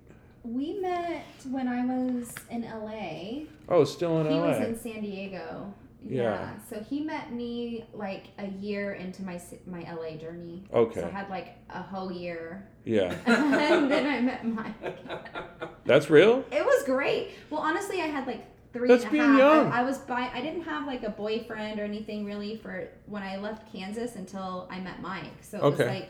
[0.44, 3.46] We met when I was in LA.
[3.68, 4.52] Oh, still in he LA.
[4.52, 5.74] He was in San Diego.
[6.08, 6.50] Yeah.
[6.70, 10.62] So he met me like a year into my my LA journey.
[10.72, 11.00] Okay.
[11.00, 15.84] So I had like a whole year, yeah, and then I met Mike.
[15.84, 16.44] that's real.
[16.52, 17.30] It was great.
[17.50, 18.44] Well, honestly, I had like
[18.76, 19.38] three That's and a being half.
[19.38, 19.72] young.
[19.72, 20.30] I, I was by.
[20.34, 24.68] I didn't have like a boyfriend or anything really for when I left Kansas until
[24.70, 25.32] I met Mike.
[25.42, 25.84] So it Okay.
[25.84, 26.08] was like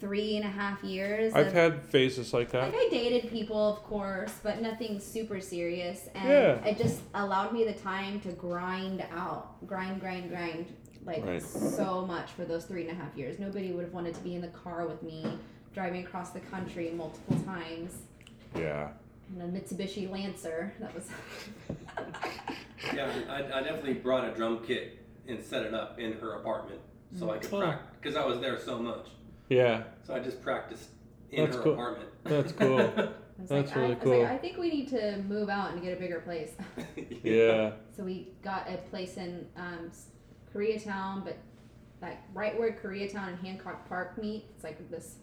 [0.00, 1.32] three and a half years.
[1.32, 2.64] I've of, had phases like that.
[2.64, 6.64] like I dated people, of course, but nothing super serious, and Yeah.
[6.64, 10.66] it just allowed me the time to grind out, grind, grind, grind,
[11.06, 11.40] like Right.
[11.40, 13.38] so much for those three and a half years.
[13.38, 15.24] Nobody would have wanted to be in the car with me,
[15.72, 17.92] driving across the country multiple times
[18.56, 18.88] Yeah.
[19.34, 20.72] In a Mitsubishi Lancer.
[20.80, 21.08] That was
[22.94, 26.80] yeah, I, I definitely brought a drum kit and set it up in her apartment
[27.18, 27.60] so I could Oh.
[27.60, 29.06] practice because I was there so much.
[29.48, 29.82] Yeah.
[30.04, 30.88] So I just practiced
[31.30, 31.72] in That's her cool.
[31.74, 32.08] apartment.
[32.24, 32.78] That's cool.
[32.80, 32.82] I
[33.38, 34.22] was That's like, really I, I was cool.
[34.22, 36.52] like, I think we need to move out and get a bigger place.
[37.22, 37.72] Yeah.
[37.96, 40.06] so we got a place in um, s-
[40.52, 41.36] Koreatown, but
[42.00, 44.46] like right where Koreatown and Hancock Park meet.
[44.54, 45.16] It's like this.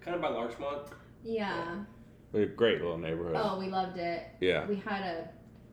[0.00, 0.88] kind of by Larchmont.
[1.22, 1.76] Yeah.
[2.34, 3.36] A great little neighborhood.
[3.38, 4.22] Oh, we loved it.
[4.40, 4.66] Yeah.
[4.66, 5.28] We had a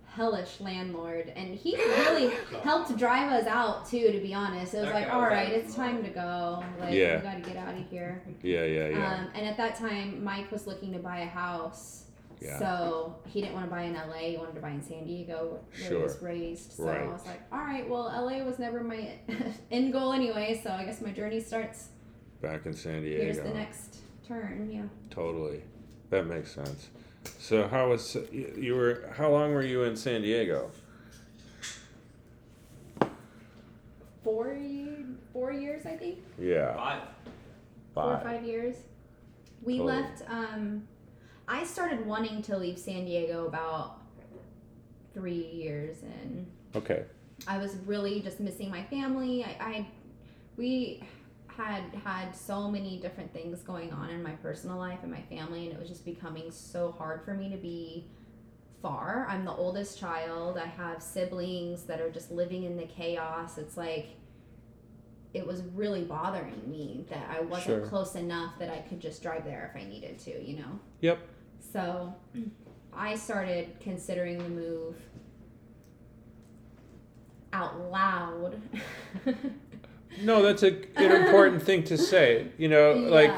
[0.05, 2.33] hellish landlord, and he really
[2.63, 4.11] helped drive us out too.
[4.11, 6.63] To be honest, it was That like, guy all was right, it's time to go.
[6.79, 7.17] Like, Yeah.
[7.17, 8.21] we got to get out of here.
[8.43, 8.63] Yeah.
[8.65, 8.87] Yeah.
[8.89, 9.13] Yeah.
[9.13, 12.05] Um, and at that time, Mike was looking to buy a house.
[12.41, 12.57] Yeah.
[12.57, 14.31] So he didn't want to buy in LA.
[14.31, 15.97] He wanted to buy in San Diego, where Sure.
[15.97, 16.71] he was raised.
[16.73, 17.01] So Right.
[17.01, 19.13] I was like, all right, well, LA was never my
[19.71, 20.59] end goal anyway.
[20.63, 21.89] So I guess my journey starts.
[22.41, 23.23] Back in San Diego.
[23.23, 24.69] Here's the next turn.
[24.71, 24.81] Yeah.
[25.11, 25.61] Totally.
[26.11, 26.89] That makes sense.
[27.39, 30.69] So how was you you were how long were you in San Diego?
[34.23, 34.55] Four,
[35.33, 36.19] four years, I think.
[36.39, 36.75] Yeah.
[36.75, 37.01] Five.
[37.95, 38.23] four or Five.
[38.23, 38.75] five years.
[39.63, 39.93] We Totally.
[40.01, 40.21] left.
[40.29, 40.87] Um,
[41.47, 44.01] I started wanting to leave San Diego about
[45.13, 46.45] three years in.
[46.75, 47.03] Okay.
[47.47, 49.43] I was really just missing my family.
[49.43, 49.87] I, I
[50.55, 51.01] we
[51.63, 55.65] had had so many different things going on in my personal life and my family,
[55.65, 58.07] and it was just becoming so hard for me to be
[58.81, 59.27] far.
[59.29, 60.57] I'm the oldest child.
[60.57, 63.57] I have siblings that are just living in the chaos.
[63.57, 64.09] It's like
[65.33, 67.87] it was really bothering me that I wasn't Sure.
[67.87, 70.79] close enough that I could just drive there if I needed to, you know?
[70.99, 71.19] Yep.
[71.59, 72.13] So
[72.91, 74.97] I started considering the move
[77.53, 78.61] out loud.
[80.21, 82.47] No, that's a, an important thing to say.
[82.57, 83.31] You know, like.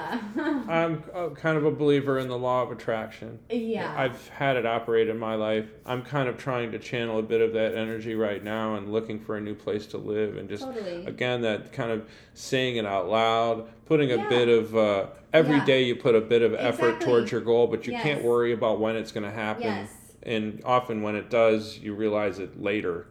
[0.68, 1.02] I'm
[1.36, 3.40] kind of a believer in the law of attraction.
[3.50, 3.94] yeah.
[3.98, 5.66] I've had it operate in my life.
[5.86, 9.20] I'm kind of trying to channel a bit of that energy right now and looking
[9.20, 11.06] for a new place to live and just totally.
[11.06, 14.30] again that kind of saying it out loud putting a Yeah.
[14.30, 15.66] bit of uh, every Yeah.
[15.66, 17.06] day you put a bit of effort Exactly.
[17.06, 19.90] towards your goal but you can't worry about when it's going to happen Yes.
[20.24, 23.08] and often when it does you realize it later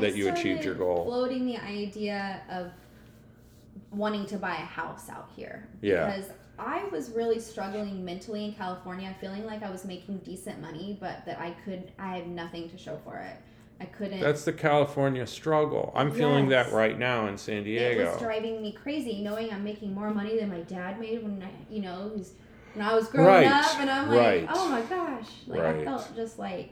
[0.00, 1.04] that you achieved your goal.
[1.06, 2.70] Floating the idea of
[3.96, 5.68] wanting to buy a house out here.
[5.80, 6.06] Yeah.
[6.06, 10.96] Because I was really struggling mentally in California, feeling like I was making decent money,
[11.00, 13.36] but that I could, I had nothing to show for it.
[13.78, 14.20] I couldn't.
[14.20, 18.00] that's the california struggle i'm feeling that right now in san Diego.
[18.00, 21.42] it was driving me crazy, knowing I'm making more money than my dad made when
[21.42, 22.10] I, you know,
[22.72, 24.48] when I was growing Right, up, and I'm like, right.
[24.50, 26.70] oh my gosh, like I felt just like,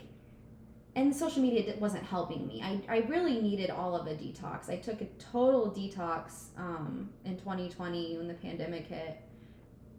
[0.97, 2.63] and social media di- wasn't helping me.
[2.63, 4.71] I, I really needed all of a detox.
[4.71, 9.17] I took a total detox um, in 2020 when the pandemic hit,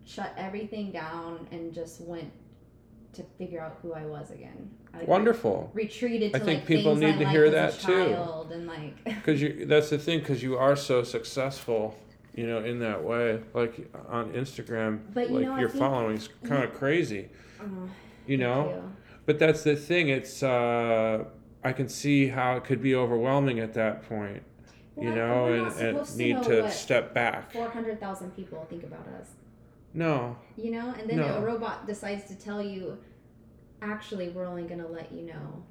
[0.06, 2.32] shut everything down and just went
[3.14, 4.70] to figure out who I was again.
[4.94, 5.72] I, Wonderful.
[5.74, 8.46] retreated to I think like people need I to hear that, too.
[8.52, 10.20] and like Because you, that's the thing.
[10.20, 11.98] Because you are so successful,
[12.34, 13.42] you know, in that way.
[13.54, 17.28] Like on Instagram, But you like know, your following's kind of crazy.
[17.62, 17.66] oh,
[18.28, 18.70] You know.
[18.70, 18.92] you.
[19.26, 20.10] But that's the thing.
[20.10, 21.26] It's uh,
[21.64, 24.44] I can see how it could be overwhelming at that point.
[24.98, 27.52] You know, and, and to need to step back.
[27.52, 29.28] Four hundred thousand people think about us.
[29.94, 30.38] No.
[30.56, 31.36] You know, and then No.
[31.36, 32.98] a robot decides to tell you,
[33.82, 35.64] actually, we're only gonna let you know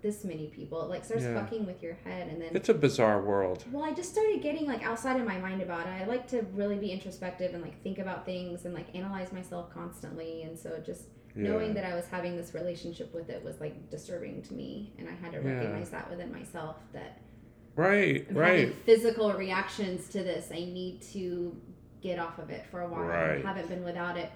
[0.00, 0.82] this many people.
[0.82, 1.40] It, like starts Yeah.
[1.40, 3.64] fucking with your head, and then It's a bizarre world.
[3.70, 5.90] Well, I just started getting like outside of my mind about it.
[5.90, 9.70] I like to really be introspective and like think about things and like analyze myself
[9.72, 10.42] constantly.
[10.42, 14.42] And so just knowing that I was having this relationship with it was like disturbing
[14.42, 15.54] to me, and I had to Yeah.
[15.54, 17.18] recognize that within myself that
[17.74, 18.26] Right.
[18.28, 18.74] I'm Right.
[18.84, 20.50] physical reactions to this.
[20.52, 21.56] I need to
[22.02, 23.04] get off of it for a while.
[23.04, 23.38] Right.
[23.44, 24.28] I haven't been without it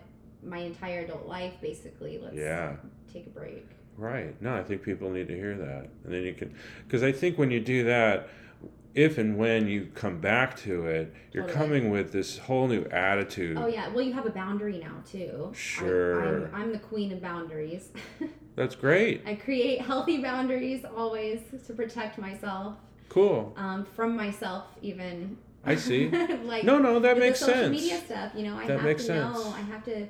[0.43, 2.18] my entire adult life, basically.
[2.18, 2.77] Let's Yeah.
[3.12, 3.66] take a break.
[3.98, 4.40] Right.
[4.40, 5.89] No, I think people need to hear that.
[6.05, 6.55] And then you can,
[6.86, 8.28] because I think when you do that,
[8.97, 11.59] if and when you come back to it, you're Totally.
[11.66, 13.59] coming with this whole new attitude.
[13.59, 15.51] Oh yeah, well you have a boundary now too.
[15.52, 16.47] I- Sure.
[16.48, 17.90] I'm, I'm the queen of boundaries.
[18.56, 19.23] That's great.
[19.27, 22.77] I create healthy boundaries always to protect myself
[23.10, 23.52] Cool.
[23.59, 25.36] um, from myself, even.
[25.62, 26.09] I see.
[26.44, 27.70] like No, no, that makes social sense.
[27.70, 29.35] media stuff, you know, I That have makes to know.
[29.35, 29.55] sense.
[29.56, 30.06] I have to,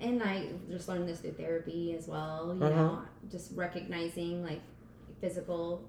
[0.00, 2.56] and I just learned this through therapy as well.
[2.58, 2.74] You Uh-huh.
[2.82, 4.62] know, just recognizing like
[5.20, 5.82] physical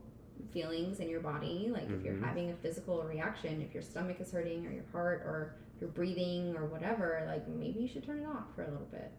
[0.52, 1.70] feelings in your body.
[1.72, 2.24] Like if you're Mhm.
[2.24, 6.56] having a physical reaction, if your stomach is hurting or your heart or your breathing
[6.56, 9.12] or whatever, like maybe you should turn it off for a little bit.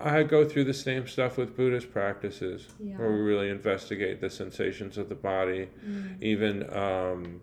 [0.00, 2.96] I go through the same stuff with Buddhist practices Yeah.
[2.98, 6.22] where we really investigate the sensations of the body, Mm.
[6.22, 7.40] even um,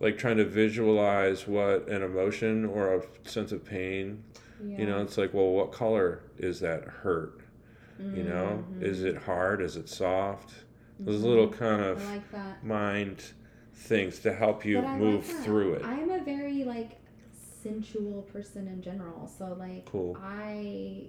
[0.00, 4.22] like trying to visualize what an emotion or a sense of pain.
[4.64, 4.78] Yeah.
[4.78, 7.40] You know, it's like, well, what color is that hurt?
[7.98, 9.62] You know, is it hard?
[9.62, 10.64] Is it soft?
[11.00, 11.24] Those Mhm.
[11.24, 13.22] little kind of like mind
[13.74, 15.82] things to help you move like through it.
[15.84, 16.92] I'm a very like
[17.62, 19.26] sensual person in general.
[19.26, 20.16] So like Cool.
[20.20, 21.08] I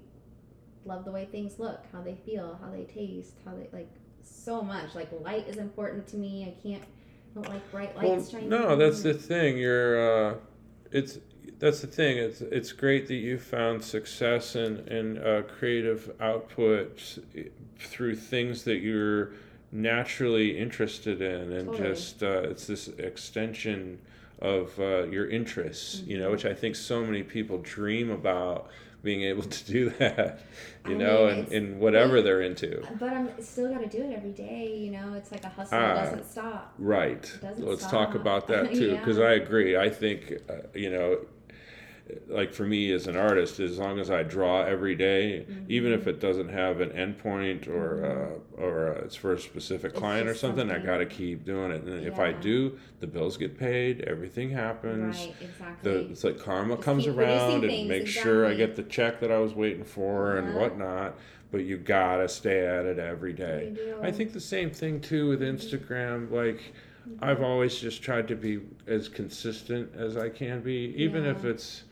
[0.86, 3.90] love the way things look, how they feel, how they taste, how they like
[4.24, 4.96] so much.
[4.96, 6.44] Like light is important to me.
[6.46, 8.50] I can't I don't like bright Well, lights shining.
[8.50, 9.12] no, that's me.
[9.12, 9.58] the thing.
[9.58, 10.36] You're, uh,
[10.92, 11.20] it's
[11.60, 12.18] that's the thing.
[12.18, 17.20] It's it's great that you found success and and uh, creative output
[17.78, 19.32] through things that you're
[19.72, 21.90] naturally interested in, and Totally.
[21.90, 24.00] just uh, it's this extension
[24.40, 26.02] of uh, your interests.
[26.06, 28.70] You know, which I think so many people dream about
[29.04, 30.40] being able to do that.
[30.88, 32.84] You I know, mean, in, in whatever they're into.
[33.00, 34.76] But I'm still got to do it every day.
[34.76, 35.94] You know, it's like a hustle Ah.
[35.96, 36.74] doesn't stop.
[36.80, 37.22] Right.
[37.42, 39.26] doesn't Let's talk about that too, because Yeah.
[39.26, 39.78] I agree.
[39.78, 41.20] I think, uh, you know,
[42.28, 46.02] like for me as an artist, as long as I draw every day, even Mm-hmm.
[46.02, 50.00] if it doesn't have an endpoint or uh, or uh, it's for a specific It's
[50.00, 51.84] client or just something, I got to keep doing it.
[51.84, 55.28] And if I do, the bills get paid, everything happens.
[55.28, 55.92] Right, exactly.
[55.92, 59.20] The, it's like karma Just comes around and things, make sure I get the check
[59.22, 61.18] that I was waiting for and whatnot.
[61.52, 63.72] But you gotta stay at it every day.
[64.02, 66.30] I think the same thing too with Instagram.
[66.32, 66.74] Like,
[67.20, 71.84] I've always just tried to be as consistent as I can be, even if it's,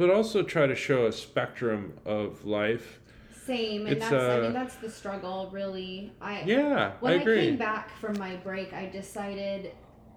[0.00, 3.00] but also try to show a spectrum of life.
[3.44, 6.12] Same, and It's, that's I uh, mean that's the struggle really.
[6.22, 9.72] I Yeah, when I I, came back from my break, I decided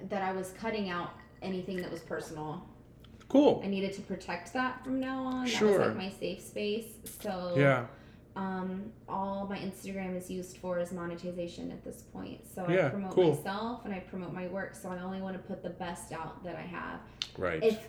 [0.07, 1.11] that I was cutting out
[1.41, 2.65] anything that was personal.
[3.27, 3.61] cool.
[3.61, 5.43] I needed to protect that from now on.
[5.45, 5.80] That Sure.
[5.80, 6.85] was like my safe space.
[7.22, 7.88] So Yeah,
[8.38, 12.39] um, all my Instagram is used for is monetization at this point.
[12.55, 13.35] So Yeah, I promote cool.
[13.35, 14.76] myself and I promote my work.
[14.76, 16.99] So I only want to put the best out that I have.
[17.38, 17.61] right.
[17.61, 17.80] If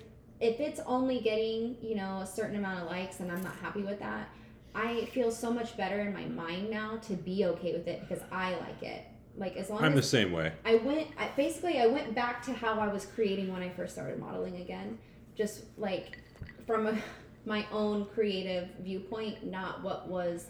[0.41, 3.83] if it's only getting you know a certain amount of likes and I'm not happy
[3.83, 4.29] with that,
[4.75, 8.23] I feel so much better in my mind now to be okay with it because
[8.33, 9.05] I like it.
[9.37, 10.53] Like as long I'm the same way.
[10.65, 13.95] I went, I, basically I went back to how I was creating when I first
[13.95, 14.99] started modeling again,
[15.37, 16.19] just like
[16.67, 16.99] from a,
[17.47, 20.47] my own creative viewpoint, not what was,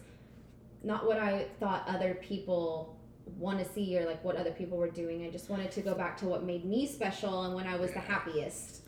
[0.82, 2.96] not what I thought other people
[3.38, 5.24] want to see or like what other people were doing.
[5.24, 7.92] I just wanted to go back to what made me special and when I was
[7.92, 8.82] the happiest.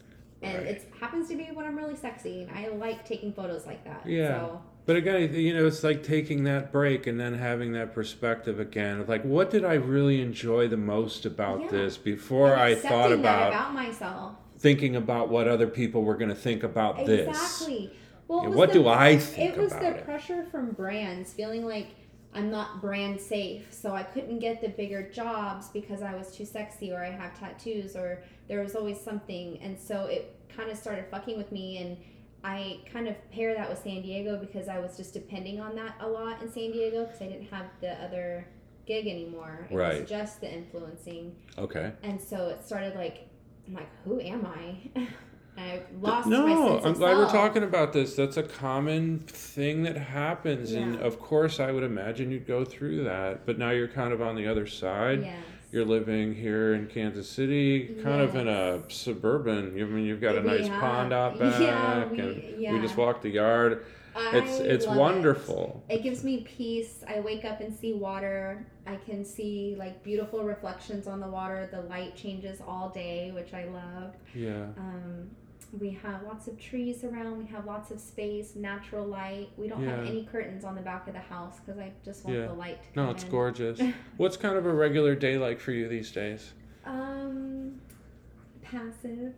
[0.47, 0.66] And Right.
[0.77, 4.02] it happens to be when I'm really sexy and I like taking photos like that.
[4.06, 4.28] Yeah.
[4.40, 8.60] So But again, you know, it's like taking that break and then having that perspective
[8.60, 11.68] again of like, what did I really enjoy the most about Yeah.
[11.70, 14.36] this before and I thought about about myself.
[14.59, 17.28] thinking about what other people were going to think about this?
[17.28, 17.90] Exactly.
[18.28, 20.05] Well, Yeah, what the- do I think It was about the it?
[20.05, 21.89] pressure from brands feeling like
[22.35, 26.44] I'm not brand safe, so I couldn't get the bigger jobs because I was too
[26.44, 30.77] sexy or I have tattoos or there was always something, and so it kind of
[30.78, 31.97] started fucking with me and.
[32.44, 35.97] I kind of pair that with San Diego because I was just depending on that
[35.98, 38.47] a lot in San Diego because I didn't have the other
[38.86, 39.66] gig anymore.
[39.68, 40.01] It Right.
[40.02, 41.35] was just the influencing.
[41.59, 41.90] Okay.
[42.05, 43.27] And so it started like,
[43.66, 45.06] I'm like, who am I?
[45.59, 48.14] I lost no, I'm glad we're talking about this.
[48.14, 53.05] That's a common thing that happens, and of course, I would imagine you'd go through
[53.05, 53.44] that.
[53.47, 55.23] But now you're kind of on the other side.
[55.23, 55.36] Yes.
[55.72, 59.78] You're living here in Kansas City, kind of in a suburban.
[59.78, 62.80] I mean, you've got a We nice have- pond out back, Yeah, we- and we
[62.80, 63.84] just walk the yard.
[64.32, 65.01] It's I it's love it.
[65.01, 65.84] wonderful.
[65.90, 67.05] It gives me peace.
[67.06, 68.64] I wake up and see water.
[68.86, 71.68] I can see like beautiful reflections on the water.
[71.70, 74.14] The light changes all day, which I love.
[74.34, 74.68] Yeah.
[74.78, 75.28] Um,
[75.72, 77.38] we have lots of trees around.
[77.38, 79.51] We have lots of space, natural light.
[79.56, 82.36] We don't have any curtains on the back of the house because I just want
[82.38, 82.47] Yeah.
[82.47, 83.30] the light to No, it's in.
[83.30, 83.80] gorgeous.
[84.16, 86.52] What's kind of a regular day like for you these days?
[86.84, 87.80] Um,
[88.62, 89.34] passive.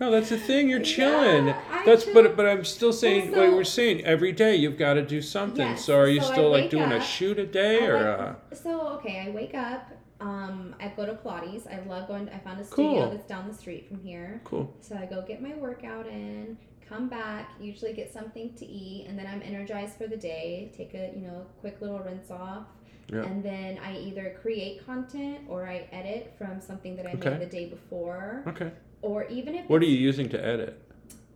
[0.00, 0.68] No, that's the thing.
[0.68, 1.48] You're chilling.
[1.50, 2.14] I that's chill.
[2.14, 5.66] but but I'm still saying like we're saying every day you've got to do something.
[5.66, 8.20] Yes, so are you so still like doing a shoot a day I or like-
[8.52, 9.90] uh, So okay, I wake up.
[10.20, 11.66] Um, I go to Pilates.
[11.72, 12.28] I love going.
[12.30, 13.10] I found a studio Cool.
[13.10, 14.40] that's down the street from here.
[14.44, 14.74] cool?
[14.80, 16.58] So I go get my workout in,
[16.88, 20.72] come back, usually get something to eat, and then I'm energized for the day.
[20.76, 22.64] Take a you know quick little rinse off,
[23.12, 23.22] Yeah.
[23.22, 27.30] and then I either create content or I edit from something that I Okay.
[27.30, 28.72] made the day before, Okay.
[29.02, 30.82] or even if What are you using to edit?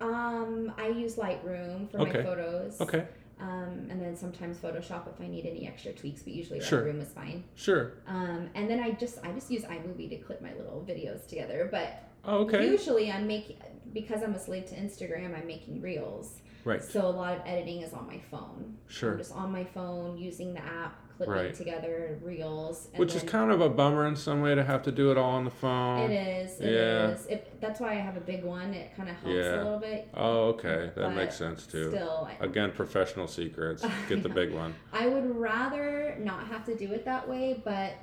[0.00, 2.18] Um, I use Lightroom for Okay.
[2.18, 2.80] my photos.
[2.80, 3.06] Okay.
[3.42, 6.84] Um, and then sometimes Photoshop if I need any extra tweaks, but usually Sure.
[6.84, 7.42] Room is fine.
[7.56, 7.94] Sure.
[8.06, 11.68] Um, and then I just I just use iMovie to clip my little videos together.
[11.70, 12.64] But Oh, okay.
[12.70, 13.56] usually I'm making
[13.92, 15.36] because I'm a slave to Instagram.
[15.36, 16.40] I'm making reels.
[16.64, 16.82] Right.
[16.84, 18.76] So a lot of editing is on my phone.
[18.86, 19.12] Sure.
[19.12, 21.54] I'm just on my phone using the app, clipping Right.
[21.54, 22.88] together reels.
[22.92, 25.18] And Which is kind of a bummer in some way to have to do it
[25.18, 26.10] all on the phone.
[26.10, 26.14] It
[26.44, 26.60] is.
[26.60, 27.08] It Yeah.
[27.10, 27.26] is.
[27.26, 28.74] It, that's why I have a big one.
[28.74, 29.56] It kind of helps Yeah.
[29.56, 30.08] a little bit.
[30.14, 30.90] Oh, okay.
[30.96, 31.90] That makes sense too.
[31.90, 33.84] Still, Again, professional secrets.
[34.08, 34.74] Get the big one.
[34.92, 37.94] I would rather not have to do it that way, but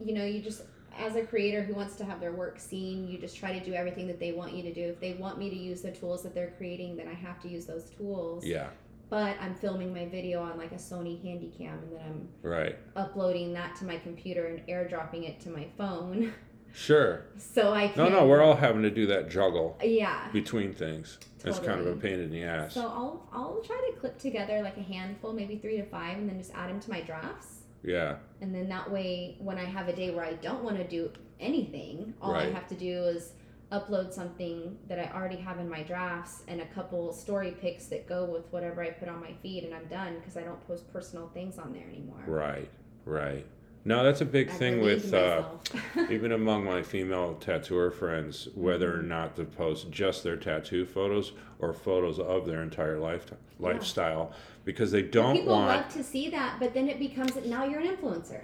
[0.00, 0.62] you know, you just
[0.96, 3.72] as a creator who wants to have their work seen, you just try to do
[3.72, 4.82] everything that they want you to do.
[4.88, 7.48] If they want me to use the tools that they're creating, then I have to
[7.48, 8.44] use those tools.
[8.44, 8.68] Yeah.
[9.10, 12.76] But I'm filming my video on like a Sony Handycam and then I'm Right.
[12.94, 16.32] uploading that to my computer and airdropping it to my phone.
[16.74, 17.24] Sure.
[17.38, 20.28] so I No, can no, we're all having to do that juggle Yeah.
[20.32, 21.18] between things.
[21.44, 22.74] It's kind of a pain in the ass.
[22.74, 26.28] So I'll I'll try to clip together like a handful, maybe three to five, and
[26.28, 27.62] then just add them to my drafts.
[27.82, 28.16] yeah.
[28.42, 31.10] And then that way, when I have a day where I don't want to do
[31.40, 33.32] anything, all I have to do is
[33.70, 38.06] upload something that I already have in my drafts and a couple story pics that
[38.08, 40.90] go with whatever I put on my feed, and I'm done because I don't post
[40.92, 42.22] personal things on there anymore.
[42.26, 42.70] Right.
[43.04, 43.46] Right.
[43.84, 45.44] No, that's a big I thing with uh,
[46.10, 49.00] even among my female tattooer friends, whether Mm-hmm.
[49.00, 53.26] or not to post just their tattoo photos or photos of their entire life
[53.58, 54.32] lifestyle,
[54.64, 55.68] because they don't People want.
[55.68, 58.40] love to see that, but then it becomes now you're an influencer.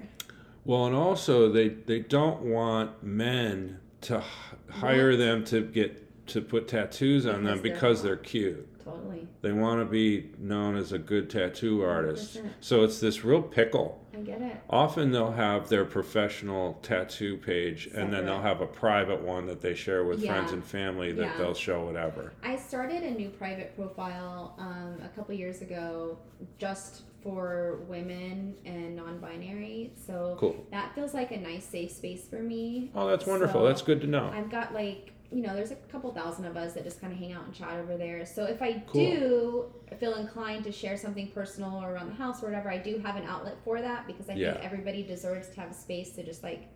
[0.65, 4.23] Well, and also they they don't want men to
[4.71, 5.19] hire What?
[5.19, 8.69] them to get to put tattoos on them Because they're they're cute.
[8.85, 12.37] Totally, They want to be known as a good tattoo artist.
[12.39, 12.49] 100%.
[12.61, 14.01] So it's this real pickle.
[14.15, 14.57] I get it.
[14.71, 19.61] Often they'll have their professional tattoo page and then they'll have a private one that
[19.61, 21.39] they share with friends and family that Yeah.
[21.39, 22.33] they'll show whatever.
[22.43, 26.19] I started a new private profile um, a couple years ago
[26.59, 29.91] just for women and non-binary.
[30.07, 30.65] So Cool.
[30.71, 32.91] that feels like a nice safe space for me.
[32.95, 33.63] Oh, that's wonderful.
[33.63, 34.31] So that's good to know.
[34.33, 37.19] I've got like you know, there's a couple thousand of us that just kind of
[37.19, 38.25] hang out and chat over there.
[38.25, 39.03] So if I Cool.
[39.11, 42.99] do feel inclined to share something personal or around the house or whatever, I do
[42.99, 44.53] have an outlet for that because I Yeah.
[44.53, 46.69] think everybody deserves to have a space to just like.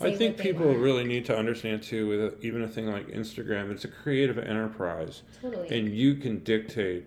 [0.00, 0.78] I think people want.
[0.78, 4.38] really need to understand too, with a, even a thing like Instagram, it's a creative
[4.38, 5.22] enterprise.
[5.42, 5.76] totally.
[5.76, 7.06] and you can dictate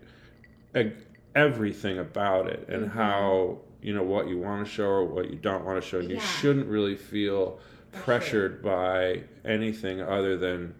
[0.75, 0.91] e-
[1.35, 2.91] everything about it and Mhm.
[2.91, 5.99] how you know what you want to show or what you don't want to show.
[5.99, 6.19] You Yeah.
[6.21, 7.59] shouldn't really feel
[7.91, 10.73] pressured by anything other than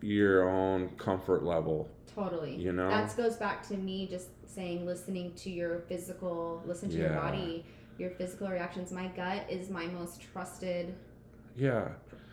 [0.00, 1.88] your own comfort level.
[2.14, 2.54] Totally.
[2.54, 2.88] You know?
[2.88, 7.64] That goes back to me just saying listening to your physical, listen to your body,
[7.98, 8.90] your physical reactions.
[8.92, 10.94] My gut is my most trusted
[11.56, 11.90] Yeah,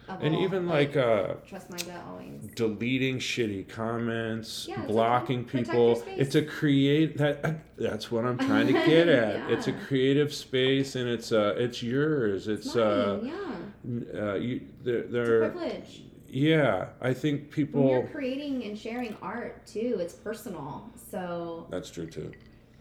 [0.09, 2.41] and even like uh, trust my gut always.
[2.55, 5.59] deleting shitty comments, Yeah, blocking okay.
[5.59, 9.49] people it's a create that that's what I'm trying to get at.
[9.51, 12.47] It's a creative space and it's uh it's yours.
[12.47, 13.33] It's It's uh mine,
[14.13, 14.21] yeah.
[14.21, 16.03] Uh, you, they're, they're privilege.
[16.27, 16.87] yeah.
[17.01, 17.89] I think When people.
[17.89, 20.91] you're creating and sharing art too, it's personal.
[21.09, 22.31] So That's true too.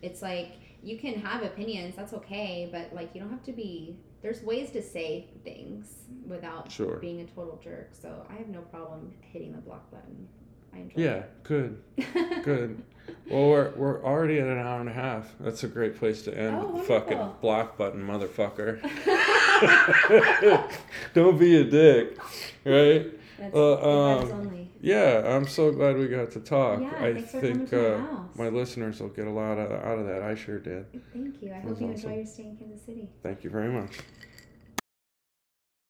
[0.02, 0.52] it's like
[0.82, 4.70] you can have opinions, that's okay, but like you don't have to be there's ways
[4.72, 5.94] to say things
[6.26, 6.96] without Sure.
[6.96, 7.90] being a total jerk.
[7.92, 10.28] So I have no problem hitting the block button.
[10.72, 11.82] I enjoyed Yeah, good,
[12.44, 12.82] good.
[13.28, 15.34] Well, we're, we're already at an hour and a half.
[15.40, 16.56] That's a great place to end.
[16.60, 18.80] Oh, Fucking block button, motherfucker.
[21.14, 22.16] Don't be a dick,
[22.64, 23.06] right?
[23.38, 24.69] That's Uh, um, only.
[24.80, 26.80] Yeah, I'm so glad we got to talk.
[26.80, 28.00] Yeah, I thanks for coming think uh,
[28.34, 30.22] my listeners will get a lot of, out of that.
[30.22, 30.86] I sure did.
[31.12, 31.52] Thank you.
[31.52, 31.90] I hope you awesome.
[31.90, 33.08] enjoy your stay in Kansas City.
[33.22, 33.98] Thank you very much.